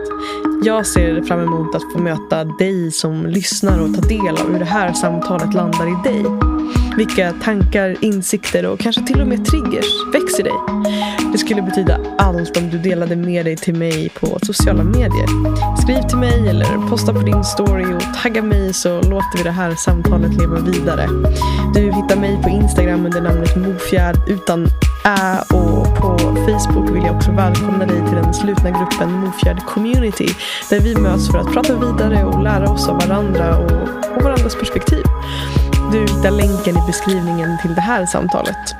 Jag 0.63 0.87
ser 0.87 1.21
fram 1.21 1.39
emot 1.39 1.75
att 1.75 1.93
få 1.93 1.99
möta 1.99 2.43
dig 2.43 2.91
som 2.91 3.25
lyssnar 3.25 3.79
och 3.79 3.95
ta 3.95 4.01
del 4.01 4.37
av 4.37 4.51
hur 4.51 4.59
det 4.59 4.65
här 4.65 4.93
samtalet 4.93 5.53
landar 5.53 5.87
i 5.87 6.09
dig. 6.09 6.25
Vilka 6.97 7.33
tankar, 7.43 7.95
insikter 8.01 8.65
och 8.65 8.79
kanske 8.79 9.01
till 9.07 9.21
och 9.21 9.27
med 9.27 9.45
triggers 9.45 9.85
väcks 10.13 10.39
i 10.39 10.43
dig. 10.43 10.53
Det 11.31 11.37
skulle 11.37 11.61
betyda 11.61 11.99
allt 12.17 12.57
om 12.57 12.69
du 12.69 12.77
delade 12.77 13.15
med 13.15 13.45
dig 13.45 13.55
till 13.55 13.75
mig 13.75 14.09
på 14.09 14.39
sociala 14.41 14.83
medier. 14.83 15.27
Skriv 15.81 16.01
till 16.09 16.17
mig 16.17 16.49
eller 16.49 16.89
posta 16.89 17.13
på 17.13 17.19
din 17.19 17.43
story 17.43 17.85
och 17.95 18.21
tagga 18.23 18.41
mig 18.41 18.73
så 18.73 19.01
låter 19.01 19.37
vi 19.37 19.43
det 19.43 19.51
här 19.51 19.75
samtalet 19.75 20.33
leva 20.33 20.59
vidare. 20.59 21.07
Du 21.73 21.81
hittar 21.81 22.15
mig 22.15 22.41
på 22.43 22.49
Instagram 22.49 23.05
under 23.05 23.21
namnet 23.21 23.55
Mofjärd 23.55 24.15
utan 24.27 24.67
ä 25.05 25.39
och 25.53 25.95
på 25.97 26.17
Facebook 26.17 26.95
vill 26.95 27.03
jag 27.03 27.15
också 27.15 27.31
välkomna 27.31 27.85
dig 27.85 27.97
till 28.07 28.15
den 28.15 28.33
slutna 28.33 28.69
gruppen 28.69 29.11
Mofjärd 29.11 29.65
Community 29.65 30.27
där 30.69 30.79
vi 30.79 30.95
möts 30.95 31.31
för 31.31 31.37
att 31.37 31.53
prata 31.53 31.73
vidare 31.73 32.23
och 32.23 32.43
lära 32.43 32.69
oss 32.69 32.89
av 32.89 32.95
varandra 33.07 33.57
och, 33.57 33.71
och 34.17 34.23
varandras 34.23 34.55
perspektiv. 34.55 35.03
Du 35.91 35.99
hittar 35.99 36.31
länken 36.31 36.77
i 36.77 36.87
beskrivningen 36.87 37.57
till 37.61 37.75
det 37.75 37.81
här 37.81 38.05
samtalet. 38.05 38.75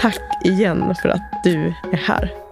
Tack 0.00 0.20
igen 0.44 0.94
för 1.02 1.08
att 1.08 1.42
du 1.44 1.74
är 1.92 1.96
här. 1.96 2.47